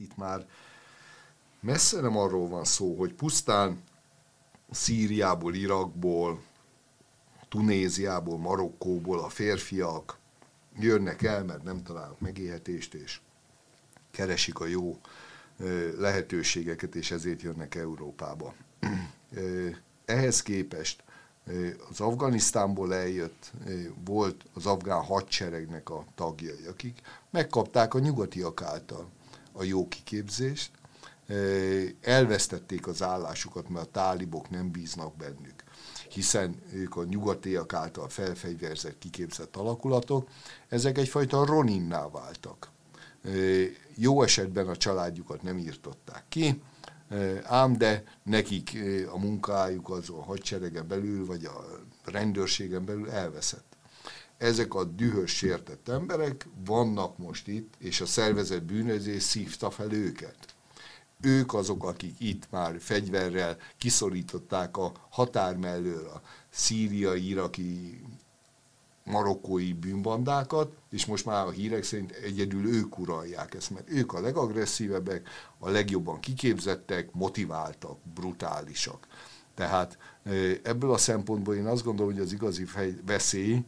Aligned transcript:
itt 0.00 0.16
már 0.16 0.46
messze 1.60 2.00
nem 2.00 2.16
arról 2.16 2.48
van 2.48 2.64
szó, 2.64 2.96
hogy 2.98 3.12
pusztán 3.12 3.82
Szíriából, 4.70 5.54
Irakból, 5.54 6.42
Tunéziából, 7.48 8.38
Marokkóból 8.38 9.18
a 9.20 9.28
férfiak 9.28 10.18
jönnek 10.78 11.22
el, 11.22 11.44
mert 11.44 11.62
nem 11.62 11.82
találnak 11.82 12.20
megélhetést, 12.20 12.94
és 12.94 13.20
keresik 14.10 14.60
a 14.60 14.66
jó 14.66 14.98
lehetőségeket, 15.98 16.94
és 16.94 17.10
ezért 17.10 17.42
jönnek 17.42 17.74
Európába. 17.74 18.54
Ehhez 20.04 20.42
képest 20.42 21.02
az 21.90 22.00
Afganisztánból 22.00 22.94
eljött, 22.94 23.52
volt 24.04 24.44
az 24.54 24.66
afgán 24.66 25.02
hadseregnek 25.02 25.90
a 25.90 26.04
tagjai, 26.14 26.66
akik 26.68 27.00
megkapták 27.30 27.94
a 27.94 27.98
nyugatiak 27.98 28.62
által 28.62 29.08
a 29.60 29.64
jó 29.64 29.88
kiképzést, 29.88 30.70
elvesztették 32.00 32.86
az 32.86 33.02
állásukat, 33.02 33.68
mert 33.68 33.86
a 33.86 33.90
tálibok 33.90 34.50
nem 34.50 34.70
bíznak 34.70 35.16
bennük 35.16 35.64
hiszen 36.12 36.62
ők 36.72 36.96
a 36.96 37.04
nyugatiak 37.04 37.72
által 37.72 38.08
felfegyverzett, 38.08 38.98
kiképzett 38.98 39.56
alakulatok, 39.56 40.28
ezek 40.68 40.98
egyfajta 40.98 41.44
roninná 41.44 42.08
váltak. 42.08 42.70
Jó 43.94 44.22
esetben 44.22 44.68
a 44.68 44.76
családjukat 44.76 45.42
nem 45.42 45.58
írtották 45.58 46.24
ki, 46.28 46.62
ám 47.42 47.78
de 47.78 48.04
nekik 48.22 48.78
a 49.12 49.18
munkájuk 49.18 49.90
az 49.90 50.10
a 50.10 50.22
hadseregen 50.22 50.88
belül, 50.88 51.26
vagy 51.26 51.44
a 51.44 51.64
rendőrségen 52.04 52.84
belül 52.84 53.10
elveszett. 53.10 53.69
Ezek 54.40 54.74
a 54.74 54.84
dühös, 54.84 55.30
sértett 55.36 55.88
emberek 55.88 56.48
vannak 56.64 57.18
most 57.18 57.48
itt, 57.48 57.74
és 57.78 58.00
a 58.00 58.06
szervezet 58.06 58.62
bűnözés 58.62 59.22
szívta 59.22 59.70
fel 59.70 59.92
őket. 59.92 60.36
Ők 61.20 61.54
azok, 61.54 61.84
akik 61.84 62.20
itt 62.20 62.50
már 62.50 62.76
fegyverrel 62.78 63.56
kiszorították 63.78 64.76
a 64.76 64.92
határ 65.10 65.56
mellől 65.56 66.06
a 66.06 66.22
szíriai, 66.50 67.28
iraki 67.28 68.00
marokkói 69.04 69.72
bűnbandákat, 69.72 70.72
és 70.90 71.06
most 71.06 71.24
már 71.24 71.46
a 71.46 71.50
hírek 71.50 71.82
szerint 71.82 72.10
egyedül 72.10 72.66
ők 72.66 72.98
uralják 72.98 73.54
ezt, 73.54 73.70
mert 73.70 73.90
ők 73.90 74.12
a 74.12 74.20
legagresszívebbek, 74.20 75.28
a 75.58 75.68
legjobban 75.68 76.20
kiképzettek, 76.20 77.12
motiváltak, 77.12 77.98
brutálisak. 78.14 79.06
Tehát 79.54 79.98
ebből 80.62 80.92
a 80.92 80.98
szempontból 80.98 81.54
én 81.54 81.66
azt 81.66 81.84
gondolom, 81.84 82.12
hogy 82.12 82.22
az 82.22 82.32
igazi 82.32 82.66
veszély 83.06 83.64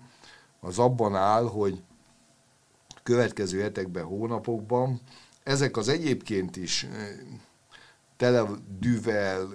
az 0.65 0.79
abban 0.79 1.15
áll, 1.15 1.45
hogy 1.45 1.83
következő 3.03 3.61
hetekben, 3.61 4.05
hónapokban 4.05 5.01
ezek 5.43 5.77
az 5.77 5.89
egyébként 5.89 6.57
is 6.57 6.87
tele 8.17 8.45
düvel, 8.79 9.49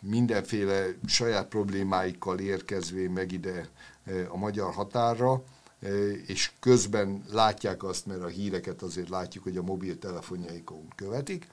mindenféle 0.00 0.86
saját 1.06 1.48
problémáikkal 1.48 2.38
érkezvén 2.38 3.10
meg 3.10 3.32
ide 3.32 3.68
a 4.28 4.36
magyar 4.36 4.72
határra, 4.72 5.42
és 6.26 6.52
közben 6.60 7.24
látják 7.30 7.82
azt, 7.82 8.06
mert 8.06 8.22
a 8.22 8.26
híreket 8.26 8.82
azért 8.82 9.08
látjuk, 9.08 9.44
hogy 9.44 9.56
a 9.56 9.62
mobiltelefonjaikon 9.62 10.88
követik. 10.94 11.46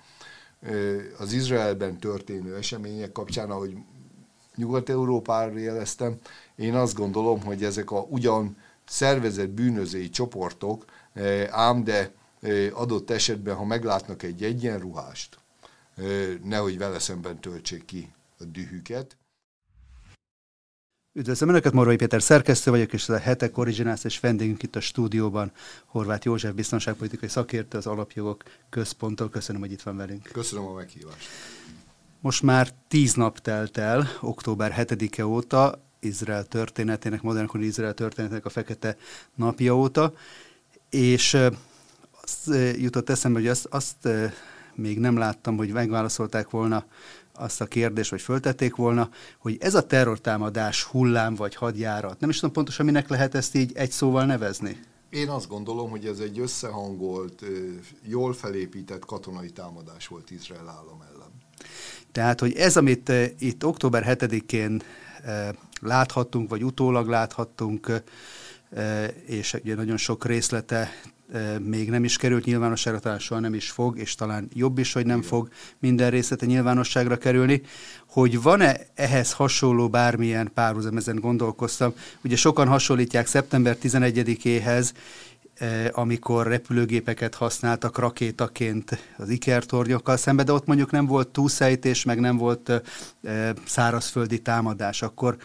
Az 1.18 1.34
Izraelben 1.34 1.98
történő 1.98 2.56
események 2.56 3.12
kapcsán, 3.12 3.50
ahogy 3.50 3.78
Nyugat-Európára 4.60 5.58
jeleztem, 5.58 6.18
én 6.56 6.76
azt 6.76 6.94
gondolom, 6.96 7.44
hogy 7.44 7.64
ezek 7.64 7.92
a 7.92 8.06
ugyan 8.10 8.58
szervezett 8.86 9.50
bűnözői 9.50 10.10
csoportok, 10.10 10.86
ám 11.50 11.84
de 11.84 12.12
adott 12.74 13.10
esetben, 13.10 13.56
ha 13.56 13.66
meglátnak 13.66 14.24
egy 14.24 14.44
egyenruhást, 14.44 15.38
nehogy 16.44 16.78
vele 16.78 17.00
szemben 17.00 17.40
töltsék 17.40 17.86
ki 17.86 18.12
a 18.40 18.44
dühüket, 18.44 19.18
Üdvözlöm 21.14 21.50
Önöket, 21.50 21.74
Morvai 21.74 21.96
Péter 21.96 22.22
szerkesztő 22.22 22.72
vagyok, 22.72 22.94
és 22.94 23.02
ez 23.02 23.16
a 23.16 23.18
Hetek 23.18 23.58
Originals 23.58 24.04
és 24.04 24.20
vendégünk 24.20 24.64
itt 24.64 24.76
a 24.76 24.80
stúdióban, 24.80 25.52
Horváth 25.86 26.26
József, 26.26 26.54
biztonságpolitikai 26.54 27.30
szakértő, 27.30 27.78
az 27.78 27.88
Alapjogok 27.88 28.44
Központtól. 28.70 29.30
Köszönöm, 29.30 29.62
hogy 29.62 29.72
itt 29.72 29.82
van 29.82 29.98
velünk. 29.98 30.30
Köszönöm 30.32 30.66
a 30.66 30.74
meghívást. 30.74 31.28
Most 32.22 32.42
már 32.44 32.74
tíz 32.88 33.14
nap 33.14 33.40
telt 33.40 33.78
el, 33.78 34.08
október 34.22 34.74
7-e 34.78 35.26
óta, 35.26 35.82
Izrael 36.00 36.44
történetének, 36.44 37.22
modernkori 37.22 37.66
Izrael 37.66 37.94
történetének 37.94 38.46
a 38.46 38.50
fekete 38.50 38.98
napja 39.36 39.78
óta, 39.78 40.14
és 40.90 41.38
azt 42.22 42.50
jutott 42.78 43.10
eszembe, 43.10 43.40
hogy 43.40 43.48
azt, 43.48 43.66
azt 43.66 44.08
még 44.76 45.00
nem 45.00 45.18
láttam, 45.18 45.58
hogy 45.58 45.72
megválaszolták 45.72 46.50
volna 46.50 46.86
azt 47.34 47.62
a 47.62 47.66
kérdést, 47.66 48.10
vagy 48.10 48.22
föltették 48.22 48.76
volna, 48.76 49.10
hogy 49.38 49.58
ez 49.60 49.76
a 49.76 49.86
terrortámadás 49.86 50.84
hullám 50.84 51.36
vagy 51.36 51.56
hadjárat, 51.56 52.20
nem 52.20 52.30
is 52.30 52.36
tudom 52.36 52.54
pontosan, 52.54 52.86
minek 52.86 53.10
lehet 53.10 53.36
ezt 53.36 53.56
így 53.56 53.72
egy 53.76 53.92
szóval 53.92 54.26
nevezni? 54.26 54.80
Én 55.10 55.30
azt 55.30 55.48
gondolom, 55.48 55.90
hogy 55.90 56.06
ez 56.06 56.20
egy 56.20 56.40
összehangolt, 56.40 57.44
jól 58.04 58.34
felépített 58.34 59.06
katonai 59.06 59.50
támadás 59.50 60.08
volt 60.08 60.32
Izrael 60.32 60.68
állam 60.68 61.02
ellen. 61.02 61.29
Tehát, 62.12 62.40
hogy 62.40 62.54
ez, 62.54 62.78
amit 62.78 63.12
itt 63.40 63.66
október 63.66 64.18
7-én 64.20 64.82
láthattunk, 65.82 66.50
vagy 66.50 66.64
utólag 66.64 67.08
láthattunk, 67.08 68.04
és 69.26 69.54
ugye 69.54 69.76
nagyon 69.76 69.98
sok 69.98 70.26
részlete 70.26 70.92
még 71.60 71.90
nem 71.90 72.04
is 72.04 72.18
került 72.18 72.46
nyilvánosságra, 72.46 73.00
talán 73.00 73.20
soha 73.20 73.40
nem 73.40 73.54
is 73.54 73.70
fog, 73.70 73.98
és 73.98 74.16
talán 74.16 74.48
jobb 74.54 74.78
is, 74.78 74.94
hogy 74.94 75.06
nem 75.06 75.22
fog 75.22 75.50
minden 75.80 76.10
részlete 76.10 76.46
nyilvánosságra 76.46 77.18
kerülni, 77.18 77.62
hogy 78.08 78.42
van-e 78.42 78.80
ehhez 78.96 79.34
hasonló 79.34 79.90
bármilyen 79.90 80.52
párhuzam, 80.54 80.98
ezen 80.98 81.16
gondolkoztam. 81.16 81.94
Ugye 82.24 82.36
sokan 82.36 82.68
hasonlítják 82.68 83.28
szeptember 83.28 83.78
11-éhez, 83.84 84.92
amikor 85.92 86.48
repülőgépeket 86.48 87.36
használtak 87.36 87.98
rakétaként 87.98 89.14
az 89.18 89.30
ikertornyokkal 89.30 90.18
szembe, 90.18 90.44
de 90.44 90.52
ott 90.52 90.66
mondjuk 90.66 90.92
nem 90.92 91.06
volt 91.06 91.28
túlszejtés, 91.28 92.04
meg 92.04 92.20
nem 92.20 92.38
volt 92.38 92.82
szárazföldi 93.66 94.42
támadás. 94.42 95.02
Akkor 95.02 95.38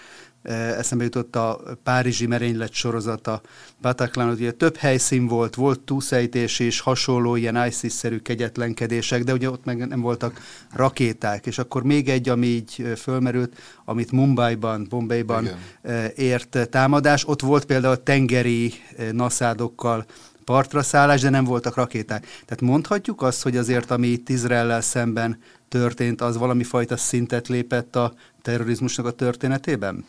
eszembe 0.53 1.05
jutott 1.05 1.37
a 1.37 1.61
Párizsi 1.83 2.27
merénylet 2.27 2.73
sorozata, 2.73 3.41
Bataclan, 3.81 4.29
ugye 4.29 4.53
több 4.53 4.77
helyszín 4.77 5.27
volt, 5.27 5.55
volt 5.55 5.81
túlszejtés 5.81 6.59
és 6.59 6.81
hasonló 6.81 7.37
ilyen 7.37 7.67
ISIS-szerű 7.67 8.19
kegyetlenkedések, 8.19 9.25
de 9.25 9.33
ugye 9.33 9.51
ott 9.51 9.65
meg 9.65 9.89
nem 9.89 10.01
voltak 10.01 10.41
rakéták, 10.73 11.47
és 11.47 11.59
akkor 11.59 11.83
még 11.83 12.09
egy, 12.09 12.29
ami 12.29 12.47
így 12.47 12.93
fölmerült, 12.97 13.59
amit 13.85 14.13
Mumbai-ban, 14.13 14.87
Bombay-ban 14.89 15.45
Igen. 15.83 16.11
ért 16.17 16.69
támadás, 16.71 17.29
ott 17.29 17.41
volt 17.41 17.65
például 17.65 18.03
tengeri 18.03 18.73
naszádokkal 19.13 20.05
partra 20.45 20.83
szállás, 20.83 21.21
de 21.21 21.31
nem 21.31 21.45
voltak 21.45 21.75
rakéták. 21.75 22.23
Tehát 22.23 22.61
mondhatjuk 22.61 23.23
azt, 23.23 23.43
hogy 23.43 23.57
azért, 23.57 23.91
ami 23.91 24.07
itt 24.07 24.29
Izraellel 24.29 24.81
szemben 24.81 25.39
történt, 25.69 26.21
az 26.21 26.37
valami 26.37 26.65
fajta 26.65 26.97
szintet 26.97 27.49
lépett 27.49 27.97
a 27.97 28.15
terrorizmusnak 28.43 29.07
a 29.07 29.11
történetében? 29.11 30.05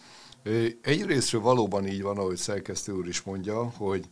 Egyrésztről 0.81 1.41
valóban 1.41 1.88
így 1.88 2.01
van, 2.01 2.17
ahogy 2.17 2.38
szerkesztő 2.38 2.91
úr 2.91 3.07
is 3.07 3.22
mondja, 3.22 3.63
hogy 3.63 4.09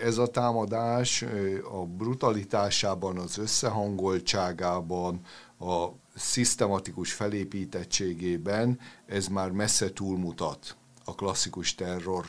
ez 0.00 0.18
a 0.18 0.26
támadás 0.26 1.24
a 1.72 1.84
brutalitásában, 1.84 3.18
az 3.18 3.38
összehangoltságában, 3.38 5.20
a 5.58 5.86
szisztematikus 6.14 7.12
felépítettségében 7.12 8.80
ez 9.06 9.26
már 9.26 9.50
messze 9.50 9.92
túlmutat 9.92 10.76
a 11.04 11.14
klasszikus 11.14 11.74
terror 11.74 12.24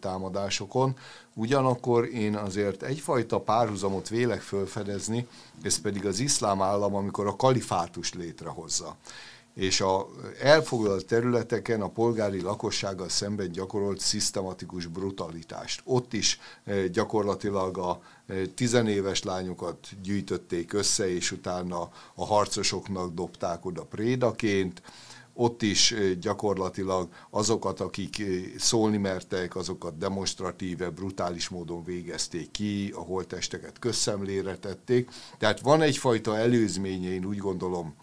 támadásokon. 0.00 0.96
Ugyanakkor 1.34 2.04
én 2.04 2.36
azért 2.36 2.82
egyfajta 2.82 3.40
párhuzamot 3.40 4.08
vélek 4.08 4.40
fölfedezni, 4.40 5.26
ez 5.62 5.80
pedig 5.80 6.06
az 6.06 6.18
iszlám 6.18 6.62
állam, 6.62 6.94
amikor 6.94 7.26
a 7.26 7.36
kalifátust 7.36 8.14
létrehozza 8.14 8.96
és 9.58 9.80
a 9.80 10.06
elfoglalt 10.40 11.06
területeken 11.06 11.80
a 11.80 11.88
polgári 11.88 12.40
lakossággal 12.40 13.08
szemben 13.08 13.52
gyakorolt 13.52 14.00
szisztematikus 14.00 14.86
brutalitást. 14.86 15.80
Ott 15.84 16.12
is 16.12 16.40
eh, 16.64 16.84
gyakorlatilag 16.84 17.78
a 17.78 18.00
eh, 18.26 18.42
tizenéves 18.54 19.22
lányokat 19.22 19.88
gyűjtötték 20.02 20.72
össze, 20.72 21.14
és 21.14 21.32
utána 21.32 21.90
a 22.14 22.24
harcosoknak 22.26 23.14
dobták 23.14 23.64
oda 23.64 23.82
prédaként, 23.82 24.82
ott 25.34 25.62
is 25.62 25.92
eh, 25.92 26.12
gyakorlatilag 26.12 27.08
azokat, 27.30 27.80
akik 27.80 28.22
szólni 28.58 28.96
mertek, 28.96 29.56
azokat 29.56 29.98
demonstratíve, 29.98 30.90
brutális 30.90 31.48
módon 31.48 31.84
végezték 31.84 32.50
ki, 32.50 32.92
a 32.96 33.00
holtesteket 33.00 33.78
közszemlére 33.78 34.56
tették. 34.56 35.10
Tehát 35.38 35.60
van 35.60 35.82
egyfajta 35.82 36.36
előzménye, 36.36 37.12
én 37.12 37.24
úgy 37.24 37.38
gondolom, 37.38 37.94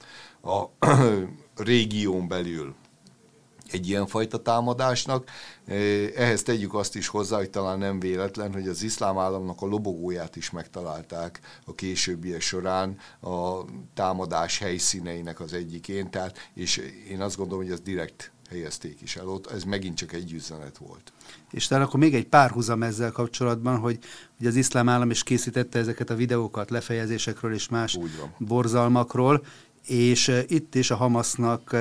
a 0.45 0.65
régión 1.55 2.27
belül 2.27 2.75
egy 3.71 3.89
ilyenfajta 3.89 4.41
támadásnak. 4.41 5.29
Ehhez 6.15 6.43
tegyük 6.43 6.73
azt 6.73 6.95
is 6.95 7.07
hozzá, 7.07 7.37
hogy 7.37 7.49
talán 7.49 7.77
nem 7.77 7.99
véletlen, 7.99 8.53
hogy 8.53 8.67
az 8.67 8.83
iszlám 8.83 9.17
államnak 9.17 9.61
a 9.61 9.65
lobogóját 9.65 10.35
is 10.35 10.49
megtalálták 10.49 11.39
a 11.65 11.75
későbbiek 11.75 12.41
során 12.41 12.97
a 13.21 13.59
támadás 13.93 14.57
helyszíneinek 14.57 15.39
az 15.39 15.53
egyikén, 15.53 16.09
tehát, 16.09 16.49
és 16.53 16.77
én 17.09 17.21
azt 17.21 17.37
gondolom, 17.37 17.63
hogy 17.63 17.73
ez 17.73 17.81
direkt 17.81 18.31
helyezték 18.49 19.01
is 19.01 19.15
el 19.15 19.27
ott, 19.27 19.51
ez 19.51 19.63
megint 19.63 19.97
csak 19.97 20.13
egy 20.13 20.33
üzenet 20.33 20.77
volt. 20.77 21.13
És 21.51 21.67
talán 21.67 21.83
akkor 21.83 21.99
még 21.99 22.15
egy 22.15 22.27
párhuzam 22.27 22.83
ezzel 22.83 23.11
kapcsolatban, 23.11 23.77
hogy, 23.77 23.99
hogy 24.37 24.47
az 24.47 24.55
iszlám 24.55 24.89
állam 24.89 25.09
is 25.09 25.23
készítette 25.23 25.79
ezeket 25.79 26.09
a 26.09 26.15
videókat 26.15 26.69
lefejezésekről 26.69 27.53
és 27.53 27.69
más 27.69 27.97
borzalmakról, 28.37 29.45
és 29.87 30.43
itt 30.47 30.75
is 30.75 30.91
a 30.91 30.95
Hamasnak 30.95 31.75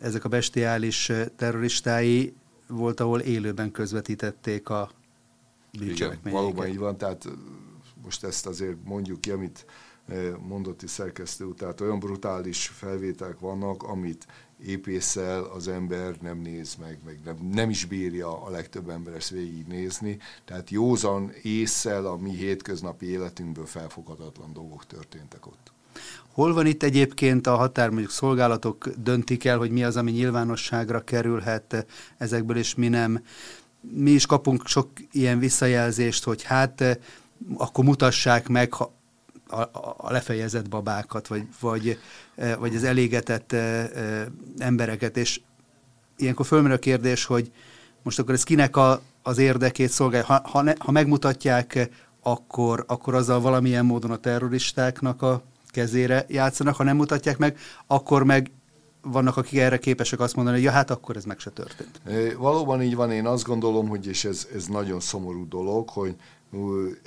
ezek 0.00 0.24
a 0.24 0.28
bestiális 0.28 1.12
terroristái 1.36 2.34
volt, 2.68 3.00
ahol 3.00 3.20
élőben 3.20 3.70
közvetítették 3.70 4.68
a 4.68 4.90
bűncselekményeket. 5.78 6.42
Valóban 6.42 6.66
így 6.66 6.78
van, 6.78 6.96
tehát 6.96 7.28
most 8.02 8.24
ezt 8.24 8.46
azért 8.46 8.76
mondjuk 8.84 9.20
ki, 9.20 9.30
amit 9.30 9.66
mondott 10.46 10.82
is 10.82 10.90
szerkesztő, 10.90 11.54
tehát 11.56 11.80
olyan 11.80 11.98
brutális 11.98 12.66
felvételek 12.66 13.38
vannak, 13.38 13.82
amit 13.82 14.26
épészel 14.64 15.44
az 15.44 15.68
ember 15.68 16.16
nem 16.20 16.38
néz 16.38 16.74
meg, 16.74 16.98
meg 17.04 17.20
nem, 17.24 17.36
nem 17.52 17.70
is 17.70 17.84
bírja 17.84 18.42
a 18.42 18.50
legtöbb 18.50 18.88
ember 18.88 19.14
ezt 19.14 19.28
végignézni. 19.28 20.18
Tehát 20.44 20.70
józan 20.70 21.32
észszel 21.42 22.06
a 22.06 22.16
mi 22.16 22.30
hétköznapi 22.30 23.06
életünkből 23.06 23.66
felfoghatatlan 23.66 24.52
dolgok 24.52 24.86
történtek 24.86 25.46
ott. 25.46 25.72
Hol 26.32 26.52
van 26.54 26.66
itt 26.66 26.82
egyébként 26.82 27.46
a 27.46 27.56
határ, 27.56 27.88
mondjuk 27.88 28.10
szolgálatok 28.10 28.88
döntik 28.96 29.44
el, 29.44 29.58
hogy 29.58 29.70
mi 29.70 29.84
az, 29.84 29.96
ami 29.96 30.10
nyilvánosságra 30.10 31.00
kerülhet 31.00 31.86
ezekből, 32.18 32.56
és 32.56 32.74
mi 32.74 32.88
nem. 32.88 33.22
Mi 33.80 34.10
is 34.10 34.26
kapunk 34.26 34.66
sok 34.66 34.88
ilyen 35.12 35.38
visszajelzést, 35.38 36.24
hogy 36.24 36.42
hát 36.42 36.98
akkor 37.56 37.84
mutassák 37.84 38.48
meg 38.48 38.72
a, 39.46 39.56
a 39.96 40.12
lefejezett 40.12 40.68
babákat, 40.68 41.26
vagy, 41.26 41.46
vagy, 41.60 41.98
vagy 42.58 42.76
az 42.76 42.84
elégetett 42.84 43.56
embereket, 44.58 45.16
és 45.16 45.40
ilyenkor 46.16 46.46
fölmerül 46.46 46.76
a 46.76 46.80
kérdés, 46.80 47.24
hogy 47.24 47.50
most 48.02 48.18
akkor 48.18 48.34
ez 48.34 48.42
kinek 48.42 48.76
a, 48.76 49.00
az 49.22 49.38
érdekét 49.38 49.90
szolgálja. 49.90 50.26
Ha, 50.26 50.40
ha, 50.44 50.62
ne, 50.62 50.72
ha 50.78 50.90
megmutatják, 50.90 51.88
akkor, 52.22 52.84
akkor 52.86 53.14
azzal 53.14 53.40
valamilyen 53.40 53.84
módon 53.84 54.10
a 54.10 54.16
terroristáknak 54.16 55.22
a 55.22 55.42
kezére 55.74 56.24
játszanak, 56.28 56.76
ha 56.76 56.82
nem 56.84 56.96
mutatják 56.96 57.38
meg, 57.38 57.58
akkor 57.86 58.24
meg 58.24 58.50
vannak, 59.02 59.36
akik 59.36 59.58
erre 59.58 59.78
képesek 59.78 60.20
azt 60.20 60.34
mondani, 60.34 60.56
hogy 60.56 60.64
ja, 60.64 60.72
hát 60.72 60.90
akkor 60.90 61.16
ez 61.16 61.24
meg 61.24 61.38
se 61.38 61.50
történt. 61.50 62.00
Valóban 62.38 62.82
így 62.82 62.94
van, 62.94 63.10
én 63.10 63.26
azt 63.26 63.44
gondolom, 63.44 63.88
hogy 63.88 64.06
és 64.06 64.24
ez, 64.24 64.48
ez 64.54 64.66
nagyon 64.66 65.00
szomorú 65.00 65.48
dolog, 65.48 65.88
hogy 65.88 66.16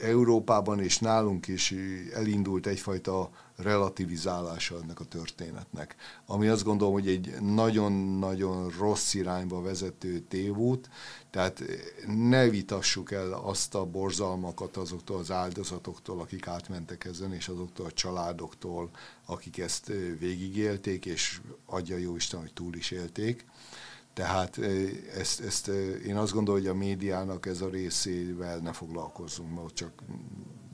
Európában 0.02 0.80
és 0.80 1.00
nálunk 1.00 1.48
is 1.48 1.74
elindult 2.14 2.68
egyfajta 2.68 3.30
relativizálása 3.58 4.76
ennek 4.82 5.00
a 5.00 5.06
történetnek, 5.06 5.96
ami 6.26 6.48
azt 6.48 6.64
gondolom, 6.64 6.94
hogy 6.94 7.08
egy 7.08 7.42
nagyon-nagyon 7.42 8.70
rossz 8.80 9.14
irányba 9.14 9.62
vezető 9.62 10.20
tévút, 10.20 10.90
tehát 11.30 11.64
ne 12.08 12.50
vitassuk 12.50 13.12
el 13.12 13.34
azt 13.34 13.76
a 13.76 13.86
borzalmakat 13.86 14.78
azoktól 14.78 15.18
az 15.18 15.32
áldozatoktól, 15.32 16.20
akik 16.20 16.48
átmentek 16.48 17.06
ezen, 17.06 17.34
és 17.34 17.48
azoktól 17.48 17.86
a 17.86 17.92
családoktól, 17.92 18.90
akik 19.26 19.58
ezt 19.58 19.92
végigélték, 20.20 21.06
és 21.06 21.42
adja 21.66 21.98
jó 21.98 22.16
Isten, 22.16 22.40
hogy 22.40 22.54
túl 22.54 22.76
is 22.76 22.92
élték. 22.92 23.46
Tehát 24.14 24.58
ezt, 25.18 25.40
ezt 25.40 25.68
én 26.08 26.16
azt 26.16 26.34
gondolom, 26.34 26.62
hogy 26.62 26.70
a 26.70 26.76
médiának 26.76 27.46
ez 27.46 27.62
a 27.62 27.70
részével 27.70 28.58
ne 28.58 28.72
foglalkozzunk, 28.72 29.56
mert 29.56 29.74
csak 29.74 29.92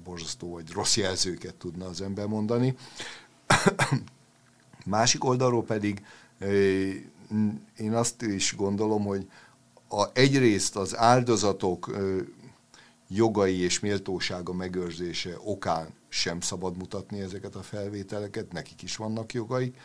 borzasztó 0.04 0.50
vagy 0.50 0.72
rossz 0.72 0.98
jelzőket 0.98 1.56
tudna 1.56 1.86
az 1.86 2.02
ember 2.02 2.28
mondani. 2.28 2.76
Másik 4.86 5.24
oldalról 5.24 5.64
pedig 5.64 6.06
én 7.78 7.94
azt 7.94 8.22
is 8.22 8.56
gondolom, 8.56 9.04
hogy 9.04 9.28
a, 9.88 10.06
egyrészt 10.14 10.76
az 10.76 10.98
áldozatok 10.98 11.92
jogai 13.08 13.60
és 13.60 13.80
méltósága 13.80 14.54
megőrzése 14.54 15.38
okán 15.44 15.94
sem 16.10 16.42
szabad 16.42 16.78
mutatni 16.78 17.20
ezeket 17.20 17.56
a 17.56 17.62
felvételeket, 17.62 18.52
nekik 18.52 18.82
is 18.82 18.96
vannak 18.96 19.34
jogaik. 19.34 19.78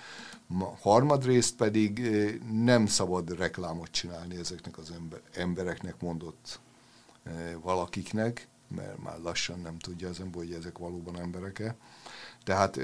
Harmadrészt 0.81 1.57
pedig 1.57 1.99
nem 2.53 2.87
szabad 2.87 3.39
reklámot 3.39 3.91
csinálni 3.91 4.37
ezeknek 4.37 4.79
az 4.79 4.91
ember, 4.91 5.21
embereknek 5.35 6.01
mondott 6.01 6.61
valakiknek, 7.63 8.49
mert 8.77 9.03
már 9.03 9.19
lassan 9.23 9.61
nem 9.61 9.79
tudja 9.79 10.09
az 10.09 10.21
ember, 10.21 10.41
hogy 10.41 10.53
ezek 10.53 10.79
valóban 10.79 11.21
emberek-e. 11.21 11.77
Tehát 12.45 12.79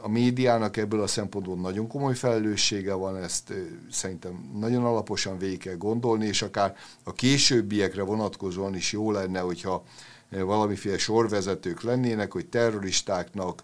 a 0.00 0.08
médiának 0.08 0.76
ebből 0.76 1.02
a 1.02 1.06
szempontból 1.06 1.56
nagyon 1.56 1.86
komoly 1.88 2.14
felelőssége 2.14 2.92
van, 2.92 3.16
ezt 3.16 3.52
szerintem 3.90 4.50
nagyon 4.54 4.84
alaposan 4.84 5.38
végig 5.38 5.58
kell 5.58 5.76
gondolni, 5.76 6.26
és 6.26 6.42
akár 6.42 6.76
a 7.02 7.12
későbbiekre 7.12 8.02
vonatkozóan 8.02 8.74
is 8.74 8.92
jó 8.92 9.10
lenne, 9.10 9.40
hogyha 9.40 9.84
valamiféle 10.30 10.98
sorvezetők 10.98 11.82
lennének, 11.82 12.32
hogy 12.32 12.46
terroristáknak, 12.46 13.62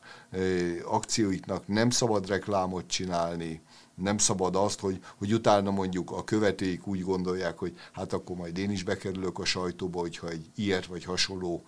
akcióiknak 0.85 1.67
nem 1.67 1.91
szabad 1.91 2.29
reklámot 2.29 2.87
csinálni, 2.87 3.61
nem 3.97 4.19
szabad 4.19 4.57
azt, 4.57 4.81
hogy, 4.81 5.01
hogy 5.17 5.33
utána 5.33 5.71
mondjuk 5.71 6.11
a 6.11 6.25
követőik 6.25 6.87
úgy 6.87 7.03
gondolják, 7.03 7.59
hogy 7.59 7.79
hát 7.93 8.13
akkor 8.13 8.37
majd 8.37 8.59
én 8.59 8.71
is 8.71 8.83
bekerülök 8.83 9.39
a 9.39 9.45
sajtóba, 9.45 10.01
hogyha 10.01 10.29
egy 10.29 10.51
ilyet 10.55 10.87
vagy 10.87 11.05
hasonló 11.05 11.65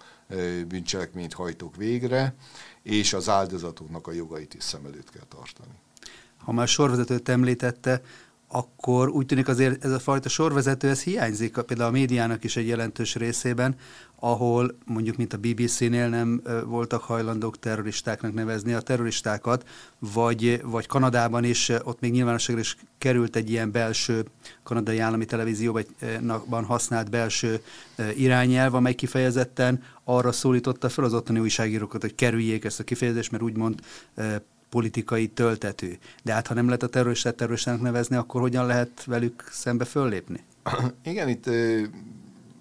bűncselekményt 0.68 1.32
hajtok 1.32 1.76
végre, 1.76 2.34
és 2.82 3.12
az 3.12 3.28
áldozatoknak 3.28 4.06
a 4.06 4.12
jogait 4.12 4.54
is 4.54 4.62
szem 4.62 4.84
előtt 4.84 5.10
kell 5.10 5.26
tartani. 5.28 5.72
Ha 6.38 6.52
már 6.52 6.68
sorvezetőt 6.68 7.28
említette, 7.28 8.02
akkor 8.48 9.08
úgy 9.08 9.26
tűnik 9.26 9.48
azért 9.48 9.84
ez 9.84 9.90
a 9.90 9.98
fajta 9.98 10.28
sorvezető, 10.28 10.88
ez 10.88 11.02
hiányzik 11.02 11.58
például 11.58 11.88
a 11.88 11.92
médiának 11.92 12.44
is 12.44 12.56
egy 12.56 12.66
jelentős 12.66 13.14
részében, 13.14 13.76
ahol 14.20 14.78
mondjuk, 14.84 15.16
mint 15.16 15.32
a 15.32 15.38
BBC-nél 15.38 16.08
nem 16.08 16.42
voltak 16.64 17.02
hajlandók 17.02 17.58
terroristáknak 17.58 18.34
nevezni 18.34 18.72
a 18.72 18.80
terroristákat, 18.80 19.68
vagy, 19.98 20.62
vagy 20.64 20.86
Kanadában 20.86 21.44
is, 21.44 21.68
ott 21.82 22.00
még 22.00 22.12
nyilvánosságra 22.12 22.60
is 22.60 22.76
került 22.98 23.36
egy 23.36 23.50
ilyen 23.50 23.70
belső 23.70 24.24
kanadai 24.62 24.98
állami 24.98 25.24
televízióban 25.24 26.64
használt 26.64 27.10
belső 27.10 27.62
irányelv, 28.16 28.74
amely 28.74 28.94
kifejezetten 28.94 29.82
arra 30.04 30.32
szólította 30.32 30.88
fel 30.88 31.04
az 31.04 31.14
ottani 31.14 31.38
újságírókat, 31.38 32.00
hogy 32.00 32.14
kerüljék 32.14 32.64
ezt 32.64 32.80
a 32.80 32.84
kifejezést, 32.84 33.30
mert 33.30 33.42
úgymond 33.42 33.80
politikai 34.68 35.28
töltető. 35.28 35.98
De 36.22 36.32
hát 36.32 36.46
ha 36.46 36.54
nem 36.54 36.66
lehet 36.66 36.82
a 36.82 36.88
terroristát 36.88 37.34
terroristának 37.34 37.80
nevezni, 37.80 38.16
akkor 38.16 38.40
hogyan 38.40 38.66
lehet 38.66 39.04
velük 39.04 39.48
szembe 39.50 39.84
föllépni? 39.84 40.44
Igen, 41.02 41.28
itt 41.28 41.50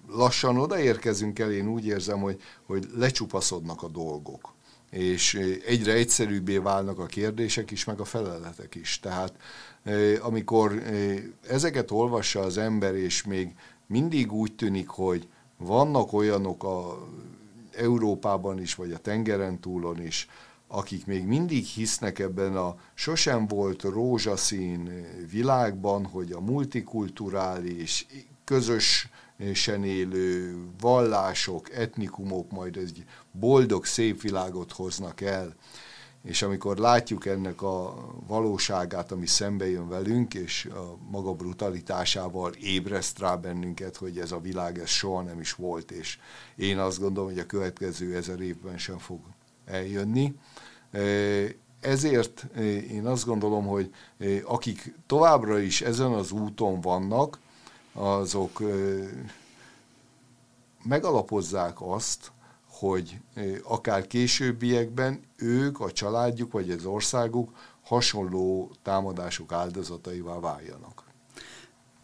lassan 0.08 0.56
odaérkezünk 0.56 1.38
el, 1.38 1.52
én 1.52 1.68
úgy 1.68 1.86
érzem, 1.86 2.20
hogy, 2.20 2.40
hogy 2.66 2.88
lecsupaszodnak 2.96 3.82
a 3.82 3.88
dolgok 3.88 4.56
és 4.90 5.34
egyre 5.66 5.92
egyszerűbbé 5.92 6.56
válnak 6.56 6.98
a 6.98 7.06
kérdések 7.06 7.70
is, 7.70 7.84
meg 7.84 8.00
a 8.00 8.04
feleletek 8.04 8.74
is. 8.74 9.00
Tehát 9.00 9.32
amikor 10.20 10.82
ezeket 11.48 11.90
olvassa 11.90 12.40
az 12.40 12.58
ember, 12.58 12.94
és 12.94 13.24
még 13.24 13.54
mindig 13.86 14.32
úgy 14.32 14.54
tűnik, 14.54 14.88
hogy 14.88 15.28
vannak 15.56 16.12
olyanok 16.12 16.64
a 16.64 17.08
Európában 17.76 18.60
is, 18.60 18.74
vagy 18.74 18.92
a 18.92 18.98
tengeren 18.98 19.60
túlon 19.60 20.02
is, 20.02 20.28
akik 20.68 21.06
még 21.06 21.24
mindig 21.24 21.64
hisznek 21.64 22.18
ebben 22.18 22.56
a 22.56 22.76
sosem 22.94 23.46
volt 23.46 23.82
rózsaszín 23.82 25.06
világban, 25.30 26.04
hogy 26.04 26.32
a 26.32 26.40
multikulturális, 26.40 28.06
közösen 28.44 29.84
élő 29.84 30.56
vallások, 30.80 31.72
etnikumok 31.72 32.50
majd 32.50 32.76
egy 32.76 33.04
boldog, 33.32 33.84
szép 33.84 34.20
világot 34.20 34.72
hoznak 34.72 35.20
el. 35.20 35.54
És 36.22 36.42
amikor 36.42 36.76
látjuk 36.76 37.26
ennek 37.26 37.62
a 37.62 37.94
valóságát, 38.26 39.12
ami 39.12 39.26
szembe 39.26 39.68
jön 39.68 39.88
velünk, 39.88 40.34
és 40.34 40.64
a 40.64 40.98
maga 41.10 41.32
brutalitásával 41.32 42.52
ébreszt 42.52 43.18
rá 43.18 43.36
bennünket, 43.36 43.96
hogy 43.96 44.18
ez 44.18 44.32
a 44.32 44.40
világ 44.40 44.78
ez 44.78 44.88
soha 44.88 45.22
nem 45.22 45.40
is 45.40 45.52
volt, 45.52 45.90
és 45.90 46.18
én 46.56 46.78
azt 46.78 47.00
gondolom, 47.00 47.28
hogy 47.28 47.38
a 47.38 47.46
következő 47.46 48.16
ezer 48.16 48.40
évben 48.40 48.78
sem 48.78 48.98
fog 48.98 49.20
eljönni. 49.70 50.34
Ezért 51.80 52.46
én 52.90 53.06
azt 53.06 53.24
gondolom, 53.24 53.66
hogy 53.66 53.94
akik 54.44 54.94
továbbra 55.06 55.58
is 55.58 55.80
ezen 55.80 56.12
az 56.12 56.30
úton 56.30 56.80
vannak, 56.80 57.38
azok 57.92 58.62
megalapozzák 60.82 61.76
azt, 61.78 62.32
hogy 62.68 63.20
akár 63.62 64.06
későbbiekben 64.06 65.20
ők, 65.36 65.80
a 65.80 65.92
családjuk 65.92 66.52
vagy 66.52 66.70
az 66.70 66.84
országuk 66.84 67.56
hasonló 67.82 68.70
támadások 68.82 69.52
áldozataival 69.52 70.40
váljanak. 70.40 71.07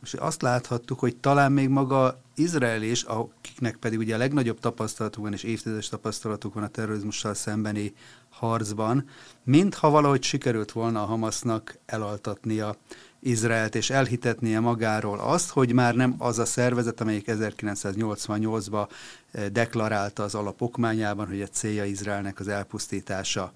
És 0.05 0.15
azt 0.15 0.43
láthattuk, 0.43 0.99
hogy 0.99 1.17
talán 1.17 1.53
még 1.53 1.69
maga 1.69 2.21
Izrael 2.35 2.83
is, 2.83 3.03
akiknek 3.03 3.77
pedig 3.77 3.99
ugye 3.99 4.15
a 4.15 4.19
legnagyobb 4.19 4.61
tapasztalatuk 4.61 5.23
van, 5.23 5.33
és 5.33 5.43
évtizedes 5.43 5.89
tapasztalatuk 5.89 6.55
van 6.55 6.63
a 6.63 6.69
terrorizmussal 6.69 7.35
szembeni 7.35 7.95
harcban, 8.31 9.09
mintha 9.45 9.91
valahogy 9.91 10.23
sikerült 10.23 10.73
volna 10.73 11.03
a 11.03 11.07
Hamasnak 11.07 11.79
elaltatnia 11.87 12.77
Izraelt, 13.21 13.75
és 13.75 13.91
elhitetnie 13.91 14.61
magáról 14.61 15.19
azt, 15.19 15.51
hogy 15.51 15.73
már 15.73 15.95
nem 15.95 16.15
az 16.19 16.39
a 16.39 16.45
szervezet, 16.45 17.01
amelyik 17.01 17.25
1988-ban 17.29 18.89
eh, 19.31 19.47
deklarálta 19.47 20.23
az 20.23 20.35
alapokmányában, 20.35 21.27
hogy 21.27 21.43
a 21.43 21.47
célja 21.47 21.85
Izraelnek 21.85 22.41
az 22.41 22.49
elpusztítása. 22.49 23.53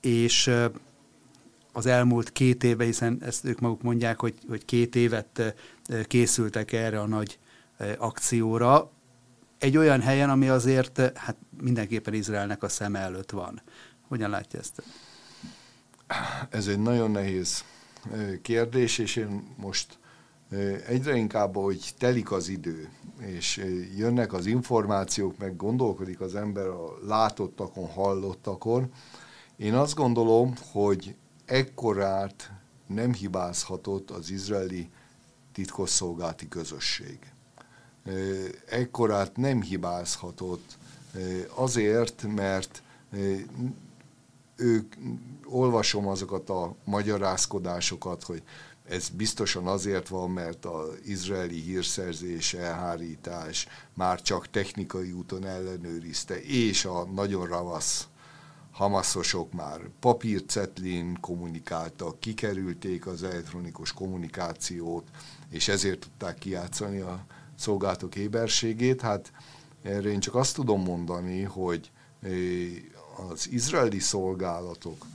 És 0.00 0.46
eh, 0.46 0.70
az 1.72 1.86
elmúlt 1.86 2.32
két 2.32 2.64
éve, 2.64 2.84
hiszen 2.84 3.18
ezt 3.22 3.44
ők 3.44 3.60
maguk 3.60 3.82
mondják, 3.82 4.20
hogy, 4.20 4.34
hogy 4.48 4.64
két 4.64 4.96
évet 4.96 5.54
készültek 6.06 6.72
erre 6.72 7.00
a 7.00 7.06
nagy 7.06 7.38
akcióra, 7.98 8.90
egy 9.58 9.76
olyan 9.76 10.00
helyen, 10.00 10.30
ami 10.30 10.48
azért 10.48 11.16
hát 11.16 11.36
mindenképpen 11.60 12.14
Izraelnek 12.14 12.62
a 12.62 12.68
szeme 12.68 12.98
előtt 12.98 13.30
van. 13.30 13.62
Hogyan 14.08 14.30
látja 14.30 14.58
ezt? 14.58 14.82
Ez 16.50 16.66
egy 16.66 16.78
nagyon 16.78 17.10
nehéz 17.10 17.64
kérdés, 18.42 18.98
és 18.98 19.16
én 19.16 19.54
most 19.56 19.98
egyre 20.86 21.16
inkább, 21.16 21.56
hogy 21.56 21.90
telik 21.98 22.32
az 22.32 22.48
idő, 22.48 22.88
és 23.20 23.64
jönnek 23.96 24.32
az 24.32 24.46
információk, 24.46 25.38
meg 25.38 25.56
gondolkodik 25.56 26.20
az 26.20 26.34
ember 26.34 26.66
a 26.66 26.98
látottakon, 27.06 27.88
hallottakon, 27.88 28.92
én 29.56 29.74
azt 29.74 29.94
gondolom, 29.94 30.54
hogy 30.72 31.14
ekkorát 31.44 32.52
nem 32.86 33.12
hibázhatott 33.12 34.10
az 34.10 34.30
izraeli 34.30 34.90
titkosszolgálati 35.52 36.48
közösség. 36.48 37.18
Ekkorát 38.68 39.36
nem 39.36 39.62
hibázhatott 39.62 40.78
azért, 41.54 42.22
mert 42.22 42.82
ők, 44.56 44.94
olvasom 45.44 46.06
azokat 46.08 46.50
a 46.50 46.74
magyarázkodásokat, 46.84 48.22
hogy 48.22 48.42
ez 48.88 49.08
biztosan 49.08 49.66
azért 49.66 50.08
van, 50.08 50.30
mert 50.30 50.64
az 50.64 50.98
izraeli 51.04 51.60
hírszerzés, 51.60 52.54
elhárítás 52.54 53.66
már 53.94 54.22
csak 54.22 54.50
technikai 54.50 55.12
úton 55.12 55.46
ellenőrizte, 55.46 56.42
és 56.42 56.84
a 56.84 57.04
nagyon 57.04 57.46
ravasz 57.46 58.06
hamaszosok 58.72 59.52
már 59.52 59.80
papírcetlin 60.00 61.18
kommunikáltak, 61.20 62.20
kikerülték 62.20 63.06
az 63.06 63.22
elektronikus 63.22 63.92
kommunikációt, 63.92 65.08
és 65.50 65.68
ezért 65.68 65.98
tudták 65.98 66.38
kijátszani 66.38 67.00
a 67.00 67.24
szolgáltok 67.58 68.16
éberségét. 68.16 69.00
Hát 69.00 69.32
erre 69.82 70.10
én 70.10 70.20
csak 70.20 70.34
azt 70.34 70.54
tudom 70.54 70.82
mondani, 70.82 71.42
hogy 71.42 71.90
az 73.30 73.48
izraeli 73.50 73.98
szolgálatok 73.98 75.06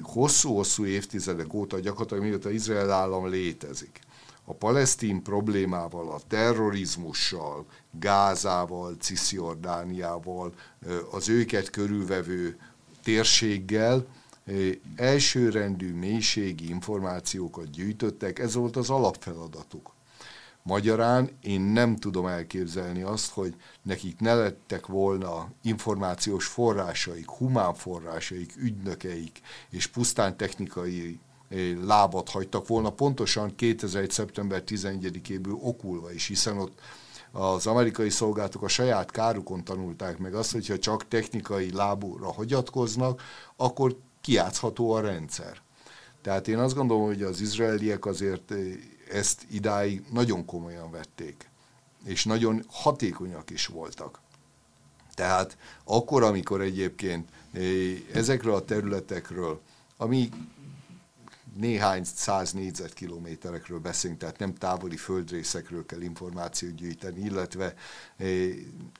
hosszú-hosszú 0.00 0.84
évtizedek 0.84 1.54
óta, 1.54 1.80
gyakorlatilag 1.80 2.22
mióta 2.22 2.50
Izrael 2.50 2.90
állam 2.90 3.28
létezik, 3.28 4.00
a 4.44 4.54
palesztin 4.54 5.22
problémával, 5.22 6.10
a 6.10 6.20
terrorizmussal, 6.28 7.66
Gázával, 7.90 8.96
Cisziordániával, 8.98 10.52
az 11.10 11.28
őket 11.28 11.70
körülvevő 11.70 12.58
térséggel 13.02 14.06
elsőrendű 14.96 15.94
mélységi 15.94 16.68
információkat 16.68 17.70
gyűjtöttek, 17.70 18.38
ez 18.38 18.54
volt 18.54 18.76
az 18.76 18.90
alapfeladatuk. 18.90 19.92
Magyarán 20.62 21.30
én 21.40 21.60
nem 21.60 21.96
tudom 21.96 22.26
elképzelni 22.26 23.02
azt, 23.02 23.30
hogy 23.30 23.54
nekik 23.82 24.20
ne 24.20 24.34
lettek 24.34 24.86
volna 24.86 25.48
információs 25.62 26.46
forrásaik, 26.46 27.28
humán 27.30 27.74
forrásaik, 27.74 28.52
ügynökeik, 28.56 29.40
és 29.70 29.86
pusztán 29.86 30.36
technikai 30.36 31.18
lábat 31.84 32.28
hagytak 32.28 32.66
volna, 32.66 32.90
pontosan 32.90 33.54
2001. 33.54 34.10
szeptember 34.10 34.62
11-éből 34.66 35.60
okulva 35.60 36.12
is, 36.12 36.26
hiszen 36.26 36.58
ott 36.58 36.80
az 37.32 37.66
amerikai 37.66 38.10
szolgálatok 38.10 38.62
a 38.62 38.68
saját 38.68 39.10
kárukon 39.10 39.64
tanulták 39.64 40.18
meg 40.18 40.34
azt, 40.34 40.52
hogyha 40.52 40.78
csak 40.78 41.08
technikai 41.08 41.72
lábúra 41.72 42.32
hagyatkoznak, 42.32 43.22
akkor 43.56 43.96
kiátszható 44.20 44.92
a 44.92 45.00
rendszer. 45.00 45.60
Tehát 46.22 46.48
én 46.48 46.58
azt 46.58 46.74
gondolom, 46.74 47.04
hogy 47.04 47.22
az 47.22 47.40
izraeliek 47.40 48.06
azért 48.06 48.52
ezt 49.10 49.46
idáig 49.50 50.04
nagyon 50.12 50.44
komolyan 50.44 50.90
vették, 50.90 51.50
és 52.04 52.24
nagyon 52.24 52.64
hatékonyak 52.68 53.50
is 53.50 53.66
voltak. 53.66 54.20
Tehát 55.14 55.56
akkor, 55.84 56.22
amikor 56.22 56.60
egyébként 56.60 57.28
ezekről 58.12 58.54
a 58.54 58.64
területekről, 58.64 59.60
ami 59.96 60.28
néhány 61.56 62.04
száz 62.04 62.52
négyzetkilométerekről 62.52 63.78
beszélünk, 63.78 64.20
tehát 64.20 64.38
nem 64.38 64.54
távoli 64.54 64.96
földrészekről 64.96 65.86
kell 65.86 66.00
információt 66.00 66.74
gyűjteni, 66.74 67.20
illetve 67.20 67.74
eh, 68.16 68.28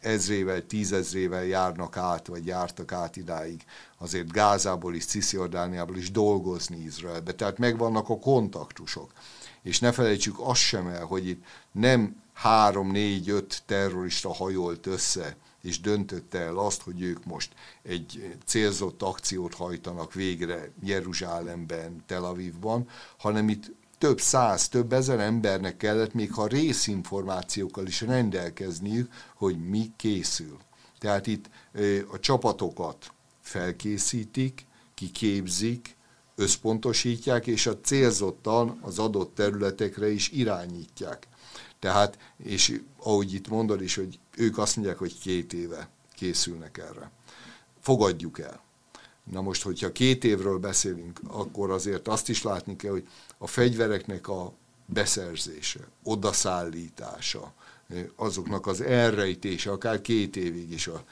ezrével, 0.00 0.66
tízezrével 0.66 1.44
járnak 1.44 1.96
át, 1.96 2.26
vagy 2.26 2.46
jártak 2.46 2.92
át 2.92 3.16
idáig 3.16 3.64
azért 3.98 4.32
Gázából 4.32 4.94
is, 4.94 5.04
Cisziordániából 5.04 5.96
is 5.96 6.10
dolgozni 6.10 6.76
Izraelbe. 6.76 7.32
Tehát 7.32 7.58
megvannak 7.58 8.08
a 8.08 8.18
kontaktusok. 8.18 9.12
És 9.62 9.78
ne 9.78 9.92
felejtsük 9.92 10.34
azt 10.38 10.60
sem 10.60 10.86
el, 10.86 11.04
hogy 11.04 11.28
itt 11.28 11.44
nem 11.72 12.22
három, 12.32 12.90
négy, 12.90 13.28
öt 13.28 13.62
terrorista 13.66 14.34
hajolt 14.34 14.86
össze, 14.86 15.36
és 15.62 15.80
döntötte 15.80 16.38
el 16.38 16.56
azt, 16.56 16.82
hogy 16.82 17.02
ők 17.02 17.24
most 17.24 17.52
egy 17.82 18.36
célzott 18.44 19.02
akciót 19.02 19.54
hajtanak 19.54 20.12
végre 20.12 20.70
Jeruzsálemben, 20.82 22.02
Tel 22.06 22.24
Avivban, 22.24 22.88
hanem 23.18 23.48
itt 23.48 23.70
több 23.98 24.20
száz, 24.20 24.68
több 24.68 24.92
ezer 24.92 25.20
embernek 25.20 25.76
kellett 25.76 26.12
még 26.12 26.32
ha 26.32 26.46
részinformációkkal 26.46 27.86
is 27.86 28.00
rendelkezniük, 28.00 29.12
hogy 29.36 29.68
mi 29.68 29.92
készül. 29.96 30.58
Tehát 30.98 31.26
itt 31.26 31.50
a 32.12 32.18
csapatokat 32.18 33.12
felkészítik, 33.40 34.66
kiképzik, 34.94 35.96
összpontosítják, 36.34 37.46
és 37.46 37.66
a 37.66 37.80
célzottan 37.80 38.78
az 38.80 38.98
adott 38.98 39.34
területekre 39.34 40.10
is 40.10 40.30
irányítják. 40.30 41.26
Tehát, 41.82 42.18
és 42.36 42.80
ahogy 42.96 43.34
itt 43.34 43.48
mondod 43.48 43.82
is, 43.82 43.94
hogy 43.94 44.18
ők 44.36 44.58
azt 44.58 44.76
mondják, 44.76 44.98
hogy 44.98 45.18
két 45.18 45.52
éve 45.52 45.88
készülnek 46.14 46.78
erre. 46.78 47.10
Fogadjuk 47.80 48.38
el. 48.38 48.62
Na 49.30 49.40
most, 49.40 49.62
hogyha 49.62 49.92
két 49.92 50.24
évről 50.24 50.58
beszélünk, 50.58 51.20
akkor 51.26 51.70
azért 51.70 52.08
azt 52.08 52.28
is 52.28 52.42
látni 52.42 52.76
kell, 52.76 52.90
hogy 52.90 53.08
a 53.38 53.46
fegyvereknek 53.46 54.28
a 54.28 54.52
beszerzése, 54.86 55.80
odaszállítása, 56.02 57.52
azoknak 58.16 58.66
az 58.66 58.80
elrejtése, 58.80 59.70
akár 59.70 60.00
két 60.00 60.36
évig 60.36 60.70
is, 60.70 60.86
a, 60.86 61.04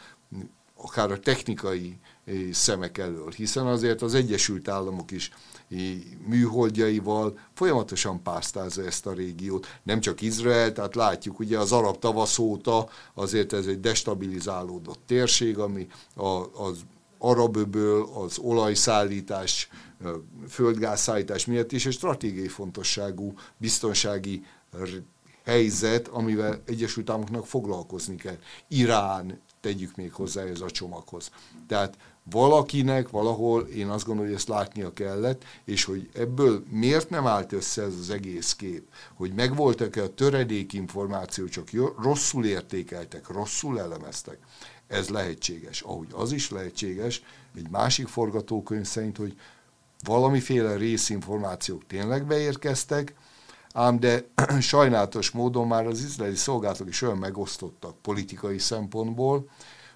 akár 0.83 1.11
a 1.11 1.21
technikai 1.21 1.97
szemek 2.53 2.99
elől, 2.99 3.31
hiszen 3.31 3.67
azért 3.67 4.03
az 4.03 4.15
Egyesült 4.15 4.69
Államok 4.69 5.11
is 5.11 5.31
műholdjaival 6.27 7.39
folyamatosan 7.55 8.23
pásztázza 8.23 8.85
ezt 8.85 9.07
a 9.07 9.13
régiót. 9.13 9.67
Nem 9.83 10.01
csak 10.01 10.21
Izrael, 10.21 10.73
tehát 10.73 10.95
látjuk 10.95 11.39
ugye 11.39 11.59
az 11.59 11.73
arab 11.73 11.99
tavasz 11.99 12.39
óta 12.39 12.89
azért 13.15 13.53
ez 13.53 13.67
egy 13.67 13.81
destabilizálódott 13.81 15.01
térség, 15.07 15.59
ami 15.59 15.87
az 16.53 16.79
araböböl, 17.19 18.09
az 18.15 18.39
olajszállítás, 18.39 19.69
földgázszállítás 20.49 21.47
miatt 21.47 21.73
is 21.73 21.87
egy 21.87 21.93
stratégiai 21.93 22.49
fontosságú 22.49 23.35
biztonsági 23.57 24.45
helyzet, 25.45 26.09
amivel 26.09 26.63
Egyesült 26.67 27.11
Államoknak 27.11 27.47
foglalkozni 27.47 28.17
kell. 28.17 28.39
Irán, 28.69 29.41
tegyük 29.61 29.97
még 29.97 30.13
hozzá 30.13 30.43
ez 30.43 30.61
a 30.61 30.71
csomaghoz. 30.71 31.31
Tehát 31.67 31.97
valakinek 32.31 33.09
valahol 33.09 33.63
én 33.63 33.89
azt 33.89 34.05
gondolom, 34.05 34.31
hogy 34.31 34.39
ezt 34.39 34.49
látnia 34.49 34.93
kellett, 34.93 35.45
és 35.65 35.85
hogy 35.85 36.09
ebből 36.15 36.65
miért 36.71 37.11
nem 37.11 37.27
állt 37.27 37.53
össze 37.53 37.83
ez 37.83 37.95
az 38.01 38.11
egész 38.11 38.53
kép, 38.53 38.89
hogy 39.15 39.33
megvoltak-e 39.33 40.03
a 40.03 40.15
töredék 40.15 40.73
információ, 40.73 41.47
csak 41.47 41.69
rosszul 42.03 42.45
értékeltek, 42.45 43.29
rosszul 43.29 43.81
elemeztek. 43.81 44.39
Ez 44.87 45.09
lehetséges. 45.09 45.81
Ahogy 45.81 46.09
az 46.13 46.33
is 46.33 46.51
lehetséges, 46.51 47.23
egy 47.57 47.71
másik 47.71 48.09
forgatókönyv 48.09 48.87
szerint, 48.87 49.17
hogy 49.17 49.37
valamiféle 50.05 50.77
részinformációk 50.77 51.87
tényleg 51.87 52.27
beérkeztek, 52.27 53.15
ám 53.73 54.01
de 54.01 54.25
sajnálatos 54.61 55.31
módon 55.31 55.67
már 55.67 55.87
az 55.87 56.01
izraeli 56.01 56.35
szolgálatok 56.35 56.89
is 56.89 57.03
olyan 57.03 57.19
megosztottak 57.19 57.97
politikai 58.03 58.59
szempontból, 58.59 59.49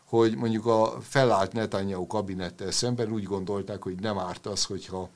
hogy 0.04 0.36
mondjuk 0.36 0.66
a 0.66 0.98
felállt 1.00 1.52
Netanyahu 1.52 2.06
kabinettel 2.06 2.70
szemben 2.70 3.12
úgy 3.12 3.24
gondolták, 3.24 3.82
hogy 3.82 4.00
nem 4.00 4.18
árt 4.18 4.46
az, 4.46 4.64
hogyha, 4.64 5.10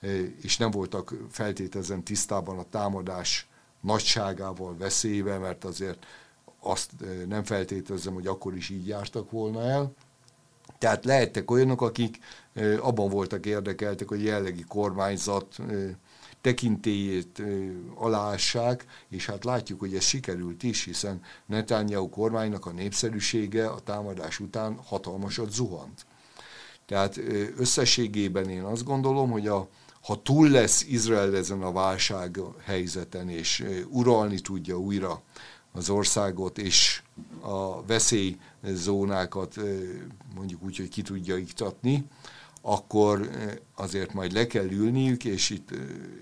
e, 0.00 0.08
és 0.42 0.56
nem 0.56 0.70
voltak 0.70 1.14
feltételezem 1.30 2.02
tisztában 2.02 2.58
a 2.58 2.64
támadás 2.70 3.48
nagyságával 3.80 4.76
veszélybe, 4.76 5.38
mert 5.38 5.64
azért 5.64 6.06
azt 6.60 6.90
nem 7.28 7.44
feltételezem, 7.44 8.14
hogy 8.14 8.26
akkor 8.26 8.56
is 8.56 8.68
így 8.68 8.86
jártak 8.86 9.30
volna 9.30 9.62
el. 9.62 9.92
Tehát 10.78 11.04
lehettek 11.04 11.50
olyanok, 11.50 11.82
akik 11.82 12.18
abban 12.80 13.08
voltak 13.08 13.46
érdekeltek, 13.46 14.08
hogy 14.08 14.24
jellegi 14.24 14.64
kormányzat 14.68 15.56
tekintélyét 16.40 17.42
alássák, 17.94 18.84
és 19.08 19.26
hát 19.26 19.44
látjuk, 19.44 19.80
hogy 19.80 19.94
ez 19.94 20.04
sikerült 20.04 20.62
is, 20.62 20.84
hiszen 20.84 21.22
Netanyahu 21.46 22.08
kormánynak 22.08 22.66
a 22.66 22.70
népszerűsége 22.70 23.68
a 23.68 23.80
támadás 23.80 24.40
után 24.40 24.78
hatalmasat 24.84 25.52
zuhant. 25.52 26.06
Tehát 26.86 27.20
összességében 27.56 28.48
én 28.48 28.62
azt 28.62 28.84
gondolom, 28.84 29.30
hogy 29.30 29.46
a, 29.46 29.68
ha 30.02 30.22
túl 30.22 30.48
lesz 30.48 30.84
Izrael 30.84 31.36
ezen 31.36 31.62
a 31.62 31.72
válság 31.72 32.40
helyzeten, 32.64 33.28
és 33.28 33.64
uralni 33.88 34.40
tudja 34.40 34.78
újra 34.78 35.22
az 35.72 35.90
országot, 35.90 36.58
és 36.58 37.02
a 37.40 37.84
veszélyzónákat 37.84 39.56
mondjuk 40.34 40.62
úgy, 40.62 40.76
hogy 40.76 40.88
ki 40.88 41.02
tudja 41.02 41.36
iktatni, 41.36 42.04
akkor 42.62 43.30
azért 43.74 44.12
majd 44.12 44.32
le 44.32 44.46
kell 44.46 44.70
ülniük, 44.70 45.24
és 45.24 45.50
itt 45.50 45.70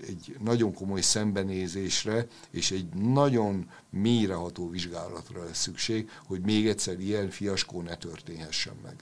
egy 0.07 0.35
nagyon 0.43 0.73
komoly 0.73 1.01
szembenézésre, 1.01 2.27
és 2.51 2.71
egy 2.71 2.85
nagyon 2.93 3.69
mélyreható 3.89 4.69
vizsgálatra 4.69 5.43
lesz 5.43 5.61
szükség, 5.61 6.09
hogy 6.25 6.41
még 6.41 6.67
egyszer 6.67 6.99
ilyen 6.99 7.29
fiaskó 7.29 7.81
ne 7.81 7.95
történhessen 7.95 8.73
meg. 8.83 8.95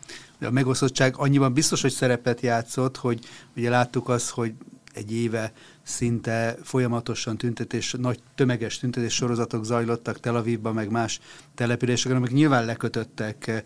A 0.49 0.51
megosztottság 0.51 1.17
annyiban 1.17 1.53
biztos, 1.53 1.81
hogy 1.81 1.91
szerepet 1.91 2.41
játszott, 2.41 2.97
hogy 2.97 3.25
ugye 3.55 3.69
láttuk 3.69 4.09
azt, 4.09 4.29
hogy 4.29 4.53
egy 4.93 5.13
éve 5.13 5.53
szinte 5.83 6.57
folyamatosan 6.63 7.37
tüntetés, 7.37 7.95
nagy 7.97 8.19
tömeges 8.35 8.79
tüntetés 8.79 9.13
sorozatok 9.13 9.65
zajlottak 9.65 10.19
Tel 10.19 10.35
Avivban, 10.35 10.73
meg 10.73 10.89
más 10.89 11.19
településeken, 11.55 12.17
amik 12.17 12.31
nyilván 12.31 12.65
lekötöttek 12.65 13.63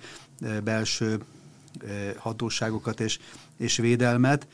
belső 0.64 1.20
hatóságokat 2.18 3.00
és, 3.00 3.20
és 3.58 3.78
védelmet, 3.78 4.48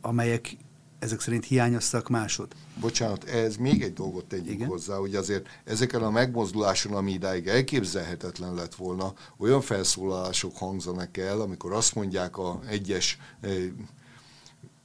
amelyek 0.00 0.56
ezek 1.02 1.20
szerint 1.20 1.44
hiányoztak 1.44 2.08
másod. 2.08 2.52
Bocsánat, 2.80 3.24
ez 3.24 3.56
még 3.56 3.82
egy 3.82 3.92
dolgot 3.92 4.24
tegyünk 4.24 4.50
Igen? 4.50 4.68
hozzá, 4.68 4.96
hogy 4.96 5.14
azért 5.14 5.46
ezeken 5.64 6.02
a 6.02 6.10
megmozduláson, 6.10 6.92
ami 6.92 7.12
idáig 7.12 7.46
elképzelhetetlen 7.46 8.54
lett 8.54 8.74
volna, 8.74 9.12
olyan 9.38 9.60
felszólalások 9.60 10.56
hangzanak 10.56 11.16
el, 11.16 11.40
amikor 11.40 11.72
azt 11.72 11.94
mondják 11.94 12.36
a 12.38 12.60
egyes 12.68 13.18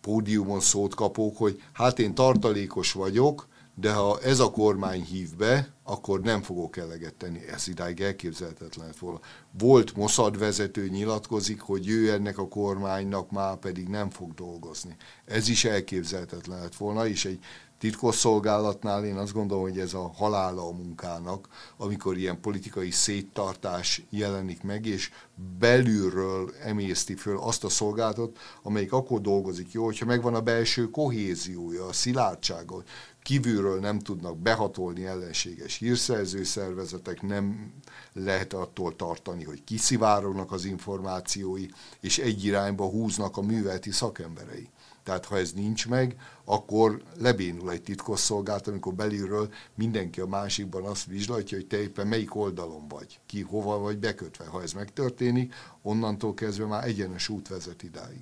pódiumon 0.02 0.60
szót 0.60 0.96
kapók, 0.96 1.38
hogy 1.38 1.62
hát 1.74 2.00
én 2.00 2.14
tartalékos 2.14 2.92
vagyok, 2.92 3.48
de 3.80 3.94
ha 3.94 4.20
ez 4.20 4.40
a 4.40 4.52
kormány 4.52 5.04
hív 5.04 5.36
be, 5.36 5.74
akkor 5.84 6.22
nem 6.22 6.42
fogok 6.42 6.78
eleget 6.78 7.14
tenni. 7.14 7.48
Ez 7.48 7.68
idáig 7.68 8.02
elképzelhetetlen 8.02 8.94
volna. 9.00 9.20
Volt 9.58 9.96
Mossad 9.96 10.38
vezető 10.38 10.88
nyilatkozik, 10.88 11.62
hogy 11.62 11.90
ő 11.90 12.12
ennek 12.12 12.38
a 12.38 12.48
kormánynak 12.48 13.32
már 13.32 13.56
pedig 13.56 13.88
nem 13.88 14.10
fog 14.10 14.34
dolgozni. 14.34 14.96
Ez 15.26 15.48
is 15.48 15.66
elképzelhetetlen 15.66 16.60
lett 16.60 16.76
volna, 16.76 17.08
és 17.08 17.26
egy 17.26 17.40
titkosszolgálatnál 17.78 19.06
én 19.06 19.16
azt 19.16 19.34
gondolom, 19.34 19.64
hogy 19.64 19.80
ez 19.80 19.94
a 19.94 20.12
halála 20.16 20.68
a 20.68 20.72
munkának, 20.72 21.48
amikor 21.78 22.18
ilyen 22.18 22.42
politikai 22.42 22.92
széttartás 22.92 24.02
jelenik 24.10 24.64
meg, 24.64 24.86
és 24.86 25.12
belülről 25.60 26.52
emészti 26.64 27.16
föl 27.16 27.38
azt 27.38 27.64
a 27.64 27.70
szolgálatot, 27.70 28.38
amelyik 28.64 28.94
akkor 28.94 29.22
dolgozik 29.22 29.72
jó, 29.72 29.86
hogyha 29.86 30.06
megvan 30.06 30.36
a 30.36 30.42
belső 30.42 30.90
kohéziója, 30.90 31.86
a 31.86 31.94
szilárdsága, 31.94 32.84
kívülről 33.28 33.80
nem 33.80 34.00
tudnak 34.00 34.38
behatolni 34.38 35.06
ellenséges 35.06 35.78
hírszerző 35.78 36.44
szervezetek, 36.44 37.22
nem 37.22 37.74
lehet 38.14 38.54
attól 38.54 38.96
tartani, 38.96 39.44
hogy 39.44 39.64
kiszivárognak 39.64 40.52
az 40.52 40.66
információi, 40.66 41.66
és 42.00 42.18
egy 42.18 42.44
irányba 42.44 42.90
húznak 42.90 43.38
a 43.38 43.42
műveleti 43.42 43.92
szakemberei. 43.92 44.70
Tehát 45.04 45.26
ha 45.26 45.38
ez 45.38 45.52
nincs 45.52 45.88
meg, 45.88 46.16
akkor 46.46 47.02
lebénul 47.18 47.72
egy 47.72 47.82
titkosszolgált, 47.82 48.68
amikor 48.68 48.94
belülről 48.94 49.50
mindenki 49.76 50.20
a 50.20 50.28
másikban 50.28 50.84
azt 50.84 51.06
vizslatja, 51.06 51.58
hogy 51.58 51.68
te 51.68 51.82
éppen 51.82 52.08
melyik 52.08 52.36
oldalon 52.36 52.88
vagy, 52.88 53.20
ki 53.26 53.42
hova 53.42 53.78
vagy 53.78 53.98
bekötve. 53.98 54.46
Ha 54.46 54.62
ez 54.62 54.74
megtörténik, 54.74 55.54
onnantól 55.82 56.34
kezdve 56.34 56.66
már 56.66 56.88
egyenes 56.88 57.30
út 57.30 57.48
vezet 57.48 57.84
idáig. 57.84 58.22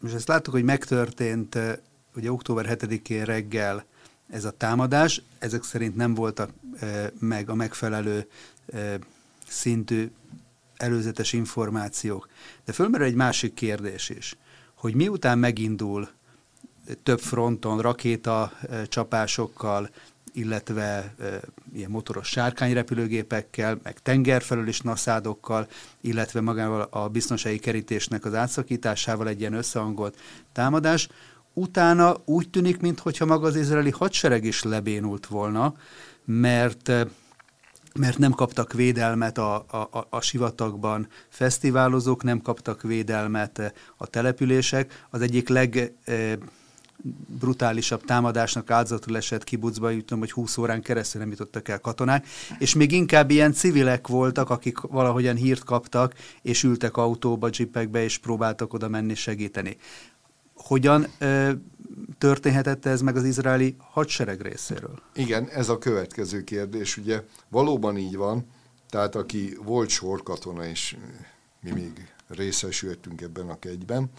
Most 0.00 0.14
ezt 0.14 0.28
láttuk, 0.28 0.52
hogy 0.52 0.64
megtörtént 0.64 1.58
ugye 2.16 2.32
október 2.32 2.76
7-én 2.78 3.24
reggel 3.24 3.84
ez 4.30 4.44
a 4.44 4.50
támadás, 4.50 5.22
ezek 5.38 5.62
szerint 5.62 5.96
nem 5.96 6.14
voltak 6.14 6.50
e, 6.80 7.12
meg 7.18 7.50
a 7.50 7.54
megfelelő 7.54 8.28
e, 8.72 8.98
szintű 9.48 10.10
előzetes 10.76 11.32
információk. 11.32 12.28
De 12.64 12.72
fölmerül 12.72 13.06
egy 13.06 13.14
másik 13.14 13.54
kérdés 13.54 14.08
is, 14.08 14.36
hogy 14.74 14.94
miután 14.94 15.38
megindul 15.38 16.08
több 17.02 17.20
fronton 17.20 17.80
rakéta 17.80 18.52
e, 18.70 18.86
csapásokkal, 18.86 19.90
illetve 20.32 21.14
e, 21.18 21.40
ilyen 21.74 21.90
motoros 21.90 22.28
sárkányrepülőgépekkel, 22.28 23.78
meg 23.82 23.98
tengerfelől 24.02 24.68
is 24.68 24.80
naszádokkal, 24.80 25.68
illetve 26.00 26.40
magával 26.40 26.88
a 26.90 27.08
biztonsági 27.08 27.58
kerítésnek 27.58 28.24
az 28.24 28.34
átszakításával 28.34 29.28
egy 29.28 29.40
ilyen 29.40 29.52
összehangolt 29.52 30.18
támadás, 30.52 31.08
utána 31.54 32.16
úgy 32.24 32.50
tűnik, 32.50 32.80
mintha 32.80 33.24
maga 33.24 33.46
az 33.46 33.56
izraeli 33.56 33.90
hadsereg 33.90 34.44
is 34.44 34.62
lebénult 34.62 35.26
volna, 35.26 35.74
mert 36.24 36.92
mert 37.98 38.18
nem 38.18 38.32
kaptak 38.32 38.72
védelmet 38.72 39.38
a, 39.38 39.54
a, 39.54 40.06
a 40.10 40.20
sivatagban 40.20 41.08
fesztiválozók, 41.28 42.22
nem 42.22 42.40
kaptak 42.40 42.82
védelmet 42.82 43.74
a 43.96 44.06
települések. 44.06 45.06
Az 45.10 45.20
egyik 45.20 45.48
leg 45.48 45.92
brutálisabb 47.38 48.04
támadásnak 48.04 48.70
áldozatul 48.70 49.16
esett 49.16 49.44
kibucba, 49.44 49.90
jutom, 49.90 50.18
hogy 50.18 50.32
20 50.32 50.56
órán 50.56 50.82
keresztül 50.82 51.20
nem 51.20 51.30
jutottak 51.30 51.68
el 51.68 51.80
katonák, 51.80 52.26
és 52.58 52.74
még 52.74 52.92
inkább 52.92 53.30
ilyen 53.30 53.52
civilek 53.52 54.08
voltak, 54.08 54.50
akik 54.50 54.80
valahogyan 54.80 55.36
hírt 55.36 55.64
kaptak, 55.64 56.14
és 56.42 56.62
ültek 56.62 56.96
autóba, 56.96 57.48
jeepekbe, 57.52 58.02
és 58.02 58.18
próbáltak 58.18 58.72
oda 58.72 58.88
menni 58.88 59.14
segíteni. 59.14 59.76
Hogyan 60.54 61.06
ö, 61.18 61.52
történhetett 62.18 62.86
ez 62.86 63.00
meg 63.00 63.16
az 63.16 63.24
izraeli 63.24 63.76
hadsereg 63.78 64.40
részéről? 64.40 65.02
Igen, 65.14 65.48
ez 65.48 65.68
a 65.68 65.78
következő 65.78 66.44
kérdés. 66.44 66.96
Ugye 66.96 67.22
valóban 67.48 67.96
így 67.96 68.16
van, 68.16 68.46
tehát 68.88 69.14
aki 69.14 69.58
volt 69.62 69.88
sorkatona, 69.88 70.66
és 70.66 70.96
mi 71.60 71.70
még 71.70 72.12
részesültünk 72.28 73.20
ebben 73.20 73.48
a 73.48 73.58
kegyben, 73.58 74.10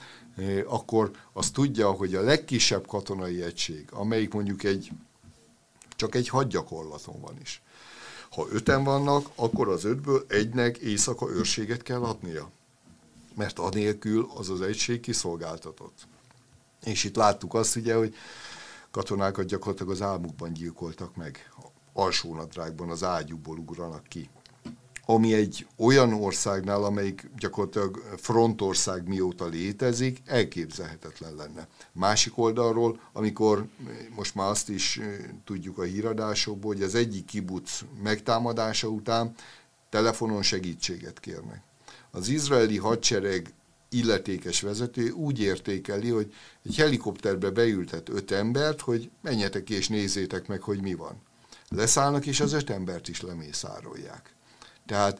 akkor 0.65 1.11
azt 1.33 1.53
tudja, 1.53 1.91
hogy 1.91 2.15
a 2.15 2.21
legkisebb 2.21 2.87
katonai 2.87 3.41
egység, 3.41 3.87
amelyik 3.91 4.33
mondjuk 4.33 4.63
egy 4.63 4.91
csak 5.95 6.15
egy 6.15 6.29
hadgyakorlaton 6.29 7.21
van 7.21 7.37
is. 7.41 7.61
Ha 8.29 8.47
öten 8.51 8.83
vannak, 8.83 9.29
akkor 9.35 9.67
az 9.67 9.83
ötből 9.83 10.25
egynek 10.27 10.77
éjszaka 10.77 11.29
őrséget 11.29 11.81
kell 11.81 12.03
adnia. 12.03 12.51
Mert 13.35 13.59
anélkül 13.59 14.27
az 14.35 14.49
az 14.49 14.61
egység 14.61 14.99
kiszolgáltatott. 14.99 16.07
És 16.85 17.03
itt 17.03 17.15
láttuk 17.15 17.53
azt 17.53 17.75
ugye, 17.75 17.95
hogy 17.95 18.15
katonákat 18.91 19.45
gyakorlatilag 19.45 19.91
az 19.91 20.01
álmukban 20.01 20.53
gyilkoltak 20.53 21.15
meg. 21.15 21.49
Alsónadrágban 21.93 22.89
az 22.89 23.03
ágyúból 23.03 23.57
ugranak 23.57 24.07
ki. 24.07 24.29
Ami 25.05 25.33
egy 25.33 25.67
olyan 25.77 26.13
országnál, 26.13 26.83
amelyik 26.83 27.29
gyakorlatilag 27.37 28.03
frontország 28.17 29.07
mióta 29.07 29.45
létezik, 29.45 30.21
elképzelhetetlen 30.25 31.35
lenne. 31.35 31.67
Másik 31.91 32.37
oldalról, 32.37 32.99
amikor 33.13 33.67
most 34.15 34.35
már 34.35 34.49
azt 34.49 34.69
is 34.69 34.99
tudjuk 35.43 35.77
a 35.77 35.83
híradásokból, 35.83 36.73
hogy 36.73 36.83
az 36.83 36.95
egyik 36.95 37.25
kibuc 37.25 37.81
megtámadása 38.03 38.87
után 38.87 39.33
telefonon 39.89 40.41
segítséget 40.41 41.19
kérnek. 41.19 41.61
Az 42.11 42.27
izraeli 42.27 42.77
hadsereg 42.77 43.53
illetékes 43.97 44.61
vezető 44.61 45.09
úgy 45.09 45.39
értékeli, 45.39 46.09
hogy 46.09 46.33
egy 46.65 46.75
helikopterbe 46.75 47.49
beültet 47.49 48.09
öt 48.09 48.31
embert, 48.31 48.81
hogy 48.81 49.09
menjetek 49.21 49.69
és 49.69 49.87
nézzétek 49.87 50.47
meg, 50.47 50.61
hogy 50.61 50.81
mi 50.81 50.93
van. 50.93 51.21
Leszállnak, 51.69 52.25
és 52.25 52.39
az 52.39 52.53
öt 52.53 52.69
embert 52.69 53.07
is 53.07 53.21
lemészárolják. 53.21 54.35
Tehát 54.85 55.19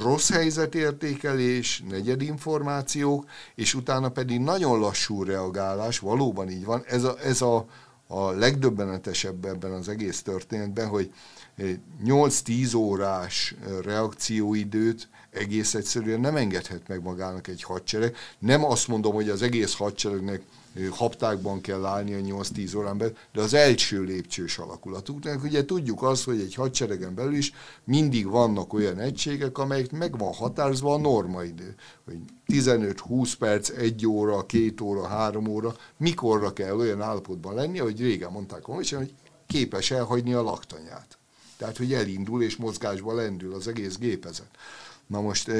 rossz 0.00 0.30
helyzetértékelés, 0.30 1.82
negyed 1.88 2.22
információk, 2.22 3.26
és 3.54 3.74
utána 3.74 4.08
pedig 4.08 4.40
nagyon 4.40 4.78
lassú 4.78 5.22
reagálás, 5.22 5.98
valóban 5.98 6.50
így 6.50 6.64
van. 6.64 6.82
Ez 6.86 7.04
a, 7.04 7.18
ez 7.20 7.42
a, 7.42 7.66
a 8.06 8.30
legdöbbenetesebb 8.30 9.44
ebben 9.44 9.72
az 9.72 9.88
egész 9.88 10.22
történetben, 10.22 10.88
hogy 10.88 11.12
8-10 12.04 12.76
órás 12.76 13.54
reakcióidőt 13.82 15.08
egész 15.30 15.74
egyszerűen 15.74 16.20
nem 16.20 16.36
engedhet 16.36 16.88
meg 16.88 17.02
magának 17.02 17.48
egy 17.48 17.62
hadsereg. 17.62 18.16
Nem 18.38 18.64
azt 18.64 18.88
mondom, 18.88 19.14
hogy 19.14 19.28
az 19.28 19.42
egész 19.42 19.74
hadseregnek 19.74 20.42
haptákban 20.90 21.60
kell 21.60 21.84
állni 21.84 22.14
a 22.14 22.42
8-10 22.42 22.76
órán 22.76 22.98
belül, 22.98 23.16
de 23.32 23.40
az 23.40 23.54
első 23.54 24.02
lépcsős 24.02 24.58
alakulatuknak. 24.58 25.42
Ugye 25.42 25.64
tudjuk 25.64 26.02
azt, 26.02 26.24
hogy 26.24 26.40
egy 26.40 26.54
hadseregen 26.54 27.14
belül 27.14 27.34
is 27.34 27.52
mindig 27.84 28.26
vannak 28.26 28.72
olyan 28.72 28.98
egységek, 28.98 29.58
amelyek 29.58 29.90
meg 29.90 30.18
van 30.18 30.32
határozva 30.32 30.94
a 30.94 30.98
normaidő, 30.98 31.74
hogy 32.04 32.18
15-20 32.46 33.32
perc, 33.38 33.68
1 33.68 34.06
óra, 34.06 34.46
2 34.46 34.74
óra, 34.82 35.06
3 35.06 35.46
óra, 35.46 35.76
mikorra 35.96 36.52
kell 36.52 36.76
olyan 36.76 37.02
állapotban 37.02 37.54
lenni, 37.54 37.78
hogy 37.78 38.00
régen 38.00 38.32
mondták 38.32 38.64
hogy 38.64 39.14
képes 39.46 39.90
elhagyni 39.90 40.32
a 40.32 40.42
laktanyát. 40.42 41.18
Tehát, 41.56 41.76
hogy 41.76 41.92
elindul 41.92 42.42
és 42.42 42.56
mozgásba 42.56 43.14
lendül 43.14 43.54
az 43.54 43.68
egész 43.68 43.96
gépezet. 43.96 44.50
Na 45.08 45.20
most 45.20 45.50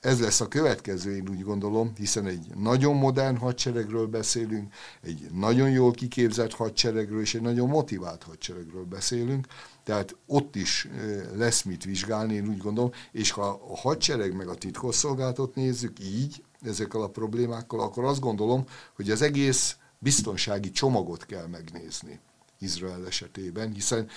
ez 0.00 0.20
lesz 0.20 0.40
a 0.40 0.48
következő, 0.48 1.16
én 1.16 1.28
úgy 1.28 1.42
gondolom, 1.42 1.92
hiszen 1.96 2.26
egy 2.26 2.46
nagyon 2.54 2.96
modern 2.96 3.36
hadseregről 3.36 4.06
beszélünk, 4.06 4.74
egy 5.02 5.26
nagyon 5.32 5.70
jól 5.70 5.90
kiképzett 5.90 6.52
hadseregről 6.52 7.20
és 7.20 7.34
egy 7.34 7.40
nagyon 7.40 7.68
motivált 7.68 8.22
hadseregről 8.22 8.84
beszélünk, 8.84 9.46
tehát 9.84 10.16
ott 10.26 10.56
is 10.56 10.88
lesz 11.34 11.62
mit 11.62 11.84
vizsgálni, 11.84 12.34
én 12.34 12.48
úgy 12.48 12.58
gondolom, 12.58 12.90
és 13.12 13.30
ha 13.30 13.60
a 13.70 13.76
hadsereg 13.76 14.36
meg 14.36 14.48
a 14.48 14.54
titkosszolgálatot 14.54 15.54
nézzük 15.54 15.98
így, 16.00 16.42
ezekkel 16.62 17.02
a 17.02 17.08
problémákkal, 17.08 17.80
akkor 17.80 18.04
azt 18.04 18.20
gondolom, 18.20 18.64
hogy 18.96 19.10
az 19.10 19.22
egész 19.22 19.76
biztonsági 19.98 20.70
csomagot 20.70 21.26
kell 21.26 21.46
megnézni. 21.46 22.20
Izrael 22.58 23.06
esetében, 23.06 23.72
hiszen 23.72 24.08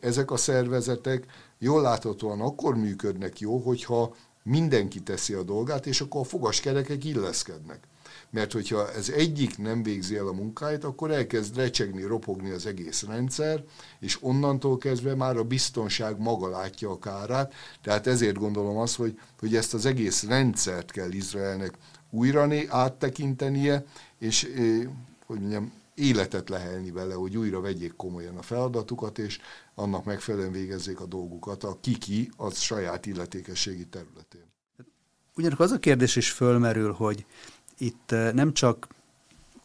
ezek 0.00 0.30
a 0.30 0.36
szervezetek 0.36 1.26
jól 1.62 1.82
láthatóan 1.82 2.40
akkor 2.40 2.76
működnek 2.76 3.40
jó, 3.40 3.58
hogyha 3.58 4.14
mindenki 4.42 5.02
teszi 5.02 5.32
a 5.32 5.42
dolgát, 5.42 5.86
és 5.86 6.00
akkor 6.00 6.20
a 6.20 6.24
fogaskerekek 6.24 7.04
illeszkednek. 7.04 7.78
Mert 8.30 8.52
hogyha 8.52 8.92
ez 8.92 9.08
egyik 9.08 9.58
nem 9.58 9.82
végzi 9.82 10.16
el 10.16 10.26
a 10.26 10.32
munkáját, 10.32 10.84
akkor 10.84 11.10
elkezd 11.10 11.56
recsegni, 11.56 12.02
ropogni 12.02 12.50
az 12.50 12.66
egész 12.66 13.02
rendszer, 13.02 13.64
és 14.00 14.18
onnantól 14.22 14.78
kezdve 14.78 15.14
már 15.14 15.36
a 15.36 15.44
biztonság 15.44 16.18
maga 16.18 16.48
látja 16.48 16.90
a 16.90 16.98
kárát. 16.98 17.54
Tehát 17.82 18.06
ezért 18.06 18.38
gondolom 18.38 18.76
azt, 18.76 18.96
hogy, 18.96 19.18
hogy 19.38 19.56
ezt 19.56 19.74
az 19.74 19.86
egész 19.86 20.22
rendszert 20.22 20.90
kell 20.90 21.10
Izraelnek 21.10 21.74
újra 22.10 22.48
áttekintenie, 22.68 23.84
és 24.18 24.52
hogy 25.26 25.38
mondjam, 25.38 25.72
életet 25.94 26.48
lehelni 26.48 26.90
vele, 26.90 27.14
hogy 27.14 27.36
újra 27.36 27.60
vegyék 27.60 27.96
komolyan 27.96 28.36
a 28.36 28.42
feladatukat, 28.42 29.18
és 29.18 29.38
annak 29.74 30.04
megfelelően 30.04 30.52
végezzék 30.52 31.00
a 31.00 31.06
dolgukat. 31.06 31.64
A 31.64 31.78
kiki 31.80 32.30
az 32.36 32.58
saját 32.58 33.06
illetékességi 33.06 33.86
területén. 33.86 34.44
Ugyanakkor 35.36 35.64
az 35.64 35.72
a 35.72 35.78
kérdés 35.78 36.16
is 36.16 36.30
fölmerül, 36.30 36.92
hogy 36.92 37.26
itt 37.78 38.12
eh, 38.12 38.32
nem 38.32 38.52
csak 38.52 38.88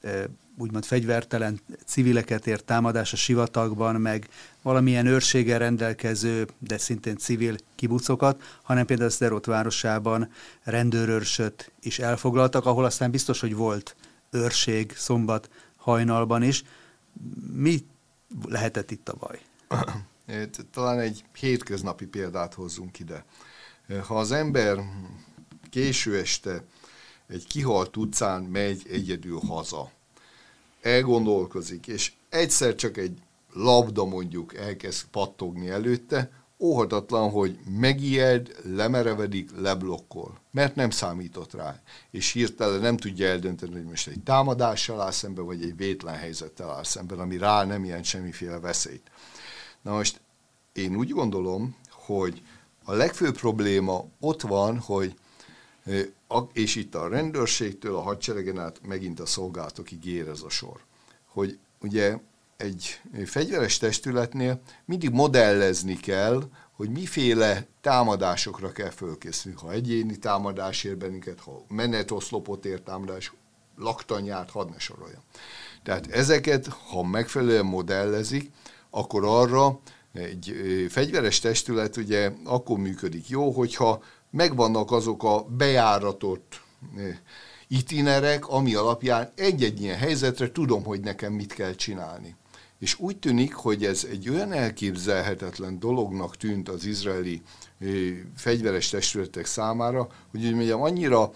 eh, 0.02 0.24
úgymond 0.58 0.86
fegyvertelen 0.86 1.60
civileket 1.86 2.48
ért 2.48 2.66
támadás 2.66 3.14
a 3.14 3.16
sivatagban, 3.16 3.96
meg 3.96 4.30
valamilyen 4.62 5.06
őrséggel 5.06 5.60
rendelkező, 5.60 6.48
de 6.60 6.78
szintén 6.78 7.18
civil 7.18 7.56
kibucokat, 7.76 8.42
hanem 8.64 8.86
például 8.86 9.10
Szderot 9.10 9.46
városában 9.46 10.30
rendőrőrsöt 10.64 11.72
is 11.82 12.00
elfoglaltak, 12.00 12.66
ahol 12.66 12.86
aztán 12.86 13.12
biztos, 13.12 13.40
hogy 13.40 13.56
volt 13.56 13.96
őrség 14.32 14.94
szombat 14.96 15.50
hajnalban 15.88 16.44
is. 16.44 16.64
Mi 17.52 17.86
lehetett 18.48 18.92
itt 18.92 19.10
a 19.10 19.16
baj? 19.20 19.42
Talán 20.72 21.00
egy 21.00 21.24
hétköznapi 21.40 22.06
példát 22.06 22.54
hozzunk 22.54 23.00
ide. 23.00 23.26
Ha 24.08 24.20
az 24.20 24.32
ember 24.32 24.80
késő 25.70 26.18
este 26.18 26.64
egy 27.28 27.48
kihalt 27.48 27.98
utcán 27.98 28.44
megy 28.44 28.82
egyedül 28.90 29.40
haza, 29.40 29.92
elgondolkozik, 30.82 31.88
és 31.88 32.12
egyszer 32.30 32.76
csak 32.76 32.98
egy 32.98 33.22
labda 33.54 34.06
mondjuk 34.06 34.56
elkezd 34.56 35.06
pattogni 35.12 35.70
előtte, 35.70 36.32
óhatatlan, 36.60 37.30
hogy 37.30 37.60
megijed, 37.80 38.56
lemerevedik, 38.64 39.50
leblokkol, 39.58 40.40
mert 40.52 40.76
nem 40.76 40.90
számított 40.90 41.54
rá, 41.54 41.82
és 42.12 42.32
hirtelen 42.32 42.80
nem 42.80 42.98
tudja 42.98 43.28
eldönteni, 43.28 43.74
hogy 43.74 43.86
most 43.86 44.08
egy 44.08 44.24
támadással 44.24 45.02
áll 45.02 45.12
szemben, 45.12 45.46
vagy 45.46 45.64
egy 45.64 45.76
vétlen 45.76 46.16
helyzettel 46.16 46.72
áll 46.72 46.84
szemben, 46.84 47.20
ami 47.20 47.38
rá 47.38 47.64
nem 47.64 47.86
jelent 47.86 48.06
semmiféle 48.06 48.60
veszélyt. 48.60 49.12
Na 49.82 49.92
most 49.92 50.22
én 50.74 50.96
úgy 50.96 51.10
gondolom, 51.10 51.76
hogy 51.90 52.42
a 52.84 52.94
legfőbb 52.94 53.38
probléma 53.38 54.06
ott 54.20 54.42
van, 54.42 54.80
hogy 54.80 55.16
és 56.54 56.76
itt 56.76 56.96
a 56.96 57.08
rendőrségtől, 57.08 57.96
a 57.96 58.02
hadseregen 58.02 58.60
át 58.60 58.80
megint 58.88 59.20
a 59.20 59.26
szolgálatokig 59.26 60.06
ér 60.06 60.28
ez 60.28 60.42
a 60.42 60.50
sor. 60.50 60.80
Hogy 61.26 61.58
ugye 61.82 62.18
egy 62.58 63.00
fegyveres 63.26 63.78
testületnél 63.78 64.62
mindig 64.86 65.10
modellezni 65.10 65.96
kell, 65.96 66.44
hogy 66.72 66.90
miféle 66.90 67.66
támadásokra 67.82 68.72
kell 68.72 68.90
fölkészülni. 68.90 69.58
Ha 69.58 69.72
egyéni 69.72 70.18
támadás 70.18 70.84
ér 70.84 70.98
bennünket, 70.98 71.40
ha 71.40 71.64
menetoszlopot 71.68 72.66
ér 72.66 72.82
támadás, 72.82 73.34
laktanyát, 73.76 74.50
hadd 74.52 74.70
ne 74.70 74.80
soroljam. 74.80 75.22
Tehát 75.84 76.08
ezeket, 76.08 76.68
ha 76.68 77.04
megfelelően 77.04 77.66
modellezik, 77.66 78.52
akkor 78.90 79.26
arra 79.26 79.80
egy 80.14 80.56
fegyveres 80.90 81.40
testület 81.40 81.98
ugye 81.98 82.32
akkor 82.44 82.78
működik 82.78 83.30
jó, 83.30 83.52
hogyha 83.52 84.04
megvannak 84.30 84.92
azok 84.92 85.24
a 85.24 85.44
bejáratott 85.44 86.62
itinerek, 87.68 88.48
ami 88.48 88.76
alapján 88.76 89.32
egy-egy 89.36 89.82
ilyen 89.82 89.98
helyzetre 89.98 90.52
tudom, 90.52 90.84
hogy 90.84 91.00
nekem 91.00 91.34
mit 91.34 91.54
kell 91.54 91.76
csinálni. 91.76 92.36
És 92.80 93.00
úgy 93.00 93.18
tűnik, 93.18 93.54
hogy 93.54 93.86
ez 93.86 94.08
egy 94.10 94.30
olyan 94.30 94.52
elképzelhetetlen 94.52 95.80
dolognak 95.80 96.38
tűnt 96.38 96.70
az 96.70 96.86
izraeli 96.86 97.42
fegyveres 98.36 98.90
testületek 98.90 99.46
számára, 99.46 100.08
hogy 100.32 100.46
úgy 100.46 100.54
mondjam, 100.56 100.82
annyira 100.82 101.34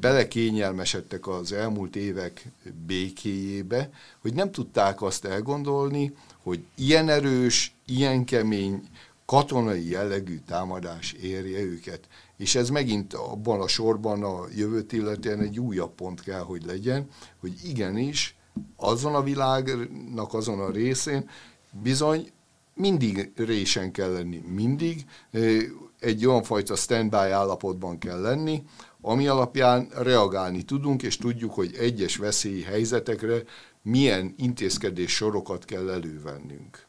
belekényelmesedtek 0.00 1.26
az 1.26 1.52
elmúlt 1.52 1.96
évek 1.96 2.46
békéjébe, 2.86 3.90
hogy 4.20 4.34
nem 4.34 4.50
tudták 4.50 5.02
azt 5.02 5.24
elgondolni, 5.24 6.12
hogy 6.42 6.64
ilyen 6.74 7.08
erős, 7.08 7.74
ilyen 7.86 8.24
kemény, 8.24 8.82
katonai 9.24 9.88
jellegű 9.88 10.38
támadás 10.46 11.12
érje 11.12 11.60
őket. 11.60 12.08
És 12.36 12.54
ez 12.54 12.68
megint 12.68 13.14
abban 13.14 13.60
a 13.60 13.68
sorban 13.68 14.22
a 14.22 14.44
jövőt 14.56 14.92
illetően 14.92 15.40
egy 15.40 15.60
újabb 15.60 15.94
pont 15.94 16.20
kell, 16.22 16.40
hogy 16.40 16.64
legyen, 16.64 17.08
hogy 17.40 17.52
igenis 17.64 18.36
azon 18.76 19.14
a 19.14 19.22
világnak 19.22 20.34
azon 20.34 20.60
a 20.60 20.70
részén 20.70 21.30
bizony 21.82 22.30
mindig 22.74 23.32
résen 23.36 23.92
kell 23.92 24.12
lenni, 24.12 24.42
mindig 24.46 25.04
egy 25.98 26.26
olyan 26.26 26.42
fajta 26.42 26.76
standby 26.76 27.16
állapotban 27.16 27.98
kell 27.98 28.20
lenni, 28.20 28.62
ami 29.00 29.26
alapján 29.26 29.88
reagálni 29.94 30.62
tudunk, 30.62 31.02
és 31.02 31.16
tudjuk, 31.16 31.54
hogy 31.54 31.74
egyes 31.74 32.16
veszélyi 32.16 32.62
helyzetekre 32.62 33.42
milyen 33.82 34.34
intézkedés 34.36 35.14
sorokat 35.14 35.64
kell 35.64 35.90
elővennünk. 35.90 36.86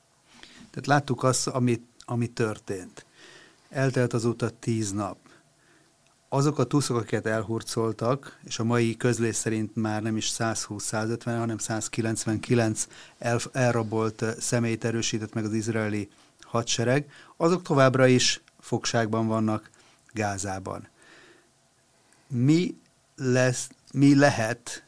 Tehát 0.70 0.88
láttuk 0.88 1.24
azt, 1.24 1.48
ami, 1.48 1.82
ami 2.06 2.28
történt. 2.28 3.06
Eltelt 3.70 4.14
azóta 4.14 4.50
tíz 4.50 4.92
nap 4.92 5.18
azok 6.30 6.60
a 6.60 6.64
túszok, 6.64 6.98
akiket 6.98 7.26
elhurcoltak, 7.26 8.40
és 8.44 8.60
a 8.60 8.64
mai 8.64 8.98
közlés 8.98 9.36
szerint 9.36 9.76
már 9.76 10.02
nem 10.02 10.18
is 10.18 10.32
120-150, 10.38 11.24
hanem 11.24 11.58
199 11.58 12.88
el, 13.18 13.40
elrabolt 13.52 14.26
személyt 14.40 14.86
erősített 14.86 15.34
meg 15.34 15.46
az 15.46 15.54
izraeli 15.54 16.10
hadsereg, 16.42 17.12
azok 17.38 17.62
továbbra 17.62 18.08
is 18.08 18.42
fogságban 18.60 19.28
vannak 19.28 19.70
Gázában. 20.14 20.88
Mi, 22.28 22.76
lesz, 23.16 23.70
mi 23.94 24.16
lehet 24.16 24.84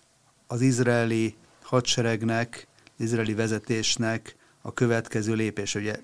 az 0.48 0.62
izraeli 0.62 1.36
hadseregnek, 1.62 2.68
az 2.98 3.04
izraeli 3.04 3.34
vezetésnek 3.34 4.36
a 4.62 4.74
következő 4.74 5.34
lépés? 5.34 5.76
Ugye 5.76 6.00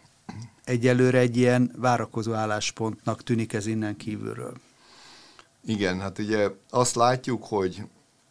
egyelőre 0.63 1.17
egy 1.17 1.37
ilyen 1.37 1.71
várakozó 1.75 2.33
álláspontnak 2.33 3.23
tűnik 3.23 3.53
ez 3.53 3.65
innen 3.65 3.97
kívülről. 3.97 4.53
Igen, 5.65 5.99
hát 5.99 6.19
ugye 6.19 6.49
azt 6.69 6.95
látjuk, 6.95 7.43
hogy, 7.43 7.81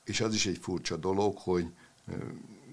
és 0.05 0.21
az 0.21 0.35
is 0.35 0.47
egy 0.47 0.59
furcsa 0.61 0.97
dolog, 0.97 1.39
hogy 1.39 1.67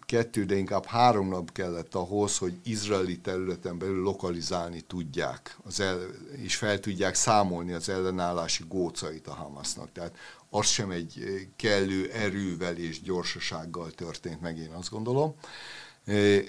kettő, 0.05 0.45
de 0.45 0.55
inkább 0.55 0.85
három 0.85 1.29
nap 1.29 1.51
kellett 1.51 1.95
ahhoz, 1.95 2.37
hogy 2.37 2.53
izraeli 2.63 3.19
területen 3.19 3.77
belül 3.77 4.01
lokalizálni 4.01 4.81
tudják, 4.81 5.57
az 5.63 5.79
el, 5.79 5.99
és 6.35 6.55
fel 6.55 6.79
tudják 6.79 7.15
számolni 7.15 7.71
az 7.71 7.89
ellenállási 7.89 8.63
gócait 8.67 9.27
a 9.27 9.33
Hamasnak. 9.33 9.91
Tehát 9.91 10.15
az 10.49 10.65
sem 10.65 10.91
egy 10.91 11.23
kellő 11.55 12.11
erővel 12.11 12.77
és 12.77 13.01
gyorsasággal 13.01 13.91
történt 13.91 14.41
meg, 14.41 14.57
én 14.57 14.71
azt 14.71 14.89
gondolom. 14.89 15.35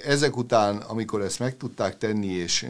Ezek 0.05 0.37
után, 0.37 0.77
amikor 0.77 1.20
ezt 1.20 1.38
meg 1.38 1.57
tudták 1.57 1.98
tenni, 1.98 2.27
és 2.33 2.66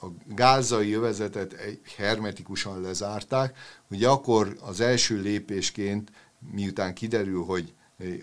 a 0.00 0.06
gázai 0.26 0.92
övezetet 0.92 1.56
hermetikusan 1.96 2.80
lezárták, 2.80 3.58
ugye 3.90 4.08
akkor 4.08 4.56
az 4.60 4.80
első 4.80 5.20
lépésként, 5.20 6.10
miután 6.52 6.94
kiderül, 6.94 7.44
hogy 7.44 7.74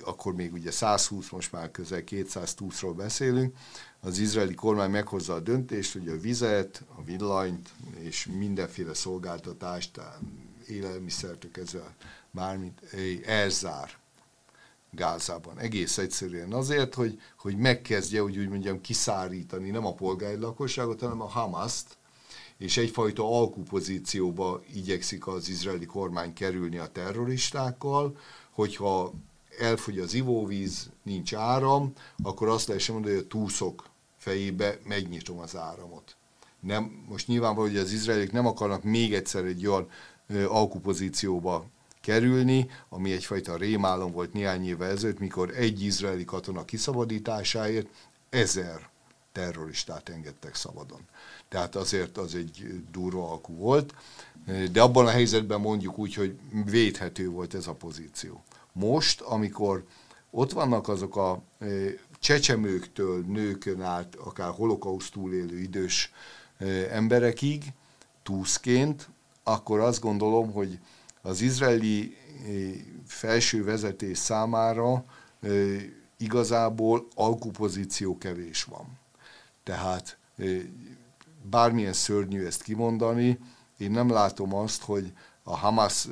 akkor 0.04 0.36
még 0.36 0.54
ugye 0.54 0.72
120, 0.72 1.30
most 1.30 1.52
már 1.52 1.72
közel 1.72 2.02
220-ról 2.06 2.94
beszélünk, 2.98 3.58
az 4.00 4.20
izraeli 4.20 4.54
kormány 4.54 4.90
meghozza 4.90 5.34
a 5.34 5.40
döntést, 5.40 5.94
hogy 5.94 6.08
a 6.08 6.20
vizet, 6.20 6.84
a 6.96 7.04
villanyt 7.04 7.70
és 8.00 8.26
mindenféle 8.26 8.94
szolgáltatást, 8.94 10.00
élelmiszertől 10.68 11.52
kezdve 11.52 11.96
bármit 12.32 12.82
elzár 13.26 14.03
Gázában. 14.96 15.60
Egész 15.60 15.98
egyszerűen 15.98 16.54
azért, 16.54 16.94
hogy, 16.94 17.20
hogy 17.38 17.58
megkezdje, 17.58 18.22
hogy 18.22 18.38
úgy 18.38 18.50
mondjam, 18.50 18.82
kiszárítani 18.82 19.70
nem 19.70 19.86
a 19.86 19.94
polgári 19.94 20.38
lakosságot, 20.38 21.00
hanem 21.00 21.22
a 21.22 21.28
Hamaszt, 21.28 21.98
és 22.58 22.78
egyfajta 22.78 23.40
alkupozícióba 23.40 24.62
igyekszik 24.74 25.28
az 25.28 25.50
izraeli 25.50 25.86
kormány 25.86 26.34
kerülni 26.34 26.78
a 26.78 26.88
terroristákkal, 26.88 28.18
hogyha 28.52 29.14
elfogy 29.60 30.00
az 30.00 30.14
ivóvíz, 30.14 30.90
nincs 31.04 31.34
áram, 31.34 31.94
akkor 32.24 32.48
azt 32.48 32.68
lehessen 32.68 32.94
mondani, 32.94 33.16
hogy 33.16 33.24
a 33.24 33.28
túszok 33.28 33.90
fejébe 34.18 34.80
megnyitom 34.84 35.40
az 35.40 35.56
áramot. 35.56 36.16
Nem, 36.60 37.06
most 37.10 37.28
nyilvánvaló, 37.28 37.68
hogy 37.68 37.78
az 37.78 37.92
izraelik 37.92 38.32
nem 38.32 38.46
akarnak 38.46 38.84
még 38.84 39.14
egyszer 39.14 39.46
egy 39.46 39.68
olyan 39.68 39.88
alkupozícióba 40.48 41.66
kerülni, 42.04 42.70
ami 42.90 43.12
egyfajta 43.12 43.56
rémálom 43.58 44.12
volt 44.12 44.34
néhány 44.34 44.68
évvel 44.68 44.90
ezelőtt, 44.90 45.20
mikor 45.20 45.50
egy 45.56 45.84
izraeli 45.84 46.26
katona 46.26 46.66
kiszabadításáért 46.66 47.88
ezer 48.30 48.90
terroristát 49.32 50.10
engedtek 50.10 50.56
szabadon. 50.56 51.00
Tehát 51.50 51.76
azért 51.76 52.18
az 52.18 52.36
egy 52.36 52.84
durva 52.92 53.30
alkú 53.30 53.56
volt, 53.56 53.94
de 54.72 54.82
abban 54.82 55.06
a 55.06 55.10
helyzetben 55.10 55.60
mondjuk 55.60 55.98
úgy, 55.98 56.14
hogy 56.14 56.36
védhető 56.66 57.30
volt 57.30 57.54
ez 57.54 57.68
a 57.68 57.74
pozíció. 57.74 58.44
Most, 58.72 59.22
amikor 59.22 59.84
ott 60.32 60.52
vannak 60.52 60.88
azok 60.88 61.16
a 61.16 61.42
e, 61.60 61.66
csecsemőktől 62.20 63.24
nőkön 63.28 63.82
át, 63.82 64.16
akár 64.16 64.50
holokauszt 64.50 65.12
túlélő 65.12 65.60
idős 65.60 66.12
e, 66.58 66.66
emberekig, 66.92 67.64
túszként, 68.24 69.10
akkor 69.44 69.80
azt 69.80 70.02
gondolom, 70.02 70.52
hogy 70.52 70.80
az 71.26 71.42
izraeli 71.42 72.16
e, 72.16 72.50
felső 73.06 73.64
vezetés 73.64 74.18
számára 74.18 75.06
igazából 76.18 77.08
alkupozíció 77.16 78.18
kevés 78.18 78.64
van. 78.64 79.00
Tehát 79.64 80.18
bármilyen 81.42 81.94
szörnyű 81.94 82.46
ezt 82.46 82.64
kimondani, 82.64 83.40
én 83.78 83.92
nem 83.92 84.10
látom 84.10 84.54
azt, 84.54 84.84
hogy 84.84 85.14
a 85.44 85.56
Hamas 85.56 86.08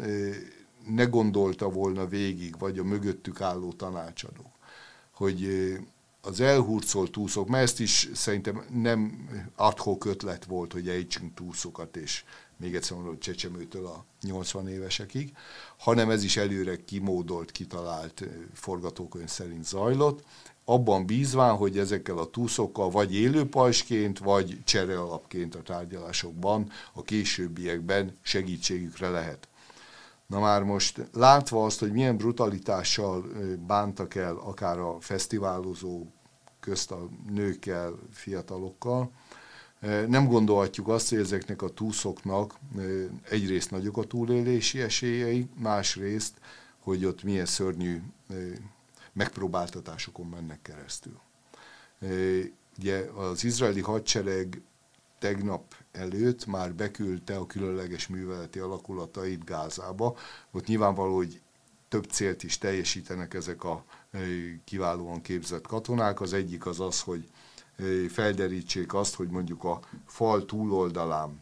ne 0.88 1.04
gondolta 1.04 1.70
volna 1.70 2.06
végig, 2.06 2.58
vagy 2.60 2.80
a 2.80 2.84
mögöttük 2.84 3.42
álló 3.42 3.72
tanácsadó, 3.72 4.52
hogy 5.12 5.48
az 6.22 6.40
elhurcolt 6.40 7.12
túszok, 7.12 7.48
mert 7.48 7.64
ezt 7.64 7.80
is 7.80 8.10
szerintem 8.14 8.66
nem 8.74 9.30
adhok 9.56 10.06
ötlet 10.06 10.46
volt, 10.46 10.74
hogy 10.74 10.90
ejtsünk 10.90 11.34
túszokat, 11.34 11.98
és 11.98 12.24
még 12.58 12.76
egyszer 12.76 12.98
mondom, 12.98 13.20
Csecsemőtől 13.20 13.86
a 13.86 14.06
80 14.22 14.68
évesekig, 14.68 15.34
hanem 15.78 16.10
ez 16.10 16.24
is 16.24 16.38
előre 16.38 16.84
kimódolt, 16.86 17.52
kitalált 17.52 18.24
forgatókönyv 18.54 19.28
szerint 19.28 19.66
zajlott, 19.66 20.24
abban 20.66 21.06
bízván, 21.06 21.56
hogy 21.56 21.78
ezekkel 21.78 22.18
a 22.18 22.30
túszokkal 22.30 22.90
vagy 22.90 23.16
élőpajsként, 23.16 24.20
vagy 24.20 24.60
cserealapként 24.64 25.56
a 25.56 25.62
tárgyalásokban, 25.62 26.72
a 26.94 27.02
későbbiekben 27.02 28.18
segítségükre 28.22 29.10
lehet. 29.10 29.48
Na 30.32 30.40
már 30.40 30.64
most 30.64 31.10
látva 31.14 31.66
azt, 31.66 31.80
hogy 31.80 31.92
milyen 31.92 32.18
brutalitással 32.18 33.26
bántak 33.68 34.16
el 34.16 34.36
akár 34.36 34.80
a 34.80 34.98
fesztiválozó 35.00 36.06
közt 36.60 36.92
a 36.92 37.10
nőkkel, 37.30 37.94
fiatalokkal, 38.12 39.12
nem 40.08 40.28
gondolhatjuk 40.28 40.88
azt, 40.88 41.10
hogy 41.10 41.18
ezeknek 41.18 41.62
a 41.62 41.70
túszoknak 41.70 42.56
egyrészt 43.30 43.72
nagyok 43.72 43.98
a 43.98 44.04
túlélési 44.04 44.82
esélyei, 44.82 45.50
másrészt, 45.60 46.34
hogy 46.80 47.06
ott 47.06 47.24
milyen 47.24 47.46
szörnyű 47.46 48.02
megpróbáltatásokon 49.14 50.28
mennek 50.28 50.62
keresztül. 50.62 51.20
Ugye 52.80 53.00
az 53.16 53.44
izraeli 53.44 53.82
hadsereg 53.82 54.62
tegnap 55.22 55.76
előtt 55.92 56.46
már 56.46 56.74
beküldte 56.74 57.36
a 57.38 57.46
különleges 57.46 58.08
műveleti 58.08 58.60
alakulatait 58.60 59.44
Gázába. 59.44 60.18
Ott 60.52 60.66
nyilvánvaló, 60.66 61.16
hogy 61.16 61.42
több 61.90 62.04
célt 62.04 62.44
is 62.44 62.58
teljesítenek 62.58 63.34
ezek 63.34 63.64
a 63.64 63.86
kiválóan 64.64 65.22
képzett 65.22 65.68
katonák. 65.68 66.22
Az 66.22 66.34
egyik 66.34 66.66
az 66.66 66.80
az, 66.80 67.02
hogy 67.02 67.30
felderítsék 68.10 68.94
azt, 68.94 69.16
hogy 69.16 69.30
mondjuk 69.30 69.64
a 69.64 69.80
fal 70.06 70.46
túloldalán 70.46 71.42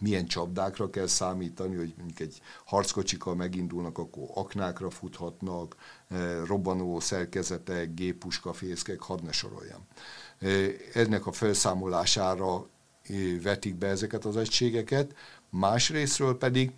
milyen 0.00 0.26
csapdákra 0.26 0.90
kell 0.90 1.06
számítani, 1.06 1.76
hogy 1.76 1.94
mondjuk 1.96 2.20
egy 2.20 2.40
harckocsikkal 2.64 3.34
megindulnak, 3.34 3.98
akkor 3.98 4.22
aknákra 4.34 4.90
futhatnak, 4.90 5.76
robbanó 6.44 7.00
szerkezetek, 7.00 7.94
géppuskafészkek, 7.94 9.00
hadd 9.00 9.24
ne 9.24 9.32
soroljam. 9.32 9.86
Ennek 10.92 11.26
a 11.26 11.32
felszámolására 11.32 12.66
vetik 13.42 13.74
be 13.74 13.86
ezeket 13.86 14.24
az 14.24 14.36
egységeket, 14.36 15.14
másrésztről 15.50 16.38
pedig 16.38 16.72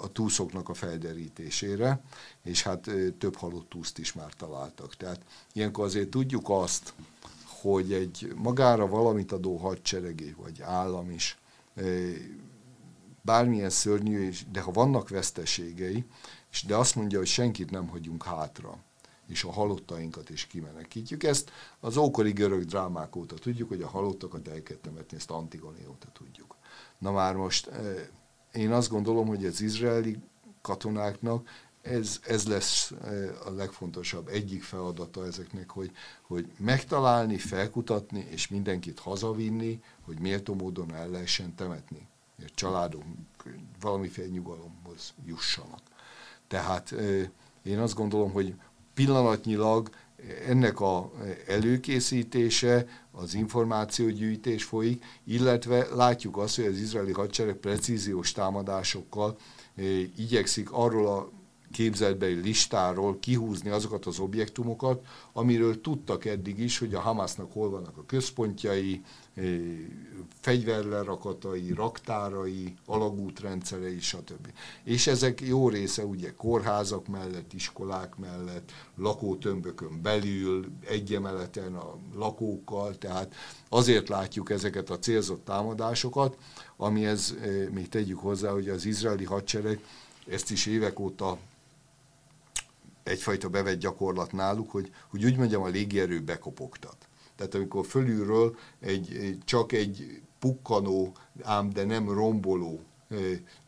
a 0.00 0.12
túszoknak 0.12 0.68
a 0.68 0.74
felderítésére, 0.74 2.00
és 2.42 2.62
hát 2.62 2.90
több 3.18 3.36
halott 3.36 3.68
túszt 3.68 3.98
is 3.98 4.12
már 4.12 4.32
találtak. 4.32 4.96
Tehát 4.96 5.20
ilyenkor 5.52 5.84
azért 5.84 6.08
tudjuk 6.08 6.44
azt, 6.48 6.92
hogy 7.44 7.92
egy 7.92 8.32
magára 8.36 8.86
valamit 8.86 9.32
adó 9.32 9.56
hadseregé, 9.56 10.34
vagy 10.36 10.62
állam 10.62 11.10
is, 11.10 11.38
bármilyen 13.22 13.70
szörnyű, 13.70 14.30
de 14.52 14.60
ha 14.60 14.70
vannak 14.70 15.08
veszteségei, 15.08 16.04
és 16.50 16.62
de 16.62 16.76
azt 16.76 16.94
mondja, 16.94 17.18
hogy 17.18 17.26
senkit 17.26 17.70
nem 17.70 17.88
hagyunk 17.88 18.24
hátra, 18.24 18.78
és 19.28 19.44
a 19.44 19.52
halottainkat 19.52 20.30
is 20.30 20.46
kimenekítjük. 20.46 21.22
Ezt 21.22 21.50
az 21.80 21.96
ókori 21.96 22.32
görög 22.32 22.64
drámák 22.64 23.16
óta 23.16 23.34
tudjuk, 23.34 23.68
hogy 23.68 23.82
a 23.82 23.88
halottakat 23.88 24.48
el 24.48 24.62
kell 24.62 24.76
temetni, 24.76 25.16
ezt 25.16 25.30
Antigoni 25.30 25.86
óta 25.88 26.08
tudjuk. 26.12 26.56
Na 26.98 27.12
már 27.12 27.34
most 27.34 27.66
eh, 27.66 28.06
én 28.52 28.72
azt 28.72 28.88
gondolom, 28.88 29.26
hogy 29.26 29.46
az 29.46 29.60
izraeli 29.60 30.18
katonáknak 30.60 31.48
ez, 31.82 32.20
ez 32.26 32.46
lesz 32.46 32.90
eh, 32.90 33.46
a 33.46 33.50
legfontosabb 33.50 34.28
egyik 34.28 34.62
feladata 34.62 35.26
ezeknek, 35.26 35.70
hogy, 35.70 35.90
hogy 36.22 36.50
megtalálni, 36.58 37.38
felkutatni, 37.38 38.26
és 38.30 38.48
mindenkit 38.48 38.98
hazavinni, 38.98 39.82
hogy 40.04 40.18
méltó 40.18 40.54
módon 40.54 40.94
el 40.94 41.08
lehessen 41.08 41.54
temetni. 41.54 42.06
A 42.38 42.50
családok 42.54 43.02
valamiféle 43.80 44.28
nyugalomhoz 44.28 45.14
jussanak. 45.24 45.80
Tehát 46.46 46.92
eh, 46.92 47.28
én 47.62 47.78
azt 47.78 47.94
gondolom, 47.94 48.32
hogy 48.32 48.54
pillanatnyilag 48.98 49.90
ennek 50.46 50.80
a 50.80 51.10
előkészítése, 51.46 52.86
az 53.10 53.34
információgyűjtés 53.34 54.64
folyik, 54.64 55.04
illetve 55.24 55.86
látjuk 55.94 56.36
azt, 56.36 56.56
hogy 56.56 56.64
az 56.64 56.78
izraeli 56.78 57.12
hadsereg 57.12 57.54
precíziós 57.54 58.32
támadásokkal 58.32 59.36
eh, 59.76 59.84
igyekszik 60.16 60.72
arról 60.72 61.06
a 61.06 61.30
képzeltbeli 61.72 62.34
listáról 62.34 63.18
kihúzni 63.20 63.70
azokat 63.70 64.06
az 64.06 64.18
objektumokat, 64.18 65.06
amiről 65.32 65.80
tudtak 65.80 66.24
eddig 66.24 66.58
is, 66.58 66.78
hogy 66.78 66.94
a 66.94 67.00
Hamasnak 67.00 67.52
hol 67.52 67.70
vannak 67.70 67.96
a 67.96 68.06
központjai, 68.06 69.02
eh, 69.34 69.60
fegyverlerakatai, 70.40 71.72
raktárai, 71.72 72.74
alagútrendszerei, 72.86 74.00
stb. 74.00 74.52
És 74.84 75.06
ezek 75.06 75.40
jó 75.40 75.68
része 75.68 76.04
ugye 76.04 76.34
kórházak 76.36 77.06
mellett, 77.06 77.52
iskolák 77.52 78.16
mellett, 78.16 78.72
lakótömbökön 78.96 80.02
belül, 80.02 80.66
egy 80.86 81.14
emeleten 81.14 81.74
a 81.74 81.96
lakókkal, 82.14 82.98
tehát 82.98 83.34
azért 83.68 84.08
látjuk 84.08 84.50
ezeket 84.50 84.90
a 84.90 84.98
célzott 84.98 85.44
támadásokat, 85.44 86.36
amihez 86.76 87.36
eh, 87.40 87.68
még 87.70 87.88
tegyük 87.88 88.18
hozzá, 88.18 88.50
hogy 88.50 88.68
az 88.68 88.84
izraeli 88.84 89.24
hadsereg 89.24 89.80
ezt 90.30 90.50
is 90.50 90.66
évek 90.66 90.98
óta 90.98 91.38
egyfajta 93.08 93.48
bevett 93.48 93.78
gyakorlat 93.78 94.32
náluk, 94.32 94.70
hogy, 94.70 94.90
hogy 95.08 95.24
úgy 95.24 95.36
mondjam, 95.36 95.62
a 95.62 95.68
légierő 95.68 96.20
bekopogtat. 96.20 97.08
Tehát 97.36 97.54
amikor 97.54 97.86
fölülről 97.86 98.56
egy, 98.80 99.38
csak 99.44 99.72
egy 99.72 100.22
pukkanó, 100.38 101.16
ám 101.42 101.70
de 101.70 101.84
nem 101.84 102.10
romboló 102.10 102.80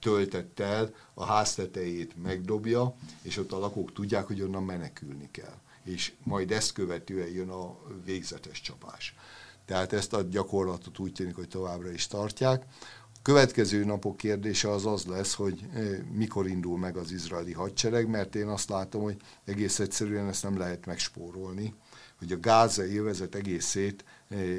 töltett 0.01 0.61
el, 0.61 0.95
a 1.15 1.25
háztetejét 1.25 2.23
megdobja, 2.23 2.95
és 3.23 3.37
ott 3.37 3.53
a 3.53 3.59
lakók 3.59 3.93
tudják, 3.93 4.27
hogy 4.27 4.43
onnan 4.43 4.63
menekülni 4.63 5.29
kell. 5.31 5.59
És 5.85 6.13
majd 6.25 6.51
ezt 6.51 6.73
követően 6.73 7.29
jön 7.29 7.49
a 7.49 7.77
végzetes 8.05 8.61
csapás. 8.61 9.15
Tehát 9.65 9.93
ezt 9.93 10.13
a 10.13 10.23
gyakorlatot 10.23 10.99
úgy 10.99 11.13
tűnik, 11.13 11.35
hogy 11.35 11.49
továbbra 11.49 11.91
is 11.91 12.07
tartják. 12.07 12.65
Következő 13.23 13.85
napok 13.85 14.17
kérdése 14.17 14.71
az 14.71 14.87
az 14.87 15.05
lesz, 15.05 15.35
hogy 15.35 15.67
mikor 16.13 16.49
indul 16.49 16.79
meg 16.79 16.97
az 16.97 17.13
izraeli 17.13 17.53
hadsereg, 17.53 18.09
mert 18.09 18.35
én 18.35 18.47
azt 18.47 18.69
látom, 18.69 19.03
hogy 19.03 19.17
egész 19.45 19.79
egyszerűen 19.79 20.29
ezt 20.29 20.43
nem 20.43 20.59
lehet 20.59 20.87
megspórolni, 20.87 21.75
hogy 22.19 22.33
a 22.33 22.41
gázai 22.41 22.95
jövezet 22.95 23.35
egészét 23.35 24.05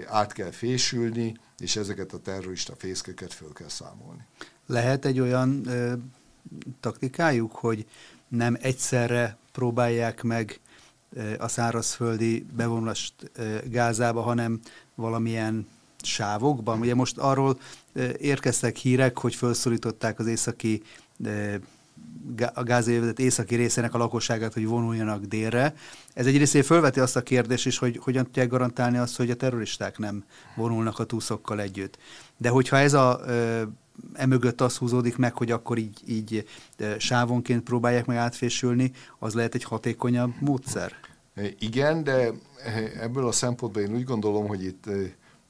át 0.07 0.33
kell 0.33 0.51
fésülni, 0.51 1.35
és 1.57 1.75
ezeket 1.75 2.13
a 2.13 2.19
terrorista 2.19 2.73
fészkeket 2.77 3.33
föl 3.33 3.53
kell 3.53 3.67
számolni. 3.67 4.25
Lehet 4.65 5.05
egy 5.05 5.19
olyan 5.19 5.67
ö, 5.67 5.93
taktikájuk, 6.79 7.51
hogy 7.51 7.85
nem 8.27 8.57
egyszerre 8.61 9.37
próbálják 9.51 10.23
meg 10.23 10.59
ö, 11.13 11.33
a 11.37 11.47
szárazföldi 11.47 12.45
bevonulást 12.55 13.31
ö, 13.33 13.57
Gázába, 13.69 14.21
hanem 14.21 14.59
valamilyen 14.95 15.67
sávokban. 16.05 16.79
Ugye 16.79 16.95
most 16.95 17.17
arról 17.17 17.59
érkeztek 18.17 18.75
hírek, 18.75 19.17
hogy 19.17 19.35
felszólították 19.35 20.19
az 20.19 20.27
északi 20.27 20.81
a 22.53 22.63
gázévezet 22.63 23.19
északi 23.19 23.55
részének 23.55 23.93
a 23.93 23.97
lakosságát, 23.97 24.53
hogy 24.53 24.67
vonuljanak 24.67 25.23
délre. 25.23 25.75
Ez 26.13 26.25
egyrészt 26.25 26.65
fölveti 26.65 26.99
azt 26.99 27.15
a 27.15 27.21
kérdést 27.21 27.65
is, 27.65 27.77
hogy 27.77 27.99
hogyan 28.01 28.23
tudják 28.23 28.47
garantálni 28.47 28.97
azt, 28.97 29.17
hogy 29.17 29.29
a 29.29 29.35
terroristák 29.35 29.97
nem 29.97 30.23
vonulnak 30.55 30.99
a 30.99 31.03
túszokkal 31.03 31.61
együtt. 31.61 31.97
De 32.37 32.49
hogyha 32.49 32.77
ez 32.77 32.93
a 32.93 33.21
emögött 34.13 34.61
az 34.61 34.77
húzódik 34.77 35.17
meg, 35.17 35.33
hogy 35.33 35.51
akkor 35.51 35.77
így, 35.77 35.99
így 36.07 36.47
sávonként 36.97 37.63
próbálják 37.63 38.05
meg 38.05 38.17
átfésülni, 38.17 38.91
az 39.19 39.33
lehet 39.33 39.55
egy 39.55 39.63
hatékonyabb 39.63 40.33
módszer? 40.39 40.93
Igen, 41.59 42.03
de 42.03 42.31
ebből 42.99 43.27
a 43.27 43.31
szempontból 43.31 43.81
én 43.81 43.95
úgy 43.95 44.03
gondolom, 44.03 44.47
hogy 44.47 44.63
itt 44.63 44.85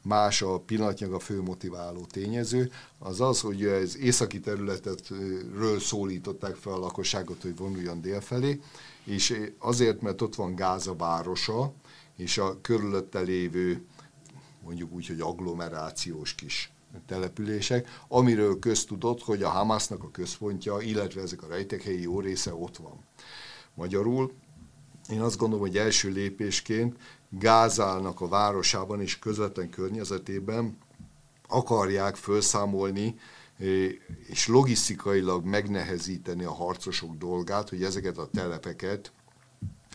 más 0.02 0.42
a 0.42 0.60
pillanatnyilag 0.60 1.16
a 1.16 1.20
fő 1.20 1.42
motiváló 1.42 2.06
tényező, 2.06 2.72
az 3.00 3.22
az, 3.22 3.42
hogy 3.42 3.66
az 3.66 3.98
északi 3.98 4.40
területetről 4.40 5.80
szólították 5.80 6.56
fel 6.56 6.74
a 6.74 6.80
lakosságot, 6.80 7.42
hogy 7.42 7.58
vonuljon 7.58 8.02
délfelé, 8.02 8.62
és 9.04 9.42
azért, 9.58 10.02
mert 10.02 10.22
ott 10.22 10.36
van 10.36 10.56
Gáza 10.56 10.96
városa, 10.96 11.74
és 12.18 12.38
a 12.38 12.62
körülötte 12.62 13.20
lévő, 13.20 13.86
mondjuk 14.64 14.94
úgy, 14.94 15.08
hogy 15.08 15.20
agglomerációs 15.20 16.36
kis 16.36 16.72
települések, 17.08 17.88
amiről 18.08 18.60
köztudott, 18.60 19.22
hogy 19.24 19.44
a 19.44 19.50
Hamasnak 19.50 20.04
a 20.04 20.12
központja, 20.12 20.80
illetve 20.80 21.22
ezek 21.22 21.44
a 21.44 21.48
rejtekhelyi 21.48 22.02
jó 22.02 22.20
része 22.20 22.54
ott 22.54 22.78
van. 22.78 23.06
Magyarul 23.74 24.32
én 25.10 25.22
azt 25.22 25.38
gondolom, 25.38 25.66
hogy 25.66 25.78
első 25.78 26.10
lépésként 26.10 26.96
Gázának 27.39 28.22
a 28.22 28.28
városában 28.28 29.02
és 29.02 29.20
közvetlen 29.20 29.70
környezetében 29.70 30.78
akarják 31.48 32.15
felszámolni 32.15 33.20
eh, 33.58 33.67
és 34.28 34.48
logisztikailag 34.48 35.46
megnehezíteni 35.46 36.44
a 36.44 36.54
harcosok 36.54 37.17
dolgát, 37.17 37.70
hogy 37.70 37.84
ezeket 37.84 38.17
a 38.17 38.30
telepeket, 38.34 39.12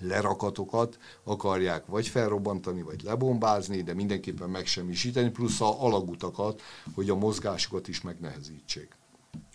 lerakatokat 0.01 0.99
akarják 1.25 1.87
vagy 1.87 2.09
felrobbantani, 2.09 2.83
vagy 2.83 3.03
lebombázni, 3.03 3.83
de 3.83 3.95
mindenképpen 3.95 4.51
megsemmisíteni, 4.51 5.31
plusz 5.31 5.61
a 5.61 5.85
alagutakat, 5.85 6.63
hogy 6.95 7.11
a 7.11 7.15
mozgásukat 7.15 7.89
is 7.89 8.01
megnehezítsék. 8.01 8.89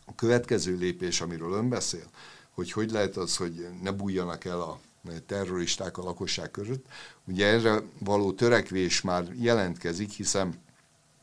A 0.06 0.16
következő 0.16 0.78
lépés, 0.78 1.22
amiről 1.22 1.52
ön 1.52 1.70
beszél, 1.70 2.06
hogy 2.52 2.72
hogy 2.72 2.92
lehet 2.92 3.18
az, 3.18 3.38
hogy 3.38 3.68
ne 3.82 3.92
bújjanak 3.92 4.46
el 4.46 4.62
a 4.62 4.80
terroristák 5.26 5.98
a 5.98 6.04
lakosság 6.04 6.52
között. 6.52 6.86
Ugye 7.28 7.46
erre 7.46 7.82
való 8.00 8.32
törekvés 8.32 9.02
már 9.02 9.28
jelentkezik, 9.40 10.12
hiszen 10.12 10.62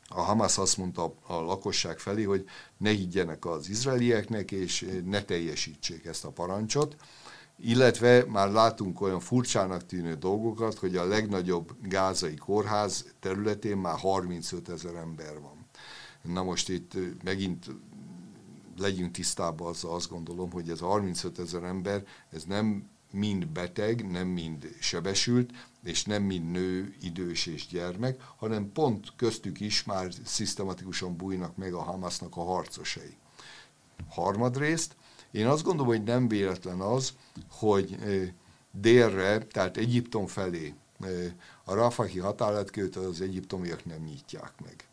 a 0.07 0.21
Hamas 0.21 0.57
azt 0.57 0.77
mondta 0.77 1.13
a 1.27 1.33
lakosság 1.33 1.99
felé, 1.99 2.23
hogy 2.23 2.45
ne 2.77 2.89
higgyenek 2.89 3.45
az 3.45 3.69
izraelieknek, 3.69 4.51
és 4.51 4.85
ne 5.05 5.23
teljesítsék 5.23 6.05
ezt 6.05 6.25
a 6.25 6.31
parancsot. 6.31 6.95
Illetve 7.61 8.25
már 8.27 8.51
látunk 8.51 9.01
olyan 9.01 9.19
furcsának 9.19 9.85
tűnő 9.85 10.15
dolgokat, 10.15 10.77
hogy 10.77 10.95
a 10.95 11.05
legnagyobb 11.05 11.75
gázai 11.81 12.35
kórház 12.35 13.05
területén 13.19 13.77
már 13.77 13.97
35 13.97 14.69
ezer 14.69 14.95
ember 14.95 15.41
van. 15.41 15.65
Na 16.21 16.43
most 16.43 16.69
itt 16.69 16.93
megint 17.23 17.65
legyünk 18.77 19.11
tisztában 19.11 19.67
azzal, 19.67 19.93
azt 19.93 20.09
gondolom, 20.09 20.51
hogy 20.51 20.69
ez 20.69 20.81
a 20.81 20.85
35 20.85 21.39
ezer 21.39 21.63
ember, 21.63 22.03
ez 22.31 22.43
nem 22.43 22.89
mind 23.11 23.47
beteg, 23.47 24.11
nem 24.11 24.27
mind 24.27 24.75
sebesült, 24.79 25.51
és 25.83 26.03
nem 26.03 26.23
mind 26.23 26.51
nő, 26.51 26.95
idős 27.01 27.45
és 27.45 27.67
gyermek, 27.67 28.21
hanem 28.35 28.71
pont 28.71 29.13
köztük 29.15 29.59
is 29.59 29.83
már 29.83 30.11
szisztematikusan 30.25 31.15
bújnak 31.15 31.55
meg 31.55 31.73
a 31.73 31.81
Hamasnak 31.81 32.37
a 32.37 32.43
harcosai. 32.43 33.17
Harmadrészt, 34.09 34.95
én 35.31 35.47
azt 35.47 35.63
gondolom, 35.63 35.87
hogy 35.87 36.03
nem 36.03 36.27
véletlen 36.27 36.79
az, 36.79 37.13
hogy 37.49 37.97
délre, 38.71 39.37
tehát 39.37 39.77
Egyiptom 39.77 40.27
felé 40.27 40.73
a 41.63 41.73
Rafahi 41.73 42.19
határatkőt 42.19 42.95
az 42.95 43.21
egyiptomiak 43.21 43.85
nem 43.85 44.01
nyitják 44.01 44.53
meg. 44.63 44.87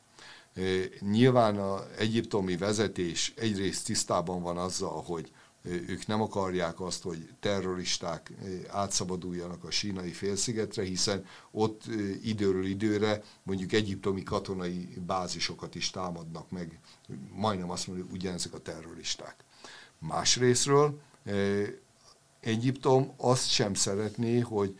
Nyilván 1.00 1.56
az 1.58 1.82
egyiptomi 1.98 2.56
vezetés 2.56 3.32
egyrészt 3.36 3.84
tisztában 3.84 4.42
van 4.42 4.56
azzal, 4.56 5.02
hogy 5.02 5.32
ők 5.66 6.06
nem 6.06 6.20
akarják 6.20 6.80
azt, 6.80 7.02
hogy 7.02 7.28
terroristák 7.40 8.32
átszabaduljanak 8.68 9.64
a 9.64 9.70
sínai 9.70 10.12
félszigetre, 10.12 10.82
hiszen 10.82 11.24
ott 11.50 11.82
időről 12.22 12.66
időre 12.66 13.22
mondjuk 13.42 13.72
egyiptomi 13.72 14.22
katonai 14.22 14.88
bázisokat 15.06 15.74
is 15.74 15.90
támadnak 15.90 16.50
meg, 16.50 16.80
majdnem 17.34 17.70
azt 17.70 17.86
mondjuk 17.86 18.12
ugyanezek 18.12 18.54
a 18.54 18.62
terroristák. 18.62 19.44
Másrésztről 19.98 21.00
Egyiptom 22.46 23.12
azt 23.16 23.48
sem 23.48 23.74
szeretné, 23.74 24.40
hogy 24.40 24.78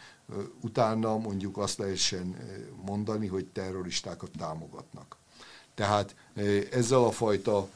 utána 0.60 1.18
mondjuk 1.18 1.58
azt 1.58 1.78
lehessen 1.78 2.36
mondani, 2.84 3.26
hogy 3.26 3.46
terroristákat 3.46 4.30
támogatnak. 4.38 5.16
Tehát 5.74 6.14
ezzel 6.70 7.04
a 7.04 7.10
fajta 7.10 7.68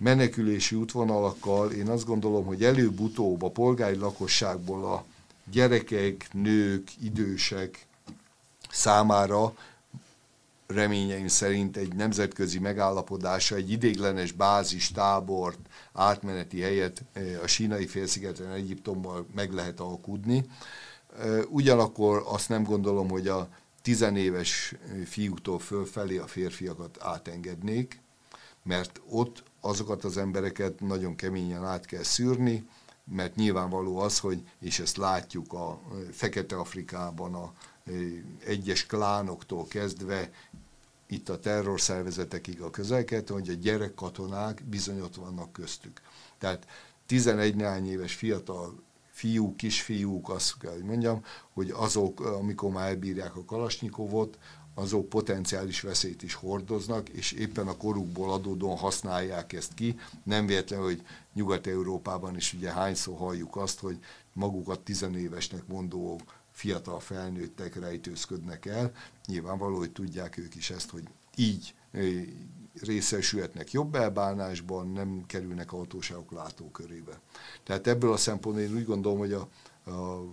menekülési 0.00 0.76
útvonalakkal 0.76 1.70
én 1.70 1.88
azt 1.88 2.04
gondolom, 2.04 2.44
hogy 2.44 2.64
előbb-utóbb 2.64 3.42
a 3.42 3.50
polgári 3.50 3.96
lakosságból 3.96 4.84
a 4.84 5.04
gyerekek, 5.50 6.28
nők, 6.32 6.90
idősek 7.02 7.86
számára 8.70 9.54
reményeim 10.66 11.28
szerint 11.28 11.76
egy 11.76 11.94
nemzetközi 11.94 12.58
megállapodása, 12.58 13.54
egy 13.54 13.70
idéglenes 13.70 14.32
bázis, 14.32 14.90
tábort, 14.90 15.58
átmeneti 15.92 16.60
helyet 16.60 17.02
eh, 17.12 17.38
a 17.42 17.46
sínai 17.46 17.86
félszigeten 17.86 18.52
Egyiptommal 18.52 19.26
meg 19.34 19.52
lehet 19.52 19.80
alkudni. 19.80 20.44
Eh, 21.18 21.40
ugyanakkor 21.48 22.22
azt 22.26 22.48
nem 22.48 22.62
gondolom, 22.62 23.08
hogy 23.08 23.28
a 23.28 23.48
tizenéves 23.82 24.74
fiútól 25.04 25.58
fölfelé 25.58 26.18
a 26.18 26.26
férfiakat 26.26 26.98
átengednék, 27.00 28.00
mert 28.62 29.00
ott 29.08 29.42
azokat 29.60 30.04
az 30.04 30.16
embereket 30.16 30.80
nagyon 30.80 31.16
keményen 31.16 31.64
át 31.64 31.86
kell 31.86 32.02
szűrni, 32.02 32.68
mert 33.04 33.34
nyilvánvaló 33.34 33.98
az, 33.98 34.18
hogy, 34.18 34.42
és 34.60 34.78
ezt 34.78 34.96
látjuk 34.96 35.52
a 35.52 35.80
Fekete-Afrikában 36.10 37.34
a 37.34 37.52
egyes 38.44 38.86
klánoktól 38.86 39.66
kezdve, 39.66 40.30
itt 41.06 41.28
a 41.28 41.38
terrorszervezetekig 41.38 42.60
a 42.60 42.70
közelket, 42.70 43.28
hogy 43.28 43.48
a 43.48 43.52
gyerekkatonák 43.52 44.62
bizony 44.64 45.00
ott 45.00 45.14
vannak 45.14 45.52
köztük. 45.52 46.00
Tehát 46.38 46.66
11 47.06 47.54
néhány 47.54 47.88
éves 47.90 48.14
fiatal 48.14 48.82
fiúk, 49.10 49.56
kisfiúk, 49.56 50.28
azt 50.28 50.58
kell, 50.58 50.72
hogy 50.72 50.84
mondjam, 50.84 51.24
hogy 51.52 51.70
azok, 51.70 52.20
amikor 52.20 52.70
már 52.70 52.88
elbírják 52.88 53.36
a 53.36 53.44
kalasnyikovot, 53.44 54.38
azok 54.80 55.08
potenciális 55.08 55.80
veszélyt 55.80 56.22
is 56.22 56.34
hordoznak, 56.34 57.08
és 57.08 57.32
éppen 57.32 57.66
a 57.66 57.76
korukból 57.76 58.32
adódóan 58.32 58.76
használják 58.76 59.52
ezt 59.52 59.74
ki. 59.74 59.98
Nem 60.22 60.46
véletlen, 60.46 60.80
hogy 60.80 61.02
Nyugat-Európában 61.34 62.36
is 62.36 62.52
ugye 62.52 62.70
hányszor 62.70 63.16
halljuk 63.16 63.56
azt, 63.56 63.78
hogy 63.78 63.98
magukat 64.32 64.80
tizenévesnek 64.80 65.66
mondó 65.66 66.20
fiatal 66.52 67.00
felnőttek 67.00 67.80
rejtőzködnek 67.80 68.66
el. 68.66 68.92
Nyilvánvaló, 69.26 69.76
hogy 69.76 69.92
tudják 69.92 70.38
ők 70.38 70.54
is 70.54 70.70
ezt, 70.70 70.90
hogy 70.90 71.04
így 71.36 71.74
részesülhetnek 72.80 73.72
jobb 73.72 73.94
elbánásban, 73.94 74.92
nem 74.92 75.24
kerülnek 75.26 75.72
a 75.72 75.76
hatóságok 75.76 76.32
látókörébe. 76.32 77.20
Tehát 77.62 77.86
ebből 77.86 78.12
a 78.12 78.16
szempontból 78.16 78.64
én 78.64 78.74
úgy 78.74 78.84
gondolom, 78.84 79.18
hogy 79.18 79.32
a, 79.32 79.48
a 79.90 80.24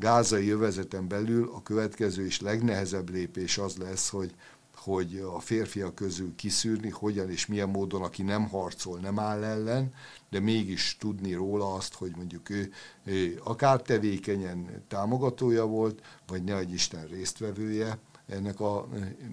gázai 0.00 0.50
övezeten 0.50 1.08
belül 1.08 1.50
a 1.54 1.62
következő 1.62 2.26
és 2.26 2.40
legnehezebb 2.40 3.10
lépés 3.10 3.58
az 3.58 3.76
lesz, 3.76 4.08
hogy 4.08 4.34
hogy 4.82 5.24
a 5.34 5.40
férfiak 5.40 5.94
közül 5.94 6.34
kiszűrni, 6.36 6.90
hogyan 6.90 7.30
és 7.30 7.46
milyen 7.46 7.68
módon, 7.68 8.02
aki 8.02 8.22
nem 8.22 8.48
harcol, 8.48 8.98
nem 8.98 9.18
áll 9.18 9.44
ellen, 9.44 9.94
de 10.30 10.40
mégis 10.40 10.96
tudni 10.98 11.32
róla 11.32 11.74
azt, 11.74 11.94
hogy 11.94 12.12
mondjuk 12.16 12.50
ő, 12.50 12.72
ő 13.04 13.40
akár 13.44 13.82
tevékenyen 13.82 14.84
támogatója 14.88 15.64
volt, 15.64 16.00
vagy 16.26 16.44
ne 16.44 16.56
egy 16.56 16.72
Isten 16.72 17.06
résztvevője 17.06 17.98
ennek 18.26 18.60
a 18.60 18.88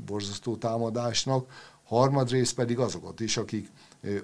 borzasztó 0.05 0.55
támadásnak, 0.55 1.51
harmadrészt 1.83 2.55
pedig 2.55 2.79
azokat 2.79 3.19
is, 3.19 3.37
akik 3.37 3.69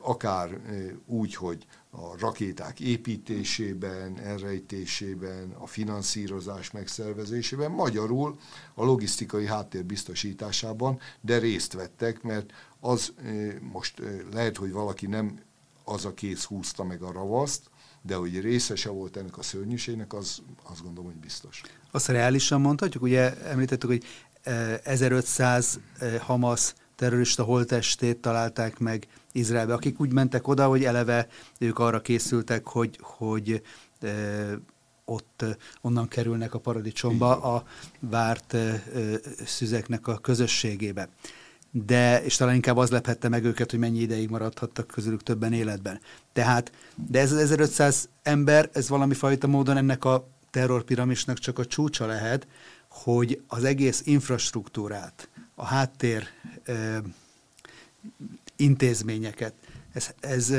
akár 0.01 0.59
úgy, 1.05 1.35
hogy 1.35 1.65
a 1.89 2.17
rakéták 2.19 2.79
építésében, 2.79 4.19
elrejtésében, 4.19 5.55
a 5.57 5.67
finanszírozás 5.67 6.71
megszervezésében, 6.71 7.71
magyarul 7.71 8.37
a 8.73 8.83
logisztikai 8.83 9.45
háttér 9.45 9.85
biztosításában, 9.85 10.99
de 11.21 11.37
részt 11.37 11.73
vettek, 11.73 12.21
mert 12.21 12.53
az 12.79 13.13
most 13.71 14.01
lehet, 14.33 14.57
hogy 14.57 14.71
valaki 14.71 15.07
nem 15.07 15.39
az 15.83 16.05
a 16.05 16.13
kész 16.13 16.43
húzta 16.43 16.83
meg 16.83 17.01
a 17.01 17.11
ravaszt, 17.11 17.69
de 18.01 18.15
hogy 18.15 18.41
részese 18.41 18.89
volt 18.89 19.17
ennek 19.17 19.37
a 19.37 19.41
szörnyűségnek, 19.41 20.13
az 20.13 20.41
azt 20.63 20.83
gondolom, 20.83 21.11
hogy 21.11 21.19
biztos. 21.19 21.61
Azt 21.91 22.07
reálisan 22.07 22.61
mondhatjuk, 22.61 23.03
ugye 23.03 23.37
említettük, 23.43 23.89
hogy 23.89 24.03
1500 24.83 25.79
Hamas 26.19 26.73
terrorista 26.95 27.43
holtestét 27.43 28.17
találták 28.17 28.79
meg 28.79 29.07
Izraelbe, 29.33 29.73
akik 29.73 29.99
úgy 29.99 30.13
mentek 30.13 30.47
oda, 30.47 30.67
hogy 30.67 30.83
eleve 30.83 31.27
ők 31.59 31.79
arra 31.79 32.01
készültek, 32.01 32.67
hogy, 32.67 32.99
hogy 33.01 33.61
e, 34.01 34.09
ott 35.05 35.45
onnan 35.81 36.07
kerülnek 36.07 36.53
a 36.53 36.59
paradicsomba 36.59 37.41
a 37.41 37.63
várt 37.99 38.53
e, 38.53 38.81
szüzeknek 39.45 40.07
a 40.07 40.17
közösségébe. 40.17 41.09
De, 41.71 42.23
és 42.23 42.35
talán 42.35 42.55
inkább 42.55 42.77
az 42.77 42.89
lephette 42.89 43.29
meg 43.29 43.43
őket, 43.43 43.71
hogy 43.71 43.79
mennyi 43.79 43.99
ideig 43.99 44.29
maradhattak 44.29 44.87
közülük 44.87 45.23
többen 45.23 45.53
életben. 45.53 45.99
Tehát, 46.33 46.71
de 47.09 47.19
ez 47.19 47.31
az 47.31 47.37
1500 47.37 48.09
ember, 48.23 48.69
ez 48.73 48.89
valami 48.89 49.13
fajta 49.13 49.47
módon 49.47 49.77
ennek 49.77 50.05
a 50.05 50.27
terrorpiramisnak 50.51 51.37
csak 51.37 51.59
a 51.59 51.65
csúcsa 51.65 52.05
lehet, 52.05 52.47
hogy 52.89 53.41
az 53.47 53.63
egész 53.63 54.01
infrastruktúrát, 54.05 55.29
a 55.55 55.65
háttér 55.65 56.27
e, 56.63 57.01
intézményeket, 58.55 59.53
ez, 59.93 60.09
ez, 60.19 60.49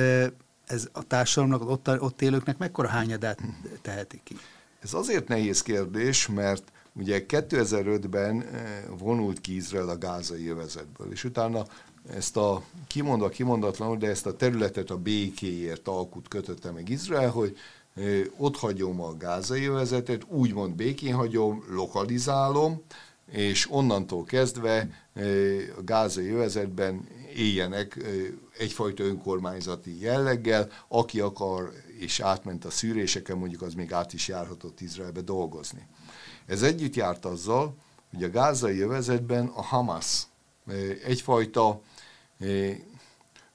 ez 0.66 0.88
a 0.92 1.03
társadalomnak, 1.07 1.70
ott, 1.70 2.01
ott 2.01 2.22
élőknek 2.22 2.59
mekkora 2.59 2.88
hányadát 2.88 3.40
teheti 3.82 4.20
ki? 4.24 4.36
Ez 4.80 4.95
azért 4.95 5.28
nehéz 5.28 5.62
kérdés, 5.62 6.28
mert 6.28 6.72
ugye 6.92 7.24
2005-ben 7.28 8.45
vonult 8.99 9.40
ki 9.40 9.55
Izrael 9.55 9.88
a 9.88 9.99
gázai 9.99 10.49
övezetből, 10.49 11.11
és 11.12 11.24
utána 11.24 11.66
ezt 12.11 12.36
a 12.36 12.62
kimondva 12.86 13.28
kimondatlanul, 13.28 13.97
de 13.97 14.09
ezt 14.09 14.26
a 14.26 14.36
területet 14.36 14.90
a 14.90 14.97
békéért 14.97 15.88
alkut 15.88 16.28
kötötte 16.28 16.70
meg 16.70 16.88
Izrael, 16.88 17.30
hogy 17.30 17.57
ott 18.36 18.57
hagyom 18.57 19.01
a 19.01 19.16
gázai 19.16 19.66
övezetet, 19.66 20.24
úgymond 20.28 20.74
békén 20.74 21.14
hagyom, 21.14 21.64
lokalizálom, 21.68 22.82
és 23.30 23.70
onnantól 23.70 24.24
kezdve 24.24 24.88
a 25.78 25.82
gázai 25.84 26.30
övezetben 26.30 27.09
éljenek 27.35 28.05
egyfajta 28.59 29.03
önkormányzati 29.03 30.01
jelleggel, 30.01 30.70
aki 30.89 31.20
akar 31.20 31.72
és 31.99 32.20
átment 32.20 32.64
a 32.64 32.70
szűréseken, 32.70 33.39
mondjuk 33.39 33.62
az 33.62 33.74
még 33.74 33.93
át 33.93 34.12
is 34.12 34.28
járhatott 34.28 34.80
Izraelbe 34.80 35.20
dolgozni. 35.20 35.87
Ez 36.47 36.62
együtt 36.62 36.95
járt 36.95 37.24
azzal, 37.24 37.76
hogy 38.11 38.24
a 38.24 38.30
gázai 38.30 38.80
övezetben 38.80 39.47
a 39.47 39.62
Hamas 39.62 40.22
egyfajta 41.05 41.80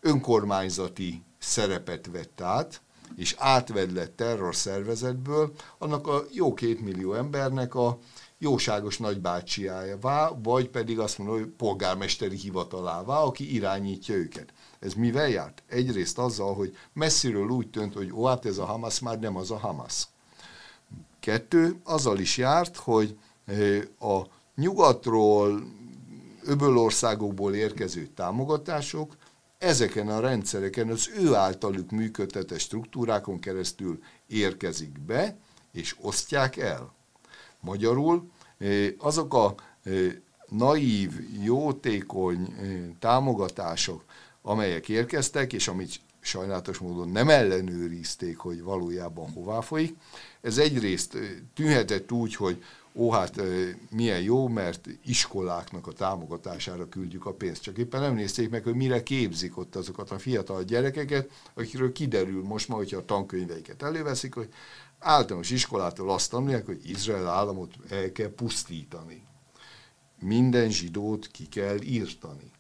önkormányzati 0.02 1.24
szerepet 1.40 2.08
vett 2.12 2.42
át, 2.42 2.82
és 3.16 3.36
átvedlett 3.38 4.16
terrorszervezetből 4.16 5.52
annak 5.78 6.08
a 6.08 6.24
jó 6.32 6.54
két 6.54 6.82
millió 6.82 7.14
embernek 7.14 7.76
a 7.76 8.00
jóságos 8.40 8.98
nagybácsiává, 8.98 10.32
vagy 10.44 10.70
pedig 10.70 11.00
azt 11.00 11.18
mondom, 11.18 11.38
hogy 11.38 11.48
polgármesteri 11.48 12.36
hivatalává, 12.36 13.18
aki 13.20 13.54
irányítja 13.54 14.16
őket. 14.16 14.54
Ez 14.80 14.94
mivel 14.94 15.30
járt? 15.30 15.64
Egyrészt 15.68 16.18
azzal, 16.18 16.54
hogy 16.54 16.78
messziről 16.94 17.50
úgy 17.50 17.70
tűnt, 17.70 17.94
hogy 17.94 18.12
ó, 18.14 18.26
hát 18.26 18.46
ez 18.46 18.58
a 18.58 18.66
Hamas 18.66 19.00
már 19.00 19.20
nem 19.20 19.36
az 19.36 19.52
a 19.52 19.58
Hamas. 19.58 20.08
Kettő, 21.20 21.80
azzal 21.84 22.20
is 22.20 22.38
járt, 22.38 22.76
hogy 22.76 23.18
a 24.00 24.22
nyugatról, 24.56 25.64
öbölországokból 26.44 27.56
érkező 27.56 28.08
támogatások 28.08 29.18
ezeken 29.58 30.08
a 30.08 30.20
rendszereken, 30.20 30.90
az 30.90 31.10
ő 31.18 31.36
általuk 31.36 31.92
működtetett 31.92 32.60
struktúrákon 32.60 33.40
keresztül 33.40 34.00
érkezik 34.28 35.00
be, 35.00 35.38
és 35.72 35.96
osztják 36.02 36.58
el. 36.58 36.94
Magyarul 37.60 38.30
azok 38.98 39.34
a 39.34 39.56
naív, 40.48 41.12
jótékony 41.44 42.56
támogatások, 43.00 44.04
amelyek 44.42 44.90
érkeztek, 44.90 45.54
és 45.54 45.68
amit 45.68 46.00
sajnálatos 46.20 46.78
módon 46.78 47.10
nem 47.10 47.30
ellenőrizték, 47.30 48.38
hogy 48.38 48.62
valójában 48.62 49.32
hová 49.32 49.62
folyik. 49.62 49.96
Ez 50.42 50.58
egyrészt 50.58 51.18
tűnhetett 51.54 52.12
úgy, 52.12 52.36
hogy 52.36 52.64
ó, 52.94 53.12
hát 53.12 53.42
milyen 53.90 54.22
jó, 54.22 54.48
mert 54.48 54.88
iskoláknak 55.06 55.88
a 55.88 55.92
támogatására 55.92 56.90
küldjük 56.90 57.26
a 57.26 57.34
pénzt. 57.34 57.62
Csak 57.62 57.78
éppen 57.78 58.02
nem 58.02 58.16
nézték 58.16 58.50
meg, 58.50 58.64
hogy 58.64 58.76
mire 58.76 59.04
képzik 59.04 59.58
ott 59.58 59.76
azokat 59.76 60.12
a 60.12 60.20
fiatal 60.20 60.64
gyerekeket, 60.64 61.30
akikről 61.54 61.92
kiderül 61.92 62.44
most 62.44 62.68
ma, 62.68 62.76
hogyha 62.76 62.98
a 62.98 63.06
tankönyveiket 63.06 63.84
előveszik, 63.84 64.34
hogy 64.34 64.50
általános 65.00 65.50
iskolától 65.50 66.10
azt 66.10 66.30
tanulják, 66.30 66.66
hogy 66.66 66.90
Izrael 66.90 67.28
államot 67.28 67.74
el 67.90 68.12
kell 68.12 68.34
pusztítani. 68.34 69.24
Minden 70.20 70.70
zsidót 70.70 71.28
ki 71.28 71.48
kell 71.48 71.82
írtani. 71.82 72.52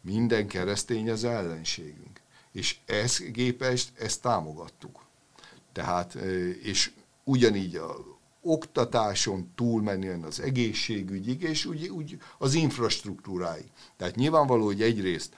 Minden 0.00 0.46
keresztény 0.46 1.10
az 1.10 1.24
ellenségünk. 1.24 2.20
És 2.52 2.78
ezt 2.86 3.30
képest 3.30 3.98
ezt 3.98 4.22
támogattuk. 4.22 5.04
Tehát, 5.72 6.14
és 6.62 6.92
ugyanígy 7.24 7.76
a 7.76 8.14
oktatáson 8.40 9.52
túlmenően 9.54 10.22
az 10.22 10.40
egészségügyig, 10.40 11.42
és 11.42 11.64
úgy, 11.64 11.88
úgy 11.88 12.18
az 12.38 12.54
infrastruktúrái. 12.54 13.64
Tehát 13.96 14.14
nyilvánvaló, 14.14 14.64
hogy 14.64 14.82
egyrészt 14.82 15.34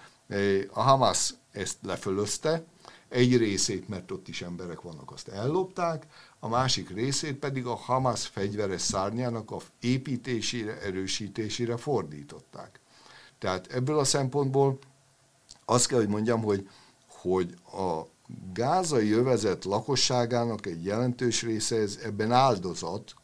a 0.70 0.82
Hamas 0.82 1.34
ezt 1.52 1.76
lefölözte, 1.82 2.64
egy 3.08 3.36
részét, 3.36 3.88
mert 3.88 4.10
ott 4.10 4.28
is 4.28 4.42
emberek 4.42 4.80
vannak, 4.80 5.10
azt 5.10 5.28
ellopták, 5.28 6.06
a 6.38 6.48
másik 6.48 6.90
részét 6.90 7.34
pedig 7.34 7.66
a 7.66 7.74
Hamas 7.74 8.26
fegyveres 8.26 8.80
szárnyának 8.80 9.50
a 9.50 9.60
építésére, 9.80 10.80
erősítésére 10.80 11.76
fordították. 11.76 12.80
Tehát 13.38 13.66
ebből 13.72 13.98
a 13.98 14.04
szempontból 14.04 14.78
azt 15.64 15.86
kell, 15.86 15.98
hogy 15.98 16.08
mondjam, 16.08 16.42
hogy, 16.42 16.68
hogy 17.08 17.54
a 17.72 18.00
gázai 18.52 19.12
övezet 19.12 19.64
lakosságának 19.64 20.66
egy 20.66 20.84
jelentős 20.84 21.42
része 21.42 21.76
ez 21.76 21.98
ebben 22.04 22.32
áldozat, 22.32 23.14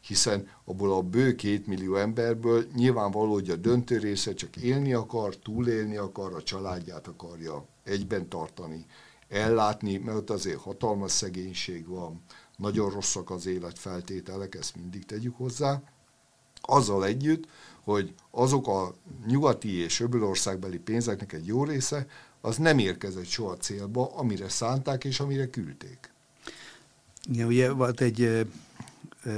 hiszen 0.00 0.48
abból 0.64 0.92
a 0.92 1.02
bő 1.02 1.34
két 1.34 1.66
millió 1.66 1.96
emberből 1.96 2.66
nyilvánvaló, 2.74 3.32
hogy 3.32 3.50
a 3.50 3.56
döntő 3.56 3.98
része 3.98 4.34
csak 4.34 4.56
élni 4.56 4.92
akar, 4.92 5.36
túlélni 5.36 5.96
akar, 5.96 6.34
a 6.34 6.42
családját 6.42 7.06
akarja 7.06 7.64
egyben 7.84 8.28
tartani, 8.28 8.86
ellátni, 9.30 9.96
mert 9.96 10.30
azért 10.30 10.60
hatalmas 10.60 11.12
szegénység 11.12 11.86
van, 11.86 12.22
nagyon 12.56 12.90
rosszak 12.90 13.30
az 13.30 13.46
életfeltételek, 13.46 14.54
ezt 14.54 14.76
mindig 14.76 15.04
tegyük 15.04 15.36
hozzá, 15.36 15.82
azzal 16.60 17.04
együtt, 17.04 17.48
hogy 17.82 18.14
azok 18.30 18.68
a 18.68 18.94
nyugati 19.26 19.72
és 19.72 20.00
öbölországbeli 20.00 20.78
pénzeknek 20.78 21.32
egy 21.32 21.46
jó 21.46 21.64
része, 21.64 22.06
az 22.40 22.56
nem 22.56 22.78
érkezett 22.78 23.26
soha 23.26 23.56
célba, 23.56 24.12
amire 24.16 24.48
szánták 24.48 25.04
és 25.04 25.20
amire 25.20 25.50
küldték. 25.50 26.12
Igen, 27.30 27.46
ugye 27.46 27.72
volt 27.72 28.00
egy 28.00 28.46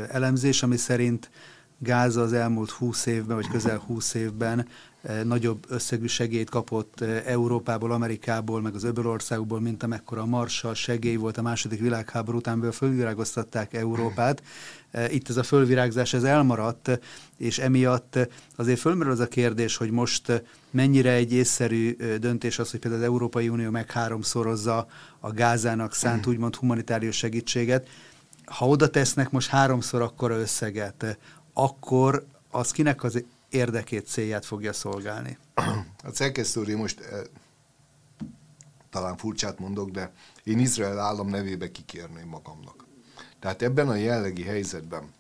elemzés, 0.09 0.63
ami 0.63 0.77
szerint 0.77 1.31
Gáza 1.79 2.23
az 2.23 2.33
elmúlt 2.33 2.71
20 2.71 3.07
évben, 3.07 3.37
vagy 3.37 3.49
közel 3.49 3.79
20 3.79 4.15
évben 4.15 4.69
nagyobb 5.25 5.65
összegű 5.69 6.07
segélyt 6.07 6.51
kapott 6.51 7.01
eh, 7.01 7.23
Európából, 7.27 7.93
Amerikából, 7.93 8.61
meg 8.61 8.75
az 8.75 8.85
öbölországból, 8.85 9.61
mint 9.61 9.83
amekkora 9.83 10.21
a 10.21 10.27
Marshall 10.27 10.75
segély 10.75 11.17
volt 11.17 11.37
a 11.37 11.43
második 11.43 11.81
világháború 11.81 12.39
után, 12.39 12.55
belőle 12.55 12.77
fölvirágoztatták 12.77 13.75
Európát. 13.75 14.43
Eh, 14.91 15.15
itt 15.15 15.29
ez 15.29 15.37
a 15.37 15.43
fölvirágzás 15.43 16.13
ez 16.15 16.23
elmaradt, 16.23 17.01
és 17.39 17.59
emiatt 17.59 18.19
azért 18.57 18.81
fölmerül 18.81 19.13
az 19.13 19.21
a 19.21 19.29
kérdés, 19.29 19.77
hogy 19.77 19.91
most 19.91 20.43
mennyire 20.71 21.13
egy 21.13 21.33
észszerű 21.33 21.97
döntés 22.19 22.59
az, 22.59 22.71
hogy 22.71 22.81
például 22.81 23.03
az 23.03 23.09
Európai 23.09 23.49
Unió 23.49 23.71
meg 23.71 23.91
háromszorozza 23.91 24.87
a 25.21 25.31
Gázának 25.31 25.95
szánt 25.95 26.27
úgymond 26.27 26.55
humanitárius 26.55 27.17
segítséget. 27.17 27.89
Ha 28.45 28.69
oda 28.69 28.91
tesznek 28.91 29.31
most 29.31 29.49
háromszor 29.49 30.03
akkora 30.03 30.39
összeget, 30.39 31.19
akkor 31.53 32.27
az 32.51 32.71
kinek 32.71 33.05
az 33.05 33.25
érdekét, 33.53 34.07
célját 34.07 34.45
fogja 34.45 34.73
szolgálni? 34.73 35.39
Hát 36.03 36.15
szerkesztő 36.15 36.77
most 36.77 37.01
eh, 37.01 37.21
talán 38.91 39.17
furcsát 39.17 39.59
mondok, 39.59 39.91
de 39.91 40.13
én 40.45 40.59
Izrael 40.59 40.99
állam 40.99 41.29
nevébe 41.29 41.71
kikérném 41.71 42.29
magamnak. 42.29 42.87
Tehát 43.41 43.63
ebben 43.63 43.89
a 43.89 43.95
jellegi 43.95 44.43
helyzetben, 44.43 45.13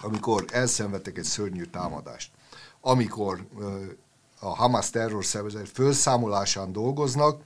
amikor 0.00 0.44
elszenvedtek 0.52 1.18
egy 1.18 1.24
szörnyű 1.24 1.64
támadást, 1.64 2.30
amikor 2.80 3.46
eh, 3.60 3.66
a 4.40 4.54
Hamas 4.54 4.90
terrorszervezet 4.90 5.68
felszámolásán 5.68 6.72
dolgoznak, 6.72 7.42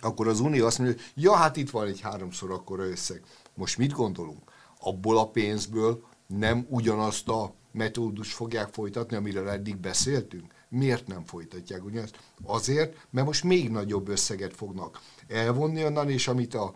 akkor 0.00 0.28
az 0.28 0.40
Unió 0.40 0.66
azt 0.66 0.78
mondja, 0.78 0.96
hogy 0.96 1.22
ja, 1.22 1.34
hát 1.34 1.56
itt 1.56 1.70
van 1.70 1.86
egy 1.86 2.00
háromszor 2.00 2.50
akkora 2.50 2.88
összeg. 2.88 3.22
Most 3.54 3.78
mit 3.78 3.92
gondolunk? 3.92 4.52
Abból 4.80 5.18
a 5.18 5.28
pénzből 5.28 6.04
nem 6.26 6.66
ugyanazt 6.68 7.28
a 7.28 7.54
metódus 7.74 8.32
fogják 8.32 8.72
folytatni, 8.72 9.16
amiről 9.16 9.48
eddig 9.48 9.76
beszéltünk? 9.76 10.52
Miért 10.68 11.06
nem 11.06 11.24
folytatják 11.24 11.84
ugyanazt? 11.84 12.18
Azért, 12.42 12.96
mert 13.10 13.26
most 13.26 13.44
még 13.44 13.70
nagyobb 13.70 14.08
összeget 14.08 14.56
fognak 14.56 15.00
elvonni 15.28 15.84
onnan, 15.84 16.10
és 16.10 16.28
amit 16.28 16.54
a 16.54 16.74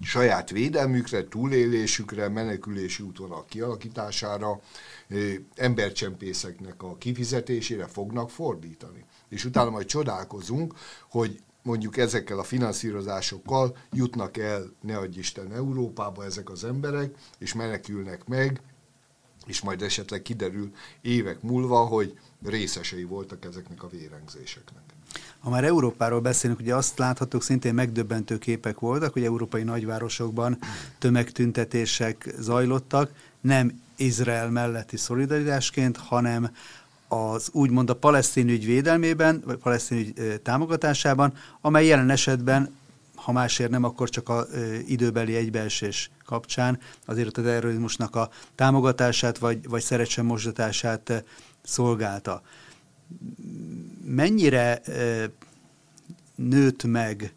saját 0.00 0.50
védelmükre, 0.50 1.28
túlélésükre, 1.28 2.28
menekülési 2.28 3.02
útvonal 3.02 3.44
kialakítására, 3.48 4.60
embercsempészeknek 5.54 6.82
a 6.82 6.96
kifizetésére 6.96 7.86
fognak 7.86 8.30
fordítani. 8.30 9.04
És 9.28 9.44
utána 9.44 9.70
majd 9.70 9.86
csodálkozunk, 9.86 10.74
hogy 11.10 11.40
mondjuk 11.62 11.96
ezekkel 11.96 12.38
a 12.38 12.42
finanszírozásokkal 12.42 13.76
jutnak 13.92 14.36
el, 14.36 14.72
ne 14.80 14.96
adj 14.96 15.18
Isten, 15.18 15.52
Európába 15.52 16.24
ezek 16.24 16.50
az 16.50 16.64
emberek, 16.64 17.14
és 17.38 17.54
menekülnek 17.54 18.26
meg, 18.26 18.60
és 19.46 19.60
majd 19.60 19.82
esetleg 19.82 20.22
kiderül 20.22 20.72
évek 21.00 21.42
múlva, 21.42 21.84
hogy 21.84 22.18
részesei 22.44 23.04
voltak 23.04 23.44
ezeknek 23.44 23.82
a 23.82 23.88
vérengzéseknek. 23.88 24.82
Ha 25.38 25.50
már 25.50 25.64
Európáról 25.64 26.20
beszélünk, 26.20 26.60
ugye 26.60 26.74
azt 26.74 26.98
láthatók, 26.98 27.42
szintén 27.42 27.74
megdöbbentő 27.74 28.38
képek 28.38 28.78
voltak, 28.78 29.12
hogy 29.12 29.24
európai 29.24 29.62
nagyvárosokban 29.62 30.58
tömegtüntetések 30.98 32.34
zajlottak, 32.38 33.12
nem 33.40 33.82
Izrael 33.96 34.50
melletti 34.50 34.96
szolidaritásként, 34.96 35.96
hanem 35.96 36.50
az 37.08 37.48
úgymond 37.52 37.90
a 37.90 37.96
palesztin 37.96 38.48
ügy 38.48 38.64
védelmében, 38.64 39.42
vagy 39.46 39.56
palesztin 39.56 39.98
ügy 39.98 40.40
támogatásában, 40.42 41.32
amely 41.60 41.86
jelen 41.86 42.10
esetben, 42.10 42.78
ha 43.14 43.32
másért 43.32 43.70
nem, 43.70 43.84
akkor 43.84 44.08
csak 44.08 44.28
a 44.28 44.46
időbeli 44.86 45.34
egybeesés 45.34 46.10
kapcsán 46.30 46.78
azért 47.06 47.38
a 47.38 47.42
terrorizmusnak 47.42 48.16
a 48.16 48.30
támogatását, 48.54 49.38
vagy, 49.38 49.68
vagy 49.68 49.82
szerecsen 49.82 50.24
mosdatását 50.24 51.24
szolgálta. 51.62 52.42
Mennyire 54.04 54.80
nőtt 56.34 56.84
meg 56.84 57.34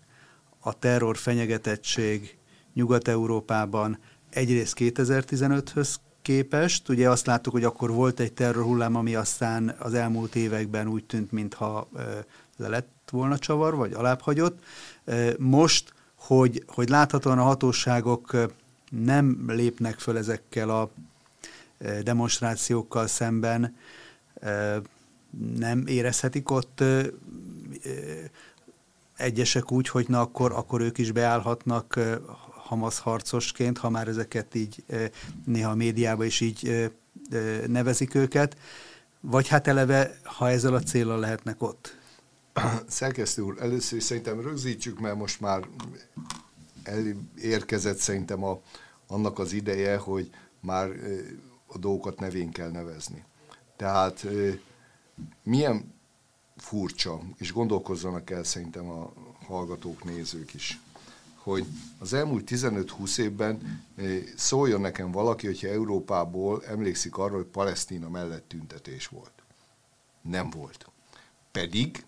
a 0.59 0.79
terror 0.79 1.17
fenyegetettség 1.17 2.37
Nyugat-Európában 2.73 3.99
egyrészt 4.29 4.75
2015-höz 4.79 5.95
képest. 6.21 6.89
Ugye 6.89 7.09
azt 7.09 7.25
láttuk, 7.25 7.53
hogy 7.53 7.63
akkor 7.63 7.91
volt 7.91 8.19
egy 8.19 8.33
terrorhullám, 8.33 8.95
ami 8.95 9.15
aztán 9.15 9.75
az 9.79 9.93
elmúlt 9.93 10.35
években 10.35 10.87
úgy 10.87 11.05
tűnt, 11.05 11.31
mintha 11.31 11.89
le 12.57 12.67
lett 12.67 13.09
volna 13.11 13.37
csavar, 13.37 13.75
vagy 13.75 13.93
alábbhagyott. 13.93 14.63
Most, 15.37 15.93
hogy, 16.15 16.63
hogy 16.67 16.89
láthatóan 16.89 17.39
a 17.39 17.43
hatóságok 17.43 18.37
nem 19.01 19.43
lépnek 19.47 19.99
föl 19.99 20.17
ezekkel 20.17 20.69
a 20.69 20.91
demonstrációkkal 22.03 23.07
szemben, 23.07 23.75
nem 25.57 25.83
érezhetik 25.87 26.49
ott 26.49 26.83
egyesek 29.17 29.71
úgy, 29.71 29.87
hogy 29.87 30.05
na 30.07 30.21
akkor, 30.21 30.51
akkor 30.51 30.81
ők 30.81 30.97
is 30.97 31.11
beállhatnak 31.11 31.99
Hamas 32.49 32.99
harcosként, 32.99 33.77
ha 33.77 33.89
már 33.89 34.07
ezeket 34.07 34.55
így 34.55 34.83
néha 35.45 35.71
a 35.71 35.75
médiában 35.75 36.25
is 36.25 36.39
így 36.39 36.91
nevezik 37.67 38.15
őket, 38.15 38.57
vagy 39.19 39.47
hát 39.47 39.67
eleve, 39.67 40.17
ha 40.23 40.49
ezzel 40.49 40.73
a 40.73 40.81
célral 40.81 41.19
lehetnek 41.19 41.61
ott? 41.61 41.97
Szerkesztő 42.87 43.41
úr, 43.41 43.55
először 43.59 43.97
is 43.97 44.03
szerintem 44.03 44.41
rögzítsük, 44.41 44.99
mert 44.99 45.15
most 45.15 45.39
már 45.39 45.67
elérkezett 46.83 47.97
szerintem 47.97 48.43
a, 48.43 48.61
annak 49.07 49.39
az 49.39 49.53
ideje, 49.53 49.97
hogy 49.97 50.29
már 50.59 50.89
a 51.67 51.77
dolgokat 51.77 52.19
nevén 52.19 52.51
kell 52.51 52.71
nevezni. 52.71 53.23
Tehát 53.75 54.25
milyen 55.43 55.93
furcsa, 56.57 57.21
és 57.37 57.53
gondolkozzanak 57.53 58.29
el 58.29 58.43
szerintem 58.43 58.89
a 58.89 59.13
hallgatók, 59.45 60.03
nézők 60.03 60.53
is 60.53 60.79
hogy 61.43 61.65
az 61.99 62.13
elmúlt 62.13 62.49
15-20 62.51 63.17
évben 63.17 63.83
szóljon 64.35 64.81
nekem 64.81 65.11
valaki, 65.11 65.45
hogyha 65.45 65.67
Európából 65.67 66.65
emlékszik 66.65 67.17
arra, 67.17 67.35
hogy 67.35 67.45
Palesztina 67.45 68.09
mellett 68.09 68.47
tüntetés 68.47 69.07
volt. 69.07 69.31
Nem 70.21 70.49
volt. 70.49 70.85
Pedig 71.51 72.05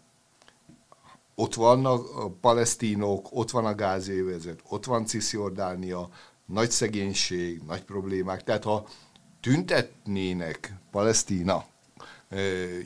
ott 1.36 1.54
vannak 1.54 2.16
a 2.16 2.30
palesztinok, 2.30 3.28
ott 3.32 3.52
van 3.52 3.66
a 3.66 3.76
gázévezet, 3.76 4.60
ott 4.68 4.86
van 4.86 5.06
Cisjordánia, 5.06 6.10
nagy 6.46 6.72
szegénység, 6.72 7.62
nagy 7.68 7.84
problémák. 7.84 8.44
Tehát 8.44 8.64
ha 8.64 8.88
tüntetnének 9.42 10.74
Palesztina 10.92 11.66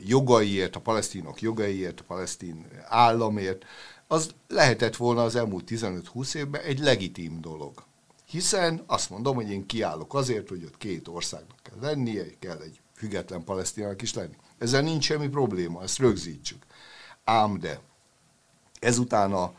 jogaiért, 0.04 0.76
a 0.76 0.80
palesztinok 0.80 1.40
jogaiért, 1.40 2.00
a 2.00 2.04
palesztin 2.06 2.66
államért, 2.88 3.64
az 4.06 4.34
lehetett 4.48 4.96
volna 4.96 5.22
az 5.22 5.36
elmúlt 5.36 5.64
15-20 5.70 6.34
évben 6.34 6.62
egy 6.62 6.78
legitim 6.78 7.40
dolog. 7.40 7.84
Hiszen 8.26 8.82
azt 8.86 9.10
mondom, 9.10 9.34
hogy 9.34 9.50
én 9.50 9.66
kiállok 9.66 10.14
azért, 10.14 10.48
hogy 10.48 10.64
ott 10.64 10.76
két 10.76 11.08
országnak 11.08 11.58
kell 11.62 11.78
lennie, 11.80 12.24
kell 12.38 12.58
egy 12.58 12.80
független 12.94 13.44
palesztinának 13.44 14.02
is 14.02 14.14
lenni. 14.14 14.36
Ezzel 14.58 14.82
nincs 14.82 15.04
semmi 15.04 15.28
probléma, 15.28 15.82
ezt 15.82 15.98
rögzítsük. 15.98 16.62
Ám 17.24 17.58
de 17.58 17.80
ezután 18.80 19.32
a 19.32 19.52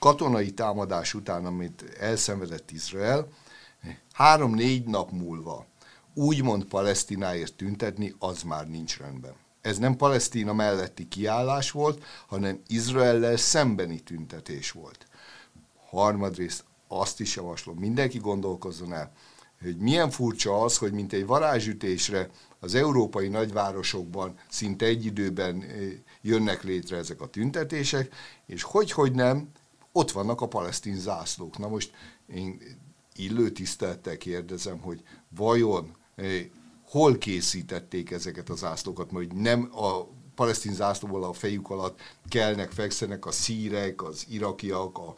katonai 0.00 0.50
támadás 0.50 1.14
után, 1.14 1.46
amit 1.46 1.96
elszenvedett 2.00 2.70
Izrael, 2.70 3.28
három-négy 4.12 4.84
nap 4.84 5.10
múlva 5.10 5.66
úgymond 6.14 6.64
Palesztináért 6.64 7.54
tüntetni, 7.54 8.14
az 8.18 8.42
már 8.42 8.68
nincs 8.68 8.98
rendben 8.98 9.34
ez 9.60 9.78
nem 9.78 9.96
Palesztina 9.96 10.52
melletti 10.52 11.08
kiállás 11.08 11.70
volt, 11.70 12.04
hanem 12.26 12.60
Izraellel 12.66 13.36
szembeni 13.36 14.00
tüntetés 14.00 14.70
volt. 14.70 15.06
Harmadrészt 15.88 16.64
azt 16.88 17.20
is 17.20 17.36
javaslom, 17.36 17.76
mindenki 17.76 18.18
gondolkozzon 18.18 18.92
el, 18.92 19.12
hogy 19.62 19.76
milyen 19.76 20.10
furcsa 20.10 20.62
az, 20.62 20.78
hogy 20.78 20.92
mint 20.92 21.12
egy 21.12 21.26
varázsütésre 21.26 22.30
az 22.60 22.74
európai 22.74 23.28
nagyvárosokban 23.28 24.34
szinte 24.48 24.86
egy 24.86 25.04
időben 25.04 25.62
eh, 25.62 25.68
jönnek 26.22 26.62
létre 26.62 26.96
ezek 26.96 27.20
a 27.20 27.26
tüntetések, 27.26 28.14
és 28.46 28.62
hogy-hogy 28.62 29.12
nem, 29.12 29.48
ott 29.92 30.10
vannak 30.10 30.40
a 30.40 30.48
palesztin 30.48 30.96
zászlók. 30.96 31.58
Na 31.58 31.68
most 31.68 31.92
én 32.26 32.62
illő 33.14 33.50
tisztelettel 33.50 34.16
kérdezem, 34.16 34.78
hogy 34.78 35.02
vajon 35.28 35.96
eh, 36.14 36.44
hol 36.90 37.18
készítették 37.18 38.10
ezeket 38.10 38.48
az 38.48 38.58
zászlókat, 38.58 39.10
mert 39.10 39.32
nem 39.32 39.68
a 39.72 40.04
palesztin 40.34 40.74
zászlóval 40.74 41.24
a 41.24 41.32
fejük 41.32 41.70
alatt 41.70 42.00
kelnek, 42.28 42.70
fekszenek 42.70 43.26
a 43.26 43.32
szírek, 43.32 44.02
az 44.02 44.26
irakiak, 44.28 44.98
a 44.98 45.14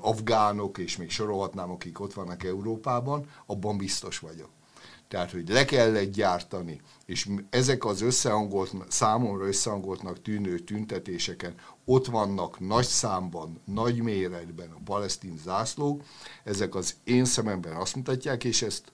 afgánok, 0.00 0.78
és 0.78 0.96
még 0.96 1.10
sorolhatnám, 1.10 1.70
akik 1.70 2.00
ott 2.00 2.14
vannak 2.14 2.44
Európában, 2.44 3.26
abban 3.46 3.76
biztos 3.76 4.18
vagyok. 4.18 4.48
Tehát, 5.10 5.30
hogy 5.30 5.48
le 5.48 5.64
kellett 5.64 6.12
gyártani, 6.12 6.80
és 7.06 7.28
ezek 7.50 7.84
az 7.84 8.00
összehangolt, 8.00 8.74
számomra 8.88 9.46
összehangoltnak 9.46 10.22
tűnő 10.22 10.58
tüntetéseken 10.58 11.54
ott 11.84 12.06
vannak 12.06 12.60
nagy 12.60 12.84
számban, 12.84 13.60
nagy 13.64 14.02
méretben 14.02 14.70
a 14.70 14.80
palesztin 14.84 15.38
zászlók, 15.44 16.02
ezek 16.44 16.74
az 16.74 16.94
én 17.04 17.24
szememben 17.24 17.76
azt 17.76 17.96
mutatják, 17.96 18.44
és 18.44 18.62
ezt 18.62 18.92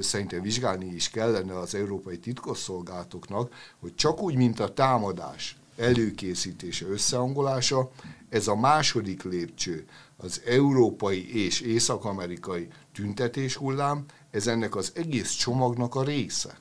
szerintem 0.00 0.42
vizsgálni 0.42 0.86
is 0.86 1.10
kellene 1.10 1.58
az 1.58 1.74
európai 1.74 2.18
titkosszolgálatoknak, 2.18 3.54
hogy 3.80 3.94
csak 3.94 4.22
úgy, 4.22 4.34
mint 4.34 4.60
a 4.60 4.72
támadás 4.72 5.56
előkészítése, 5.76 6.86
összehangolása, 6.86 7.90
ez 8.28 8.46
a 8.48 8.56
második 8.56 9.22
lépcső, 9.22 9.86
az 10.16 10.42
európai 10.46 11.44
és 11.44 11.60
észak-amerikai 11.60 12.68
tüntetés 12.92 13.56
hullám, 13.56 14.04
ez 14.36 14.46
ennek 14.46 14.76
az 14.76 14.92
egész 14.94 15.30
csomagnak 15.30 15.94
a 15.94 16.02
része. 16.02 16.58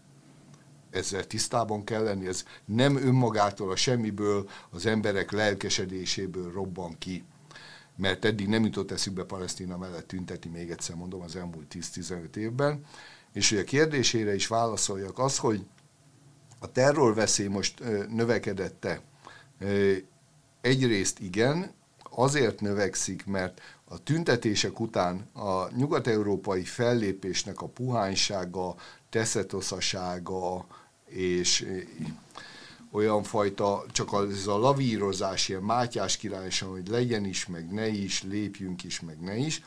Ezzel 0.91 1.27
tisztában 1.27 1.83
kell 1.83 2.03
lenni, 2.03 2.27
ez 2.27 2.45
nem 2.65 2.97
önmagától 2.97 3.71
a 3.71 3.75
semmiből, 3.75 4.49
az 4.69 4.85
emberek 4.85 5.31
lelkesedéséből 5.31 6.51
robban 6.51 6.97
ki 6.97 7.23
mert 7.97 8.25
eddig 8.25 8.47
nem 8.47 8.63
jutott 8.63 8.91
eszükbe 8.91 9.23
Palesztina 9.23 9.77
mellett 9.77 10.07
tünteti, 10.07 10.49
még 10.49 10.69
egyszer 10.69 10.95
mondom, 10.95 11.21
az 11.21 11.35
elmúlt 11.35 11.75
10-15 11.75 12.35
évben. 12.35 12.85
És 13.33 13.49
hogy 13.49 13.57
a 13.57 13.63
kérdésére 13.63 14.35
is 14.35 14.47
válaszoljak, 14.47 15.19
az, 15.19 15.37
hogy 15.37 15.65
a 16.59 16.71
terrorveszély 16.71 17.47
most 17.47 17.83
növekedette. 18.09 19.01
Egyrészt 20.61 21.19
igen, 21.19 21.73
azért 22.09 22.61
növekszik, 22.61 23.25
mert 23.25 23.61
a 23.87 24.03
tüntetések 24.03 24.79
után 24.79 25.29
a 25.33 25.75
nyugat-európai 25.75 26.63
fellépésnek 26.63 27.61
a 27.61 27.67
puhánysága, 27.67 28.75
teszetoszasága 29.09 30.65
és 31.05 31.67
olyan 32.91 33.23
fajta, 33.23 33.85
csak 33.91 34.13
az 34.13 34.47
a 34.47 34.57
lavírozás, 34.57 35.49
ilyen 35.49 35.61
Mátyás 35.61 36.17
királysan, 36.17 36.69
hogy 36.69 36.87
legyen 36.87 37.25
is, 37.25 37.45
meg 37.45 37.71
ne 37.71 37.87
is, 37.87 38.23
lépjünk 38.23 38.83
is, 38.83 38.99
meg 38.99 39.19
ne 39.19 39.35
is, 39.35 39.61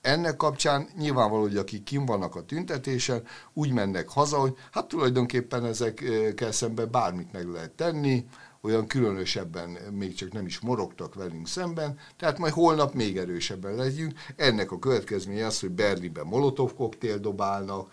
ennek 0.00 0.36
kapcsán 0.36 0.88
nyilvánvaló, 0.96 1.42
hogy 1.42 1.56
akik 1.56 1.82
kim 1.82 2.04
vannak 2.04 2.34
a 2.34 2.44
tüntetésen, 2.44 3.22
úgy 3.52 3.72
mennek 3.72 4.08
haza, 4.08 4.38
hogy 4.38 4.56
hát 4.70 4.88
tulajdonképpen 4.88 5.64
ezekkel 5.64 6.52
szemben 6.52 6.90
bármit 6.90 7.32
meg 7.32 7.48
lehet 7.48 7.70
tenni, 7.70 8.24
olyan 8.60 8.86
különösebben 8.86 9.70
még 9.92 10.14
csak 10.14 10.32
nem 10.32 10.46
is 10.46 10.60
morogtak 10.60 11.14
velünk 11.14 11.48
szemben, 11.48 11.98
tehát 12.16 12.38
majd 12.38 12.52
holnap 12.52 12.94
még 12.94 13.16
erősebben 13.16 13.74
legyünk. 13.74 14.12
Ennek 14.36 14.70
a 14.70 14.78
következménye 14.78 15.46
az, 15.46 15.60
hogy 15.60 15.70
Berlinben 15.70 16.26
molotov 16.26 16.74
koktél 16.74 17.18
dobálnak, 17.18 17.92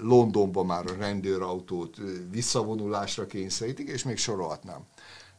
Londonban 0.00 0.66
már 0.66 0.86
a 0.86 0.96
rendőrautót 0.96 1.96
visszavonulásra 2.30 3.26
kényszerítik, 3.26 3.88
és 3.88 4.02
még 4.02 4.16
sorolhatnám. 4.16 4.84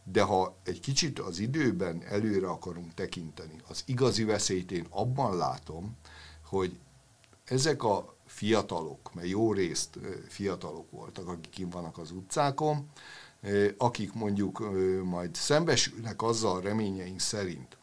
De 0.04 0.22
ha 0.22 0.56
egy 0.64 0.80
kicsit 0.80 1.20
az 1.20 1.40
időben 1.40 2.04
előre 2.10 2.48
akarunk 2.48 2.94
tekinteni, 2.94 3.56
az 3.68 3.84
igazi 3.86 4.24
veszélyt 4.24 4.72
én 4.72 4.86
abban 4.90 5.38
látom, 5.38 5.98
hogy 6.46 6.78
ezek 7.46 7.84
a 7.84 8.16
fiatalok, 8.26 9.14
mert 9.14 9.28
jó 9.28 9.54
részt 9.54 10.00
fiatalok 10.28 10.92
voltak, 10.92 11.28
akik 11.28 11.50
kim 11.50 11.70
vannak 11.70 11.98
az 11.98 12.12
utcákon, 12.12 12.90
akik 13.78 14.14
mondjuk 14.14 14.60
majd 15.04 15.36
szembesülnek 15.36 16.22
azzal 16.22 16.62
reményeink 16.62 17.20
szerint, 17.20 17.78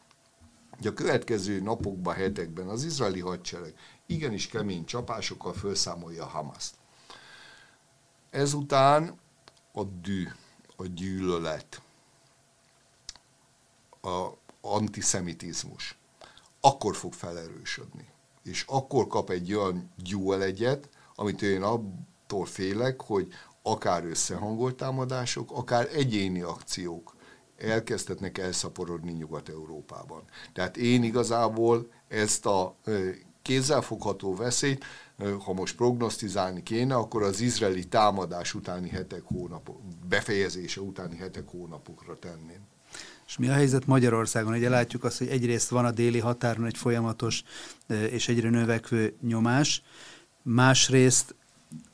hogy 0.69 0.87
a 0.87 0.93
következő 0.93 1.61
napokban, 1.61 2.13
hetekben 2.13 2.67
az 2.67 2.83
izraeli 2.83 3.19
hadsereg 3.19 3.73
igenis 4.05 4.47
kemény 4.47 4.85
csapásokkal 4.85 5.53
felszámolja 5.53 6.25
Hamaszt. 6.25 6.75
Ezután 8.29 9.19
a 9.71 9.83
dű, 9.83 10.27
a 10.75 10.85
gyűlölet, 10.85 11.81
a 14.01 14.27
antiszemitizmus 14.61 15.97
akkor 16.61 16.95
fog 16.95 17.13
felerősödni. 17.13 18.07
És 18.43 18.63
akkor 18.67 19.07
kap 19.07 19.29
egy 19.29 19.53
olyan 19.53 19.91
gyúlegyet, 19.97 20.89
amit 21.15 21.41
én 21.41 21.61
attól 21.61 22.45
félek, 22.45 23.01
hogy 23.01 23.33
akár 23.61 24.05
összehangolt 24.05 24.75
támadások, 24.75 25.51
akár 25.51 25.87
egyéni 25.93 26.41
akciók 26.41 27.15
elkezdhetnek 27.57 28.37
elszaporodni 28.37 29.11
Nyugat-Európában. 29.11 30.23
Tehát 30.53 30.77
én 30.77 31.03
igazából 31.03 31.91
ezt 32.07 32.45
a 32.45 32.77
kézzelfogható 33.41 34.35
veszélyt, 34.35 34.85
ha 35.45 35.53
most 35.53 35.75
prognosztizálni 35.75 36.63
kéne, 36.63 36.95
akkor 36.95 37.23
az 37.23 37.39
izraeli 37.39 37.85
támadás 37.85 38.53
utáni 38.53 38.89
hetek, 38.89 39.21
hónapok, 39.23 39.81
befejezése 40.09 40.81
utáni 40.81 41.17
hetek, 41.17 41.49
hónapokra 41.49 42.19
tenném. 42.19 42.67
És 43.27 43.37
mi 43.37 43.47
a 43.47 43.53
helyzet 43.53 43.85
Magyarországon? 43.85 44.53
Ugye 44.53 44.69
látjuk 44.69 45.03
azt, 45.03 45.17
hogy 45.17 45.27
egyrészt 45.27 45.69
van 45.69 45.85
a 45.85 45.91
déli 45.91 46.19
határon 46.19 46.65
egy 46.65 46.77
folyamatos 46.77 47.43
és 47.87 48.27
egyre 48.27 48.49
növekvő 48.49 49.17
nyomás, 49.21 49.83
másrészt 50.41 51.35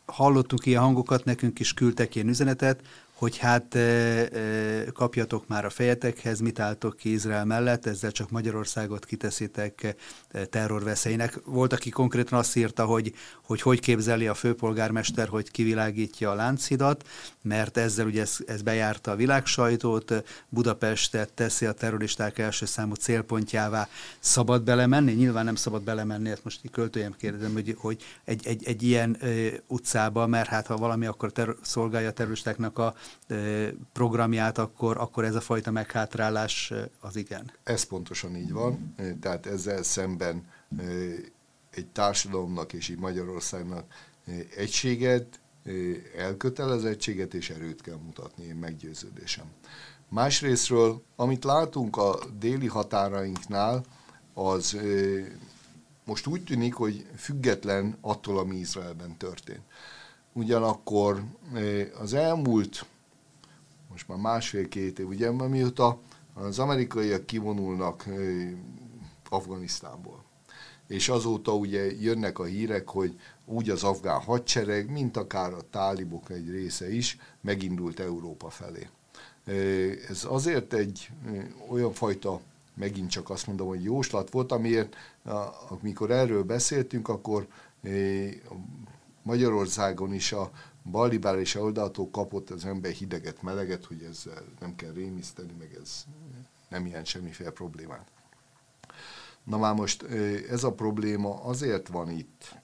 hallottuk 0.05 0.65
ilyen 0.65 0.82
hangokat, 0.82 1.25
nekünk 1.25 1.59
is 1.59 1.73
küldtek 1.73 2.15
ilyen 2.15 2.28
üzenetet, 2.28 2.82
hogy 3.18 3.38
hát 3.38 3.78
kapjatok 4.93 5.47
már 5.47 5.65
a 5.65 5.70
fejetekhez, 5.70 6.39
mit 6.39 6.59
álltok 6.59 6.95
ki 6.97 7.11
Izrael 7.11 7.45
mellett, 7.45 7.86
ezzel 7.86 8.11
csak 8.11 8.30
Magyarországot 8.30 9.05
kiteszitek 9.05 9.95
terrorveszélynek. 10.49 11.39
Volt, 11.45 11.74
aki 11.74 11.89
konkrétan 11.89 12.39
azt 12.39 12.55
írta, 12.55 12.86
hogy, 12.86 13.13
hogy 13.43 13.61
hogy 13.61 13.80
képzeli 13.80 14.28
a 14.28 14.34
főpolgármester, 14.34 15.28
hogy 15.28 15.51
kivilágítja 15.51 16.32
a 16.32 16.34
Lánchidat, 16.34 17.07
mert 17.41 17.78
ezzel 17.78 18.05
ugye 18.05 18.22
ez, 18.22 18.38
ez 18.45 18.61
bejárta 18.61 19.11
a 19.11 19.15
világsajtót, 19.15 20.24
Budapestet 20.49 21.34
teszi 21.34 21.65
a 21.65 21.72
terroristák 21.72 22.38
első 22.38 22.65
számú 22.65 22.93
célpontjává. 22.93 23.88
Szabad 24.20 24.63
belemenni? 24.63 25.11
Nyilván 25.11 25.45
nem 25.45 25.55
szabad 25.55 25.84
belemenni, 25.84 26.30
ezt 26.30 26.43
most 26.43 26.61
költőjem 26.72 27.15
kérdezem, 27.20 27.53
hogy, 27.53 27.76
hogy 27.78 28.03
egy, 28.24 28.47
egy, 28.47 28.65
egy 28.65 28.84
ilyen 28.84 29.18
utcába, 29.68 30.28
mert 30.28 30.49
hát 30.49 30.68
ha 30.68 30.78
valami, 30.78 31.05
akkor 31.05 31.32
ter- 31.32 31.57
szolgálja 31.61 32.07
a 32.07 32.11
terroristáknak 32.11 32.78
a 32.78 32.95
programját, 33.93 34.57
akkor, 34.57 34.97
akkor 34.97 35.23
ez 35.25 35.35
a 35.35 35.41
fajta 35.41 35.71
meghátrálás 35.71 36.73
az 36.99 37.15
igen. 37.15 37.51
Ez 37.63 37.83
pontosan 37.83 38.35
így 38.35 38.51
van, 38.51 38.95
tehát 39.21 39.45
ezzel 39.45 39.83
szemben 39.83 40.47
egy 41.71 41.87
társadalomnak 41.87 42.73
és 42.73 42.89
így 42.89 42.99
Magyarországnak 42.99 43.85
egységet, 44.55 45.39
elkötelezettséget 46.17 47.33
és 47.33 47.49
erőt 47.49 47.81
kell 47.81 47.97
mutatni, 48.05 48.43
én 48.43 48.55
meggyőződésem. 48.55 49.45
Másrésztről, 50.09 51.01
amit 51.15 51.43
látunk 51.43 51.97
a 51.97 52.19
déli 52.39 52.67
határainknál, 52.67 53.83
az 54.33 54.77
most 56.05 56.27
úgy 56.27 56.43
tűnik, 56.43 56.73
hogy 56.73 57.05
független 57.15 57.97
attól, 58.01 58.37
ami 58.39 58.55
Izraelben 58.55 59.17
történt. 59.17 59.61
Ugyanakkor 60.33 61.23
az 61.99 62.13
elmúlt, 62.13 62.85
most 63.97 64.09
már 64.09 64.33
másfél-két 64.33 64.99
év, 64.99 65.07
ugye, 65.07 65.31
mióta 65.31 65.99
az 66.33 66.59
amerikaiak 66.59 67.25
kivonulnak 67.25 68.05
Afganisztánból, 69.29 70.23
és 70.87 71.09
azóta 71.09 71.55
ugye 71.55 71.91
jönnek 72.01 72.39
a 72.39 72.43
hírek, 72.43 72.87
hogy 72.87 73.19
úgy 73.45 73.69
az 73.69 73.83
afgán 73.83 74.21
hadsereg, 74.21 74.91
mint 74.91 75.17
akár 75.17 75.53
a 75.53 75.69
tálibok 75.69 76.29
egy 76.29 76.49
része 76.49 76.93
is, 76.93 77.17
megindult 77.41 77.99
Európa 77.99 78.49
felé. 78.49 78.87
Ez 80.09 80.25
azért 80.29 80.73
egy 80.73 81.09
olyan 81.69 81.93
fajta, 81.93 82.39
megint 82.73 83.09
csak 83.09 83.29
azt 83.29 83.47
mondom, 83.47 83.67
hogy 83.67 83.83
jóslat 83.83 84.31
volt, 84.31 84.51
amiért 84.51 84.95
amikor 85.69 86.11
erről 86.11 86.43
beszéltünk, 86.43 87.07
akkor 87.07 87.47
Magyarországon 89.23 90.13
is 90.13 90.31
a 90.31 90.51
balibális 90.91 91.55
oldaltól 91.55 92.09
kapott 92.09 92.49
az 92.49 92.65
ember 92.65 92.91
hideget, 92.91 93.41
meleget, 93.41 93.85
hogy 93.85 94.03
ezzel 94.03 94.43
nem 94.59 94.75
kell 94.75 94.91
rémiszteni, 94.91 95.53
meg 95.59 95.77
ez 95.81 96.05
nem 96.69 96.85
ilyen 96.85 97.05
semmiféle 97.05 97.49
problémát. 97.49 98.11
Na 99.43 99.57
már 99.57 99.73
most 99.75 100.03
ez 100.49 100.63
a 100.63 100.73
probléma 100.73 101.43
azért 101.43 101.88
van 101.88 102.09
itt, 102.09 102.55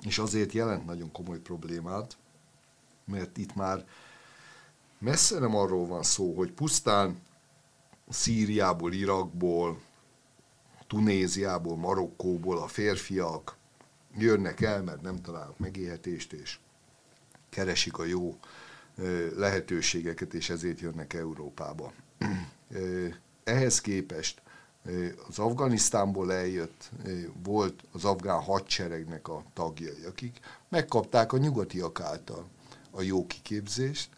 és 0.00 0.18
azért 0.18 0.52
jelent 0.52 0.86
nagyon 0.86 1.12
komoly 1.12 1.38
problémát, 1.38 2.16
mert 3.04 3.36
itt 3.36 3.54
már 3.54 3.86
messze 4.98 5.38
nem 5.38 5.56
arról 5.56 5.86
van 5.86 6.02
szó, 6.02 6.36
hogy 6.36 6.52
pusztán 6.52 7.20
Szíriából, 8.08 8.92
Irakból, 8.92 9.80
Tunéziából, 10.86 11.76
Marokkóból 11.76 12.58
a 12.58 12.66
férfiak 12.66 13.56
jönnek 14.16 14.60
el, 14.60 14.82
mert 14.82 15.02
nem 15.02 15.22
találnak 15.22 15.58
megélhetést, 15.58 16.32
és 16.32 16.58
keresik 17.50 17.98
a 17.98 18.04
jó 18.04 18.38
lehetőségeket, 19.36 20.34
és 20.34 20.50
ezért 20.50 20.80
jönnek 20.80 21.12
Európába. 21.12 21.92
Ehhez 23.44 23.80
képest 23.80 24.42
az 25.28 25.38
Afganisztánból 25.38 26.32
eljött, 26.32 26.90
volt 27.42 27.82
az 27.92 28.04
afgán 28.04 28.40
hadseregnek 28.40 29.28
a 29.28 29.42
tagjai, 29.54 30.04
akik 30.08 30.40
megkapták 30.68 31.32
a 31.32 31.38
nyugatiak 31.38 32.00
által 32.00 32.46
a 32.90 33.02
jó 33.02 33.26
kiképzést, 33.26 34.08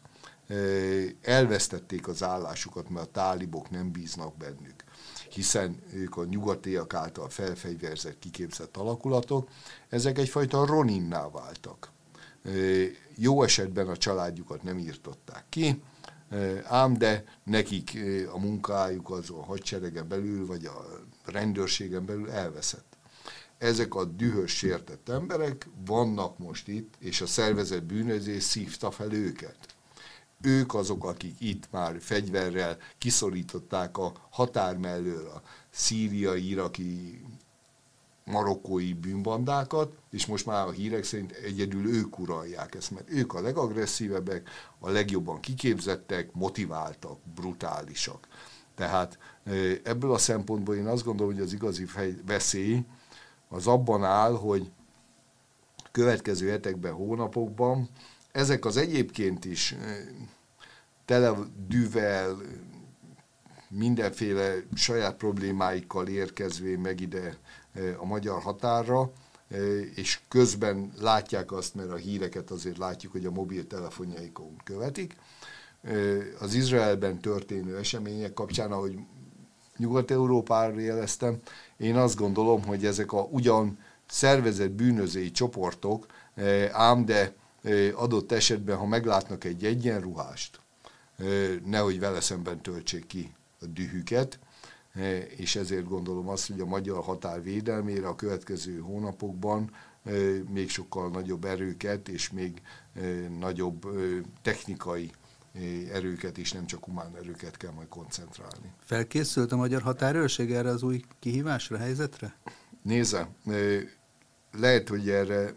elvesztették 1.22 2.08
az 2.08 2.22
állásukat, 2.22 2.88
mert 2.88 3.06
a 3.06 3.10
tálibok 3.10 3.70
nem 3.70 3.92
bíznak 3.92 4.36
bennük 4.36 4.84
hiszen 5.34 5.82
ők 5.92 6.16
a 6.16 6.24
nyugatiak 6.24 6.94
által 6.94 7.28
felfegyverzett, 7.28 8.18
kiképzett 8.18 8.76
alakulatok, 8.76 9.48
ezek 9.88 10.18
egyfajta 10.18 10.66
roninná 10.66 11.30
váltak. 11.30 11.90
Jó 13.16 13.42
esetben 13.42 13.88
a 13.88 13.96
családjukat 13.96 14.62
nem 14.62 14.78
írtották 14.78 15.44
ki, 15.48 15.82
ám 16.64 16.94
de 16.94 17.24
nekik 17.44 17.98
a 18.32 18.38
munkájuk 18.38 19.10
az 19.10 19.30
a 19.30 19.44
hadseregen 19.44 20.08
belül, 20.08 20.46
vagy 20.46 20.64
a 20.64 20.86
rendőrségen 21.24 22.04
belül 22.04 22.30
elveszett. 22.30 22.96
Ezek 23.58 23.94
a 23.94 24.04
dühös, 24.04 24.56
sértett 24.56 25.08
emberek 25.08 25.68
vannak 25.86 26.38
most 26.38 26.68
itt, 26.68 26.94
és 26.98 27.20
a 27.20 27.26
szervezet 27.26 27.84
bűnözés 27.84 28.42
szívta 28.42 28.90
fel 28.90 29.12
őket 29.12 29.56
ők 30.42 30.74
azok, 30.74 31.04
akik 31.04 31.40
itt 31.40 31.70
már 31.70 31.96
fegyverrel 32.00 32.76
kiszorították 32.98 33.98
a 33.98 34.12
határ 34.30 34.76
mellől 34.76 35.26
a 35.26 35.42
szíriai, 35.70 36.48
iraki 36.48 37.20
marokkói 38.24 38.92
bűnbandákat, 38.92 39.92
és 40.10 40.26
most 40.26 40.46
már 40.46 40.66
a 40.66 40.70
hírek 40.70 41.04
szerint 41.04 41.32
egyedül 41.32 41.86
ők 41.86 42.18
uralják 42.18 42.74
ezt, 42.74 42.90
mert 42.90 43.10
ők 43.10 43.34
a 43.34 43.40
legagresszívebbek, 43.40 44.48
a 44.78 44.90
legjobban 44.90 45.40
kiképzettek, 45.40 46.32
motiváltak, 46.32 47.18
brutálisak. 47.34 48.28
Tehát 48.74 49.18
ebből 49.82 50.12
a 50.12 50.18
szempontból 50.18 50.74
én 50.74 50.86
azt 50.86 51.04
gondolom, 51.04 51.32
hogy 51.32 51.42
az 51.42 51.52
igazi 51.52 51.86
veszély 52.26 52.84
az 53.48 53.66
abban 53.66 54.04
áll, 54.04 54.32
hogy 54.32 54.70
következő 55.90 56.50
hetekben, 56.50 56.92
hónapokban 56.92 57.88
ezek 58.32 58.64
az 58.64 58.76
egyébként 58.76 59.44
is 59.44 59.76
tele 61.04 61.36
düvel, 61.68 62.36
mindenféle 63.68 64.54
saját 64.74 65.16
problémáikkal 65.16 66.08
érkezvén 66.08 66.78
meg 66.78 67.00
ide 67.00 67.38
a 67.98 68.04
magyar 68.04 68.42
határra, 68.42 69.12
és 69.94 70.20
közben 70.28 70.92
látják 71.00 71.52
azt, 71.52 71.74
mert 71.74 71.90
a 71.90 71.96
híreket 71.96 72.50
azért 72.50 72.78
látjuk, 72.78 73.12
hogy 73.12 73.26
a 73.26 73.30
mobiltelefonjaikon 73.30 74.56
követik. 74.64 75.16
Az 76.40 76.54
Izraelben 76.54 77.20
történő 77.20 77.78
események 77.78 78.32
kapcsán, 78.32 78.72
ahogy 78.72 78.98
Nyugat-Európára 79.76 80.78
jeleztem, 80.78 81.38
én 81.76 81.96
azt 81.96 82.16
gondolom, 82.16 82.64
hogy 82.64 82.84
ezek 82.84 83.12
a 83.12 83.22
ugyan 83.22 83.78
szervezett 84.06 84.70
bűnözői 84.70 85.30
csoportok, 85.30 86.06
ám 86.72 87.04
de 87.04 87.34
adott 87.94 88.32
esetben, 88.32 88.76
ha 88.76 88.86
meglátnak 88.86 89.44
egy 89.44 89.64
egyenruhást, 89.64 90.60
nehogy 91.64 92.00
vele 92.00 92.20
szemben 92.20 92.60
töltsék 92.60 93.06
ki 93.06 93.32
a 93.60 93.66
dühüket, 93.66 94.38
és 95.36 95.56
ezért 95.56 95.88
gondolom 95.88 96.28
azt, 96.28 96.46
hogy 96.46 96.60
a 96.60 96.66
magyar 96.66 97.02
határ 97.02 97.42
védelmére 97.42 98.06
a 98.08 98.16
következő 98.16 98.78
hónapokban 98.78 99.70
még 100.52 100.70
sokkal 100.70 101.10
nagyobb 101.10 101.44
erőket 101.44 102.08
és 102.08 102.30
még 102.30 102.62
nagyobb 103.38 103.86
technikai 104.42 105.10
erőket 105.92 106.38
is, 106.38 106.52
nem 106.52 106.66
csak 106.66 106.84
humán 106.84 107.16
erőket 107.16 107.56
kell 107.56 107.70
majd 107.70 107.88
koncentrálni. 107.88 108.72
Felkészült 108.84 109.52
a 109.52 109.56
magyar 109.56 109.82
határőrség 109.82 110.52
erre 110.52 110.68
az 110.68 110.82
új 110.82 111.00
kihívásra, 111.18 111.76
helyzetre? 111.76 112.36
Nézze, 112.82 113.28
lehet, 114.58 114.88
hogy 114.88 115.10
erre 115.10 115.54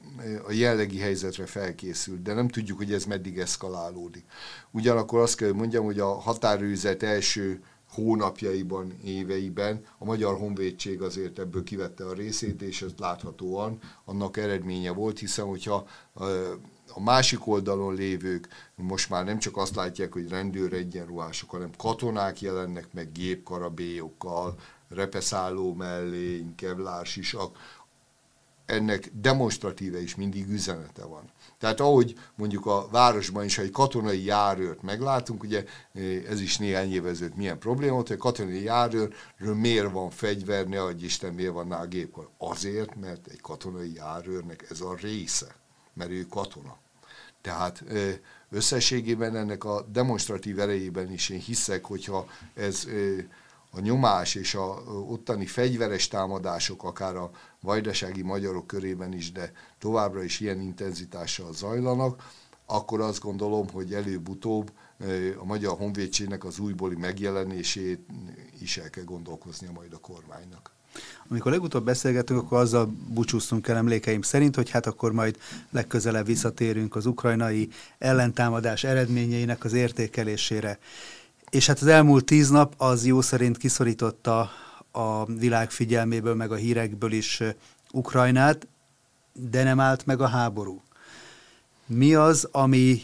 a 0.47 0.51
jellegi 0.51 0.99
helyzetre 0.99 1.45
felkészült, 1.45 2.21
de 2.21 2.33
nem 2.33 2.47
tudjuk, 2.47 2.77
hogy 2.77 2.93
ez 2.93 3.05
meddig 3.05 3.39
eszkalálódik. 3.39 4.25
Ugyanakkor 4.71 5.19
azt 5.19 5.35
kell, 5.35 5.47
hogy 5.47 5.57
mondjam, 5.57 5.85
hogy 5.85 5.99
a 5.99 6.13
határőrzet 6.13 7.03
első 7.03 7.63
hónapjaiban, 7.95 8.93
éveiben. 9.03 9.85
A 9.97 10.05
Magyar 10.05 10.37
Honvédség 10.37 11.01
azért 11.01 11.39
ebből 11.39 11.63
kivette 11.63 12.05
a 12.05 12.13
részét, 12.13 12.61
és 12.61 12.81
ez 12.81 12.91
láthatóan 12.97 13.79
annak 14.05 14.37
eredménye 14.37 14.91
volt, 14.91 15.19
hiszen 15.19 15.45
hogyha 15.45 15.87
a 16.93 17.01
másik 17.01 17.47
oldalon 17.47 17.93
lévők 17.93 18.47
most 18.75 19.09
már 19.09 19.25
nem 19.25 19.39
csak 19.39 19.57
azt 19.57 19.75
látják, 19.75 20.13
hogy 20.13 20.29
rendőr 20.29 20.73
egyenruhások, 20.73 21.49
hanem 21.49 21.69
katonák 21.77 22.41
jelennek 22.41 22.87
meg 22.93 23.11
gépkarabélyokkal, 23.11 24.55
repeszálló 24.89 25.73
mellény, 25.73 26.55
kevlársisak, 26.55 27.57
ennek 28.65 29.11
demonstratíve 29.13 30.01
is 30.01 30.15
mindig 30.15 30.49
üzenete 30.49 31.05
van. 31.05 31.31
Tehát 31.59 31.79
ahogy 31.79 32.15
mondjuk 32.35 32.65
a 32.65 32.87
városban 32.91 33.43
is, 33.43 33.57
egy 33.57 33.71
katonai 33.71 34.23
járőrt 34.23 34.81
meglátunk, 34.81 35.43
ugye 35.43 35.65
ez 36.29 36.41
is 36.41 36.57
néhány 36.57 36.93
év 36.93 37.03
milyen 37.35 37.59
probléma 37.59 37.93
volt, 37.93 38.07
hogy 38.07 38.17
a 38.17 38.19
katonai 38.19 38.63
járőrről 38.63 39.55
miért 39.55 39.91
van 39.91 40.09
fegyver, 40.09 40.67
ne 40.67 40.81
adj 40.81 41.05
Isten, 41.05 41.33
miért 41.33 41.53
van 41.53 41.71
a 41.71 41.85
gépkar. 41.85 42.29
Azért, 42.37 42.95
mert 42.95 43.27
egy 43.27 43.41
katonai 43.41 43.93
járőrnek 43.93 44.65
ez 44.69 44.81
a 44.81 44.95
része, 45.01 45.55
mert 45.93 46.11
ő 46.11 46.25
katona. 46.29 46.77
Tehát 47.41 47.83
összességében 48.49 49.35
ennek 49.35 49.63
a 49.63 49.81
demonstratív 49.91 50.59
erejében 50.59 51.11
is 51.11 51.29
én 51.29 51.39
hiszek, 51.39 51.85
hogyha 51.85 52.27
ez 52.53 52.87
a 53.71 53.79
nyomás 53.79 54.35
és 54.35 54.55
a 54.55 54.83
ottani 55.07 55.45
fegyveres 55.45 56.07
támadások, 56.07 56.83
akár 56.83 57.15
a 57.15 57.31
vajdasági 57.65 58.21
magyarok 58.21 58.67
körében 58.67 59.13
is, 59.13 59.31
de 59.31 59.51
továbbra 59.79 60.23
is 60.23 60.39
ilyen 60.39 60.59
intenzitással 60.59 61.53
zajlanak, 61.53 62.23
akkor 62.65 63.01
azt 63.01 63.19
gondolom, 63.19 63.69
hogy 63.69 63.93
előbb-utóbb 63.93 64.71
a 65.37 65.45
Magyar 65.45 65.77
Honvédségnek 65.77 66.43
az 66.43 66.59
újbóli 66.59 66.95
megjelenését 66.95 67.99
is 68.61 68.77
el 68.77 68.89
kell 68.89 69.03
gondolkoznia 69.03 69.71
majd 69.71 69.93
a 69.93 69.97
kormánynak. 69.97 70.73
Amikor 71.27 71.51
legutóbb 71.51 71.85
beszélgetünk, 71.85 72.41
akkor 72.41 72.57
azzal 72.57 72.95
búcsúztunk 73.07 73.67
el 73.67 73.77
emlékeim 73.77 74.21
szerint, 74.21 74.55
hogy 74.55 74.69
hát 74.69 74.85
akkor 74.85 75.11
majd 75.11 75.37
legközelebb 75.69 76.25
visszatérünk 76.25 76.95
az 76.95 77.05
ukrajnai 77.05 77.69
ellentámadás 77.97 78.83
eredményeinek 78.83 79.63
az 79.63 79.73
értékelésére. 79.73 80.79
És 81.49 81.67
hát 81.67 81.79
az 81.79 81.87
elmúlt 81.87 82.25
tíz 82.25 82.49
nap 82.49 82.73
az 82.77 83.05
jó 83.05 83.21
szerint 83.21 83.57
kiszorította 83.57 84.49
a 84.95 85.25
világ 85.25 85.71
figyelméből, 85.71 86.35
meg 86.35 86.51
a 86.51 86.55
hírekből 86.55 87.11
is 87.11 87.43
Ukrajnát, 87.91 88.67
de 89.33 89.63
nem 89.63 89.79
állt 89.79 90.05
meg 90.05 90.21
a 90.21 90.27
háború. 90.27 90.81
Mi 91.85 92.15
az, 92.15 92.47
ami 92.51 93.01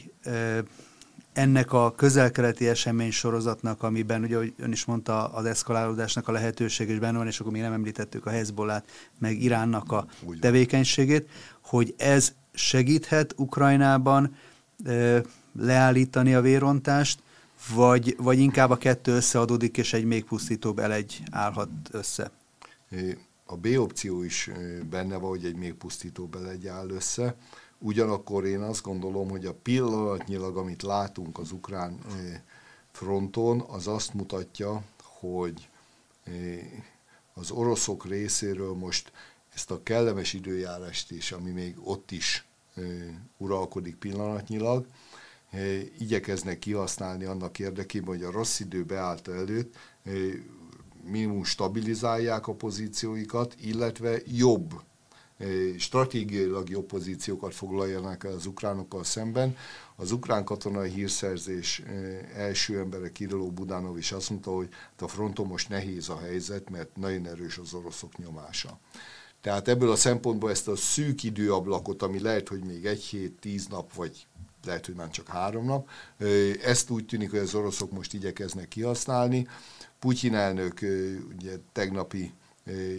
ennek 1.34 1.74
a 1.74 1.94
közelkeleti 1.96 2.68
esemény 2.68 3.12
sorozatnak, 3.12 3.84
amiben 3.84 4.24
ugye, 4.24 4.38
hogy 4.38 4.54
ön 4.58 4.72
is 4.72 4.86
mondta, 4.86 5.28
az 5.28 5.46
eszkalálódásnak 5.46 6.28
a 6.28 6.32
lehetőség 6.32 6.90
is 6.90 7.00
benne 7.00 7.18
van, 7.18 7.28
és 7.28 7.40
akkor 7.40 7.52
még 7.52 7.62
nem 7.62 7.74
említettük 7.74 8.26
a 8.26 8.30
Hezbollát, 8.30 8.86
meg 9.20 9.42
Iránnak 9.42 9.92
a 9.92 10.06
Úgy 10.26 10.40
tevékenységét, 10.40 11.30
hogy 11.62 11.94
ez 11.98 12.34
segíthet 12.54 13.34
Ukrajnában 13.38 14.36
leállítani 15.60 16.34
a 16.34 16.42
vérontást, 16.42 17.20
vagy, 17.70 18.16
vagy 18.18 18.40
inkább 18.40 18.70
a 18.70 18.78
kettő 18.78 19.12
összeadódik, 19.12 19.78
és 19.78 19.94
egy 19.94 20.06
még 20.06 20.24
pusztítóbb 20.24 20.80
elegy 20.80 21.24
állhat 21.32 21.70
össze? 21.92 22.32
A 23.46 23.56
B 23.58 23.68
opció 23.78 24.24
is 24.24 24.50
benne 24.90 25.18
van, 25.18 25.30
hogy 25.30 25.46
egy 25.46 25.56
még 25.56 25.74
pusztítóbb 25.74 26.36
elegy 26.36 26.68
áll 26.68 26.90
össze. 26.90 27.36
Ugyanakkor 27.80 28.46
én 28.46 28.62
azt 28.62 28.82
gondolom, 28.82 29.30
hogy 29.30 29.46
a 29.46 29.54
pillanatnyilag, 29.54 30.58
amit 30.58 30.82
látunk 30.82 31.38
az 31.38 31.52
ukrán 31.52 31.98
fronton, 32.92 33.62
az 33.68 33.88
azt 33.88 34.14
mutatja, 34.14 34.84
hogy 35.02 35.70
az 37.34 37.52
oroszok 37.52 38.06
részéről 38.06 38.74
most 38.74 39.12
ezt 39.54 39.72
a 39.72 39.84
kellemes 39.84 40.34
időjárást 40.34 41.12
is, 41.12 41.32
ami 41.32 41.52
még 41.52 41.76
ott 41.84 42.12
is 42.12 42.46
uralkodik 43.38 43.96
pillanatnyilag, 43.96 44.86
igyekeznek 46.00 46.60
kihasználni 46.60 47.24
annak 47.24 47.60
érdekében, 47.60 48.08
hogy 48.08 48.24
a 48.24 48.32
rossz 48.32 48.60
idő 48.60 48.84
beállta 48.84 49.34
előtt 49.34 49.76
minimum 51.04 51.44
stabilizálják 51.44 52.48
a 52.48 52.54
pozícióikat, 52.54 53.56
illetve 53.62 54.18
jobb, 54.26 54.82
stratégiailag 55.78 56.70
jobb 56.70 56.86
pozíciókat 56.86 57.54
foglaljanak 57.54 58.24
el 58.24 58.34
az 58.34 58.46
ukránokkal 58.46 59.04
szemben. 59.04 59.58
Az 59.96 60.12
ukrán 60.12 60.44
katonai 60.44 60.90
hírszerzés 60.90 61.84
első 62.36 62.80
embere 62.80 63.12
Kirilló 63.12 63.52
Budánov 63.52 63.98
is 63.98 64.12
azt 64.12 64.30
mondta, 64.30 64.52
hogy 64.52 64.70
a 65.00 65.08
fronton 65.08 65.48
most 65.48 65.70
nehéz 65.70 66.10
a 66.10 66.20
helyzet, 66.20 66.70
mert 66.70 66.96
nagyon 66.96 67.28
erős 67.28 67.58
az 67.58 67.74
oroszok 67.74 68.18
nyomása. 68.18 68.80
Tehát 69.42 69.68
ebből 69.68 69.92
a 69.92 69.96
szempontból 69.96 70.50
ezt 70.50 70.68
a 70.68 70.76
szűk 70.76 71.24
időablakot, 71.24 72.02
ami 72.02 72.20
lehet, 72.20 72.48
hogy 72.48 72.64
még 72.64 72.86
egy 72.86 73.04
hét, 73.04 73.40
tíz 73.40 73.68
nap, 73.68 73.94
vagy 73.94 74.28
lehet, 74.66 74.86
hogy 74.86 74.96
már 74.96 75.10
csak 75.10 75.28
három 75.28 75.66
nap. 75.66 75.90
Ezt 76.64 76.90
úgy 76.90 77.06
tűnik, 77.06 77.30
hogy 77.30 77.40
az 77.40 77.56
oroszok 77.56 77.92
most 77.92 78.14
igyekeznek 78.14 78.68
kihasználni. 78.68 79.48
Putyin 80.00 80.36
elnök 80.36 80.80
ugye 81.36 81.58
tegnapi 81.72 82.34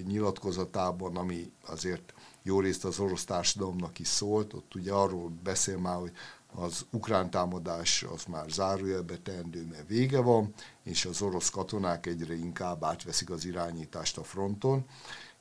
nyilatkozatában, 0.06 1.16
ami 1.16 1.52
azért 1.66 2.14
jó 2.42 2.60
részt 2.60 2.84
az 2.84 2.98
orosz 2.98 3.24
társadalomnak 3.24 3.98
is 3.98 4.08
szólt, 4.08 4.52
ott 4.52 4.74
ugye 4.74 4.92
arról 4.92 5.32
beszél 5.42 5.78
már, 5.78 5.96
hogy 5.96 6.12
az 6.54 6.86
ukrán 6.90 7.30
támadás 7.30 8.02
az 8.02 8.24
már 8.24 8.50
zárójelbe 8.50 9.16
teendő, 9.16 9.66
mert 9.70 9.88
vége 9.88 10.20
van, 10.20 10.54
és 10.82 11.04
az 11.04 11.22
orosz 11.22 11.50
katonák 11.50 12.06
egyre 12.06 12.34
inkább 12.34 12.84
átveszik 12.84 13.30
az 13.30 13.44
irányítást 13.44 14.18
a 14.18 14.22
fronton. 14.24 14.84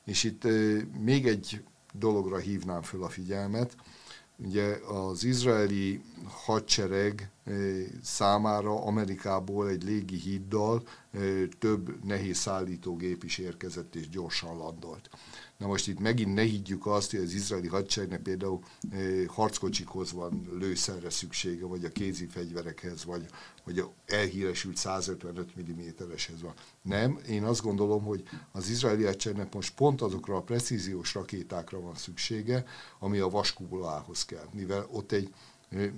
És 0.04 0.24
itt 0.24 0.42
még 0.98 1.26
egy 1.26 1.64
dologra 1.92 2.36
hívnám 2.36 2.82
föl 2.82 3.04
a 3.04 3.08
figyelmet, 3.08 3.76
Ugye 4.44 4.76
az 4.86 5.24
izraeli 5.24 6.02
hadsereg 6.24 7.30
eh, 7.44 7.54
számára 8.02 8.84
Amerikából 8.84 9.68
egy 9.68 9.82
légi 9.82 10.16
híddal 10.16 10.82
több 11.58 12.04
nehéz 12.04 12.36
szállítógép 12.36 13.24
is 13.24 13.38
érkezett 13.38 13.94
és 13.94 14.08
gyorsan 14.08 14.56
landolt. 14.56 15.10
Na 15.58 15.66
most 15.66 15.88
itt 15.88 15.98
megint 15.98 16.34
ne 16.34 16.42
higgyük 16.42 16.86
azt, 16.86 17.10
hogy 17.10 17.20
az 17.20 17.32
izraeli 17.32 17.68
hadseregnek 17.68 18.20
például 18.20 18.60
harckocsikhoz 19.26 20.12
van 20.12 20.48
lőszerre 20.58 21.10
szüksége, 21.10 21.66
vagy 21.66 21.84
a 21.84 21.88
kézi 21.88 22.26
fegyverekhez, 22.26 23.04
vagy, 23.04 23.26
vagy 23.64 23.78
a 23.78 23.92
elhíresült 24.06 24.76
155 24.76 25.50
mm-eshez 25.60 26.42
van. 26.42 26.54
Nem, 26.82 27.18
én 27.28 27.44
azt 27.44 27.62
gondolom, 27.62 28.02
hogy 28.02 28.22
az 28.52 28.68
izraeli 28.68 29.04
hadseregnek 29.04 29.54
most 29.54 29.74
pont 29.74 30.00
azokra 30.00 30.36
a 30.36 30.42
precíziós 30.42 31.14
rakétákra 31.14 31.80
van 31.80 31.94
szüksége, 31.94 32.64
ami 32.98 33.18
a 33.18 33.28
vaskubulához 33.28 34.24
kell, 34.24 34.48
mivel 34.52 34.86
ott 34.90 35.12
egy 35.12 35.34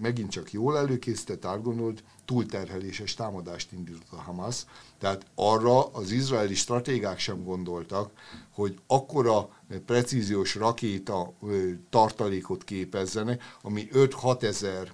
megint 0.01 0.31
csak 0.31 0.53
jól 0.53 0.77
előkészített, 0.77 1.45
átgondolt, 1.45 2.05
túlterheléses 2.25 3.15
támadást 3.15 3.73
indított 3.73 4.13
a 4.13 4.17
Hamas. 4.17 4.65
Tehát 4.99 5.27
arra 5.35 5.87
az 5.87 6.11
izraeli 6.11 6.55
stratégák 6.55 7.19
sem 7.19 7.45
gondoltak, 7.45 8.11
hogy 8.51 8.79
akkora 8.87 9.49
precíziós 9.87 10.55
rakéta 10.55 11.33
tartalékot 11.91 12.65
képezzenek, 12.65 13.43
ami 13.63 13.89
5-6 13.93 14.43
ezer 14.43 14.93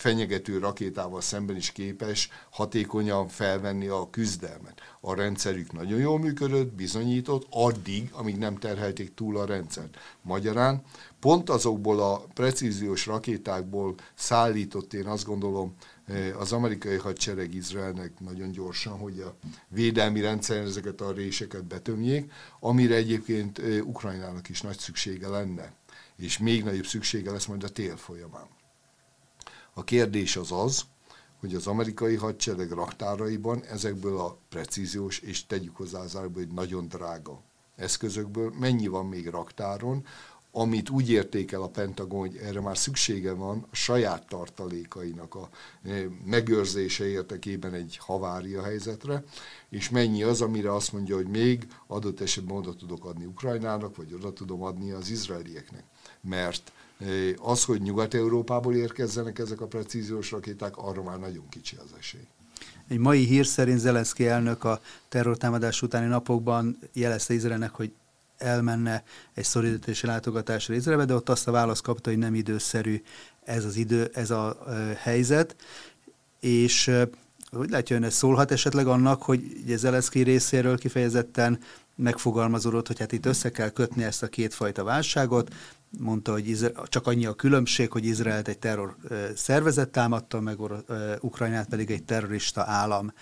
fenyegető 0.00 0.58
rakétával 0.58 1.20
szemben 1.20 1.56
is 1.56 1.72
képes 1.72 2.28
hatékonyan 2.50 3.28
felvenni 3.28 3.86
a 3.86 4.10
küzdelmet. 4.10 4.80
A 5.00 5.14
rendszerük 5.14 5.72
nagyon 5.72 5.98
jól 5.98 6.18
működött, 6.18 6.72
bizonyított, 6.72 7.46
addig, 7.50 8.10
amíg 8.12 8.36
nem 8.36 8.56
terhelték 8.56 9.14
túl 9.14 9.36
a 9.36 9.44
rendszert. 9.44 9.96
Magyarán 10.22 10.82
pont 11.18 11.50
azokból 11.50 12.00
a 12.00 12.24
precíziós 12.34 13.06
rakétákból 13.06 13.94
szállított, 14.14 14.94
én 14.94 15.06
azt 15.06 15.24
gondolom, 15.24 15.74
eh, 16.06 16.40
az 16.40 16.52
amerikai 16.52 16.96
hadsereg 16.96 17.54
Izraelnek 17.54 18.20
nagyon 18.20 18.50
gyorsan, 18.50 18.98
hogy 18.98 19.20
a 19.20 19.34
védelmi 19.68 20.20
rendszeren 20.20 20.66
ezeket 20.66 21.00
a 21.00 21.12
réseket 21.12 21.64
betömjék, 21.64 22.32
amire 22.60 22.94
egyébként 22.94 23.58
eh, 23.58 23.86
Ukrajnának 23.86 24.48
is 24.48 24.60
nagy 24.60 24.78
szüksége 24.78 25.28
lenne, 25.28 25.72
és 26.16 26.38
még 26.38 26.64
nagyobb 26.64 26.86
szüksége 26.86 27.30
lesz 27.30 27.46
majd 27.46 27.64
a 27.64 27.68
tél 27.68 27.96
folyamán. 27.96 28.58
A 29.74 29.84
kérdés 29.84 30.36
az 30.36 30.52
az, 30.52 30.82
hogy 31.40 31.54
az 31.54 31.66
amerikai 31.66 32.14
hadsereg 32.14 32.70
raktáraiban 32.70 33.64
ezekből 33.64 34.18
a 34.18 34.36
precíziós, 34.48 35.18
és 35.18 35.46
tegyük 35.46 35.76
hozzá 35.76 36.00
az 36.00 36.18
hogy 36.34 36.48
nagyon 36.48 36.88
drága 36.88 37.42
eszközökből 37.76 38.52
mennyi 38.58 38.86
van 38.86 39.06
még 39.06 39.28
raktáron, 39.28 40.04
amit 40.52 40.90
úgy 40.90 41.10
értékel 41.10 41.62
a 41.62 41.68
Pentagon, 41.68 42.18
hogy 42.20 42.36
erre 42.36 42.60
már 42.60 42.78
szüksége 42.78 43.32
van 43.32 43.66
a 43.70 43.74
saját 43.74 44.26
tartalékainak 44.26 45.34
a 45.34 45.48
eh, 45.82 46.04
megőrzése 46.24 47.06
értekében 47.06 47.74
egy 47.74 47.96
havária 48.00 48.62
helyzetre, 48.62 49.24
és 49.68 49.88
mennyi 49.88 50.22
az, 50.22 50.40
amire 50.40 50.74
azt 50.74 50.92
mondja, 50.92 51.16
hogy 51.16 51.28
még 51.28 51.66
adott 51.86 52.20
esetben 52.20 52.56
oda 52.56 52.74
tudok 52.74 53.04
adni 53.04 53.24
Ukrajnának, 53.24 53.96
vagy 53.96 54.14
oda 54.14 54.32
tudom 54.32 54.62
adni 54.62 54.90
az 54.90 55.10
izraelieknek. 55.10 55.84
Mert 56.20 56.72
az, 57.38 57.64
hogy 57.64 57.82
Nyugat-Európából 57.82 58.74
érkezzenek 58.74 59.38
ezek 59.38 59.60
a 59.60 59.66
precíziós 59.66 60.30
rakéták, 60.30 60.76
arra 60.76 61.02
már 61.02 61.18
nagyon 61.18 61.48
kicsi 61.48 61.76
az 61.76 61.90
esély. 61.98 62.26
Egy 62.88 62.98
mai 62.98 63.24
hír 63.24 63.46
szerint 63.46 63.78
Zelenszky 63.78 64.26
elnök 64.26 64.64
a 64.64 64.80
terrortámadás 65.08 65.82
utáni 65.82 66.06
napokban 66.06 66.78
jelezte 66.92 67.34
Izraelnek, 67.34 67.70
hogy 67.70 67.92
elmenne 68.38 69.04
egy 69.34 69.44
szolidaritási 69.44 70.06
látogatásra 70.06 70.74
Izraelbe, 70.74 71.04
de 71.04 71.14
ott 71.14 71.28
azt 71.28 71.48
a 71.48 71.50
választ 71.50 71.82
kapta, 71.82 72.10
hogy 72.10 72.18
nem 72.18 72.34
időszerű 72.34 73.02
ez 73.44 73.64
az 73.64 73.76
idő, 73.76 74.10
ez 74.12 74.30
a 74.30 74.58
helyzet, 74.96 75.56
és 76.40 76.90
hogy 77.50 77.70
látja 77.70 77.96
ön, 77.96 78.04
ez 78.04 78.14
szólhat 78.14 78.50
esetleg 78.50 78.86
annak, 78.86 79.22
hogy 79.22 79.64
Zelenszky 79.66 80.22
részéről 80.22 80.78
kifejezetten 80.78 81.58
megfogalmazódott, 81.94 82.86
hogy 82.86 82.98
hát 82.98 83.12
itt 83.12 83.26
össze 83.26 83.50
kell 83.50 83.70
kötni 83.70 84.04
ezt 84.04 84.22
a 84.22 84.26
kétfajta 84.26 84.84
válságot, 84.84 85.54
mondta, 85.98 86.32
hogy 86.32 86.72
csak 86.84 87.06
annyi 87.06 87.26
a 87.26 87.34
különbség, 87.34 87.90
hogy 87.90 88.04
Izraelt 88.04 88.48
egy 88.48 88.58
terror 88.58 88.96
szervezet 89.34 89.88
támadta, 89.88 90.40
meg 90.40 90.58
Ukrajnát 91.20 91.68
pedig 91.68 91.90
egy 91.90 92.04
terrorista 92.04 92.64
állam, 92.66 93.12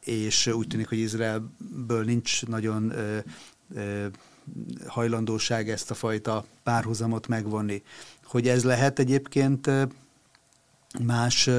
és 0.00 0.46
úgy 0.46 0.66
tűnik, 0.66 0.88
hogy 0.88 0.98
Izraelből 0.98 2.04
nincs 2.04 2.46
nagyon 2.46 2.92
hajlandóság 4.86 5.70
ezt 5.70 5.90
a 5.90 5.94
fajta 5.94 6.44
párhuzamot 6.62 7.28
megvonni. 7.28 7.82
Hogy 8.24 8.48
ez 8.48 8.64
lehet 8.64 8.98
egyébként 8.98 9.70
más 11.04 11.50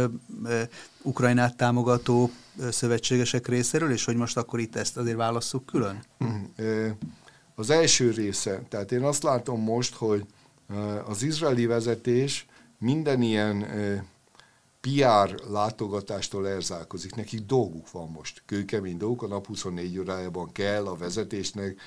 Ukrajnát 1.01 1.57
támogató 1.57 2.31
szövetségesek 2.69 3.47
részéről, 3.47 3.91
és 3.91 4.05
hogy 4.05 4.15
most 4.15 4.37
akkor 4.37 4.59
itt 4.59 4.75
ezt 4.75 4.97
azért 4.97 5.17
válasszuk 5.17 5.65
külön? 5.65 6.03
Az 7.55 7.69
első 7.69 8.11
része, 8.11 8.61
tehát 8.69 8.91
én 8.91 9.03
azt 9.03 9.23
látom 9.23 9.61
most, 9.61 9.95
hogy 9.95 10.25
az 11.05 11.23
izraeli 11.23 11.65
vezetés 11.65 12.45
minden 12.77 13.21
ilyen 13.21 13.65
PR 14.81 15.49
látogatástól 15.49 16.47
erzálkozik. 16.47 17.15
Nekik 17.15 17.45
dolguk 17.45 17.91
van 17.91 18.09
most, 18.09 18.41
kőkemény 18.45 18.97
dolguk, 18.97 19.21
a 19.21 19.27
nap 19.27 19.45
24 19.47 19.99
órájában 19.99 20.51
kell 20.51 20.85
a 20.87 20.95
vezetésnek 20.95 21.81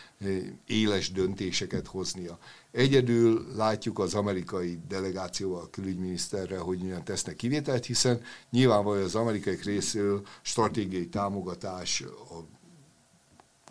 éles 0.67 1.13
döntéseket 1.13 1.87
hoznia. 1.87 2.39
Egyedül 2.71 3.47
látjuk 3.57 3.99
az 3.99 4.15
amerikai 4.15 4.81
delegációval, 4.89 5.63
a 5.63 5.71
külügyminiszterrel, 5.71 6.61
hogy 6.61 6.79
milyen 6.79 7.05
tesznek 7.05 7.37
kivételt, 7.37 7.85
hiszen 7.85 8.21
nyilvánvalóan 8.51 9.05
az 9.05 9.15
amerikai 9.15 9.59
részéről 9.65 10.27
stratégiai 10.43 11.09
támogatás, 11.09 12.01
a 12.31 12.60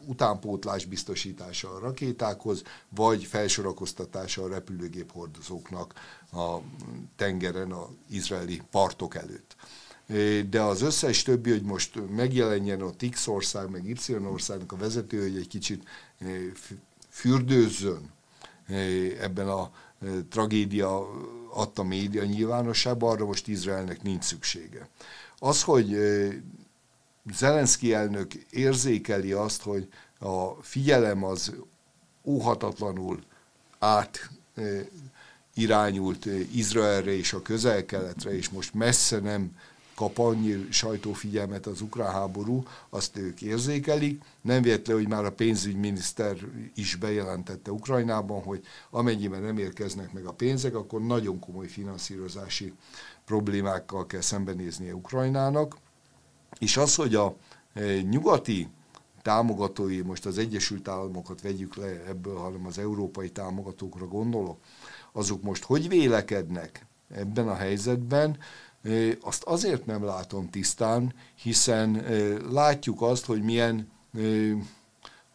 utánpótlás 0.06 0.86
biztosítása 0.86 1.74
a 1.74 1.80
rakétákhoz, 1.80 2.64
vagy 2.90 3.24
felsorakoztatása 3.24 4.44
a 4.44 4.48
repülőgép 4.48 5.12
hordozóknak 5.12 5.94
a 6.32 6.58
tengeren, 7.16 7.72
a 7.72 7.90
izraeli 8.10 8.62
partok 8.72 9.16
előtt. 9.16 9.56
De 10.50 10.62
az 10.62 10.82
összes 10.82 11.24
többi, 11.24 11.50
hogy 11.50 11.64
most 11.64 12.10
megjelenjen 12.10 12.82
a 12.82 12.94
X 13.10 13.28
ország, 13.28 13.70
meg 13.70 13.86
Y 13.86 14.14
országnak 14.14 14.72
a 14.72 14.78
vezető, 14.78 15.22
hogy 15.22 15.38
egy 15.38 15.48
kicsit 15.48 15.84
fürdőzzön 17.10 18.12
ebben 19.20 19.48
a 19.48 19.72
tragédia 20.30 21.08
adta 21.54 21.84
média 21.84 22.24
nyilvánosságban, 22.24 23.12
arra 23.12 23.26
most 23.26 23.48
Izraelnek 23.48 24.02
nincs 24.02 24.24
szüksége. 24.24 24.90
Az, 25.40 25.64
hogy 25.64 25.98
Zelenszky 27.34 27.94
elnök 27.94 28.34
érzékeli 28.34 29.32
azt, 29.32 29.62
hogy 29.62 29.88
a 30.20 30.50
figyelem 30.62 31.24
az 31.24 31.54
óhatatlanul 32.24 33.24
át 33.80 34.30
irányult 35.54 36.26
Izraelre 36.54 37.12
és 37.12 37.34
a 37.34 37.42
közel-keletre, 37.42 38.36
és 38.36 38.50
most 38.50 38.74
messze 38.74 39.20
nem 39.20 39.52
kap 39.96 40.18
annyi 40.18 40.68
sajtófigyelmet 40.70 41.66
az 41.66 41.82
ukrán 41.82 42.12
háború, 42.12 42.64
azt 42.90 43.18
ők 43.18 43.42
érzékelik. 43.42 44.24
Nem 44.42 44.62
véletlen, 44.62 44.96
hogy 44.96 45.08
már 45.08 45.26
a 45.26 45.32
pénzügyminiszter 45.32 46.38
is 46.76 46.96
bejelentette 46.96 47.72
Ukrajnában, 47.72 48.42
hogy 48.42 48.66
amennyiben 48.90 49.42
nem 49.42 49.58
érkeznek 49.58 50.14
meg 50.14 50.26
a 50.26 50.32
pénzek, 50.32 50.76
akkor 50.76 51.02
nagyon 51.02 51.40
komoly 51.40 51.68
finanszírozási 51.68 52.74
problémákkal 53.26 54.06
kell 54.06 54.22
szembenéznie 54.22 54.96
Ukrajnának. 54.96 55.78
És 56.58 56.78
az, 56.78 56.96
hogy 56.96 57.16
a 57.16 57.36
e, 57.74 58.02
nyugati 58.02 58.68
támogatói, 59.22 60.02
most 60.02 60.26
az 60.26 60.38
Egyesült 60.38 60.88
Államokat 60.88 61.42
vegyük 61.42 61.76
le 61.76 62.04
ebből, 62.08 62.36
hanem 62.36 62.66
az 62.66 62.78
európai 62.78 63.30
támogatókra 63.30 64.08
gondolok, 64.08 64.58
azok 65.12 65.42
most 65.42 65.64
hogy 65.64 65.88
vélekednek 65.88 66.86
ebben 67.12 67.48
a 67.48 67.56
helyzetben, 67.56 68.38
e, 68.84 68.90
azt 69.22 69.44
azért 69.44 69.86
nem 69.86 70.04
látom 70.04 70.50
tisztán, 70.50 71.14
hiszen 71.36 71.96
e, 71.96 72.12
látjuk 72.52 73.02
azt, 73.02 73.26
hogy 73.26 73.42
milyen, 73.42 73.92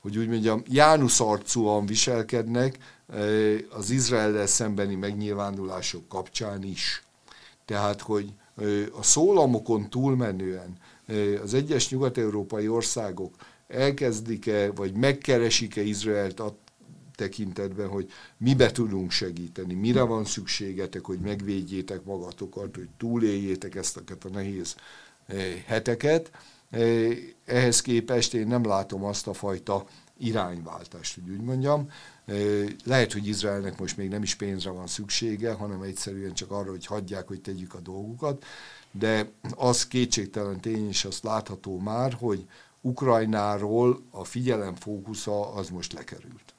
hogy 0.01 0.19
úgy 0.19 0.29
mondjam, 0.29 0.63
Jánusz 0.67 1.21
arcúan 1.21 1.87
viselkednek 1.87 2.79
az 3.71 3.91
Izrael 3.91 4.47
szembeni 4.47 4.95
megnyilvánulások 4.95 6.09
kapcsán 6.09 6.63
is. 6.63 7.05
Tehát, 7.65 8.01
hogy 8.01 8.33
a 8.99 9.03
szólamokon 9.03 9.91
túlmenően 9.91 10.77
az 11.43 11.55
egyes 11.55 11.91
nyugat-európai 11.91 12.69
országok 12.69 13.35
elkezdik-e, 13.69 14.71
vagy 14.71 14.95
megkeresik-e 14.95 15.83
Izraelt 15.83 16.41
a 16.41 16.57
tekintetben, 17.15 17.89
hogy 17.89 18.11
mibe 18.37 18.71
tudunk 18.71 19.11
segíteni, 19.11 19.75
mire 19.75 20.03
van 20.03 20.25
szükségetek, 20.25 21.05
hogy 21.05 21.19
megvédjétek 21.19 22.05
magatokat, 22.05 22.75
hogy 22.75 22.89
túléljétek 22.97 23.75
ezt 23.75 23.97
a 23.97 24.29
nehéz 24.33 24.77
heteket. 25.67 26.31
Ehhez 27.45 27.81
képest 27.81 28.35
én 28.35 28.47
nem 28.47 28.65
látom 28.65 29.05
azt 29.05 29.27
a 29.27 29.33
fajta 29.33 29.87
irányváltást, 30.19 31.15
hogy 31.15 31.31
úgy 31.31 31.41
mondjam. 31.41 31.91
Lehet, 32.85 33.13
hogy 33.13 33.27
Izraelnek 33.27 33.79
most 33.79 33.97
még 33.97 34.09
nem 34.09 34.23
is 34.23 34.35
pénzre 34.35 34.71
van 34.71 34.87
szüksége, 34.87 35.53
hanem 35.53 35.83
egyszerűen 35.83 36.35
csak 36.35 36.51
arra, 36.51 36.71
hogy 36.71 36.87
hagyják, 36.87 37.29
hogy 37.29 37.41
tegyük 37.41 37.75
a 37.75 37.81
dolgukat, 37.81 38.45
de 38.99 39.31
az 39.55 39.87
kétségtelen 39.87 40.61
tény, 40.61 40.89
és 40.89 41.05
azt 41.05 41.23
látható 41.25 41.79
már, 41.79 42.13
hogy 42.13 42.47
Ukrajnáról 42.81 44.03
a 44.11 44.25
figyelem 44.25 44.75
fókusza 44.75 45.55
az 45.55 45.69
most 45.69 45.93
lekerült 45.93 46.55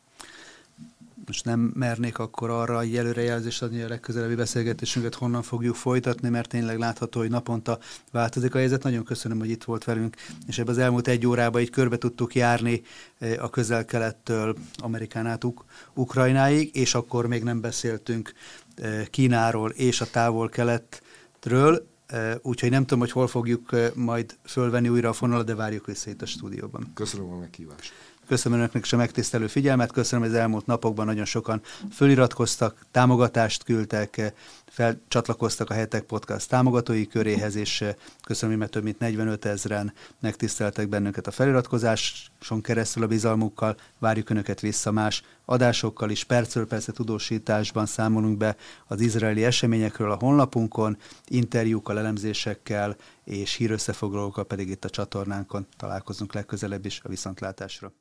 most 1.26 1.46
nem 1.46 1.60
mernék 1.60 2.20
akkor 2.20 2.50
arra 2.50 2.82
egy 2.82 2.98
előrejelzést 2.98 3.62
adni, 3.62 3.82
a 3.82 3.88
legközelebbi 3.88 4.36
beszélgetésünket 4.36 5.16
honnan 5.16 5.42
fogjuk 5.42 5.76
folytatni, 5.76 6.30
mert 6.30 6.50
tényleg 6.50 6.78
látható, 6.78 7.20
hogy 7.20 7.30
naponta 7.30 7.80
változik 8.12 8.56
a 8.56 8.58
helyzet. 8.58 8.84
Nagyon 8.84 9.04
köszönöm, 9.04 9.40
hogy 9.40 9.50
itt 9.50 9.64
volt 9.64 9.84
velünk, 9.84 10.16
és 10.48 10.60
ebben 10.60 10.74
az 10.74 10.78
elmúlt 10.78 11.08
egy 11.08 11.28
órában 11.28 11.62
így 11.62 11.70
körbe 11.70 11.98
tudtuk 11.98 12.36
járni 12.36 12.82
eh, 13.18 13.44
a 13.44 13.50
közel-kelettől 13.50 14.58
Amerikán 14.78 15.28
át 15.28 15.44
Uk- 15.44 15.66
Ukrajnáig, 15.94 16.76
és 16.76 16.96
akkor 16.96 17.28
még 17.28 17.44
nem 17.44 17.62
beszéltünk 17.62 18.34
eh, 18.76 19.06
Kínáról 19.10 19.70
és 19.70 20.02
a 20.02 20.10
távol-keletről, 20.12 21.88
úgyhogy 22.42 22.70
nem 22.70 22.82
tudom, 22.82 23.00
hogy 23.00 23.12
hol 23.12 23.28
fogjuk 23.28 23.70
majd 23.96 24.38
fölvenni 24.44 24.90
újra 24.90 25.10
a 25.10 25.14
fonalat, 25.14 25.46
de 25.46 25.56
várjuk 25.56 25.86
vissza 25.86 26.10
itt 26.10 26.22
a 26.22 26.26
stúdióban. 26.26 26.92
Köszönöm 26.94 27.32
a 27.32 27.38
meghívást. 27.38 27.94
Köszönöm 28.28 28.58
önöknek 28.58 28.86
is 28.86 28.94
a 28.94 28.98
megtisztelő 28.98 29.48
figyelmet, 29.48 29.92
köszönöm, 29.92 30.26
hogy 30.26 30.36
az 30.36 30.42
elmúlt 30.42 30.66
napokban 30.66 31.06
nagyon 31.06 31.26
sokan 31.26 31.62
föliratkoztak, 31.92 32.86
támogatást 32.92 33.64
küldtek, 33.64 34.34
felcsatlakoztak 34.66 35.70
a 35.70 35.74
Hetek 35.74 36.04
Podcast 36.04 36.50
támogatói 36.50 37.08
köréhez, 37.08 37.56
és 37.56 37.84
köszönöm, 38.24 38.60
hogy 38.60 38.70
több 38.70 38.84
mint 38.84 39.00
45 39.00 39.46
ezeren 39.46 39.94
megtiszteltek 40.20 40.90
bennünket 40.90 41.28
a 41.28 41.32
feliratkozáson 41.32 42.62
keresztül 42.62 43.04
a 43.04 43.08
bizalmukkal. 43.08 43.76
Várjuk 44.00 44.30
Önöket 44.30 44.60
vissza 44.60 44.92
más 44.92 45.24
adásokkal 45.46 46.10
is. 46.10 46.24
Percről 46.24 46.68
persze 46.68 46.92
tudósításban 46.92 47.86
számolunk 47.86 48.38
be 48.38 48.56
az 48.88 49.02
izraeli 49.02 49.44
eseményekről 49.44 50.12
a 50.12 50.16
honlapunkon, 50.20 50.98
interjúkkal, 51.28 52.00
elemzésekkel 52.00 52.96
és 53.24 53.54
hírösszefoglalókkal 53.54 54.46
pedig 54.46 54.70
itt 54.70 54.86
a 54.86 54.90
csatornánkon 54.90 55.68
találkozunk 55.78 56.34
legközelebb 56.34 56.86
is 56.86 57.02
a 57.04 57.10
viszontlátásra. 57.10 57.94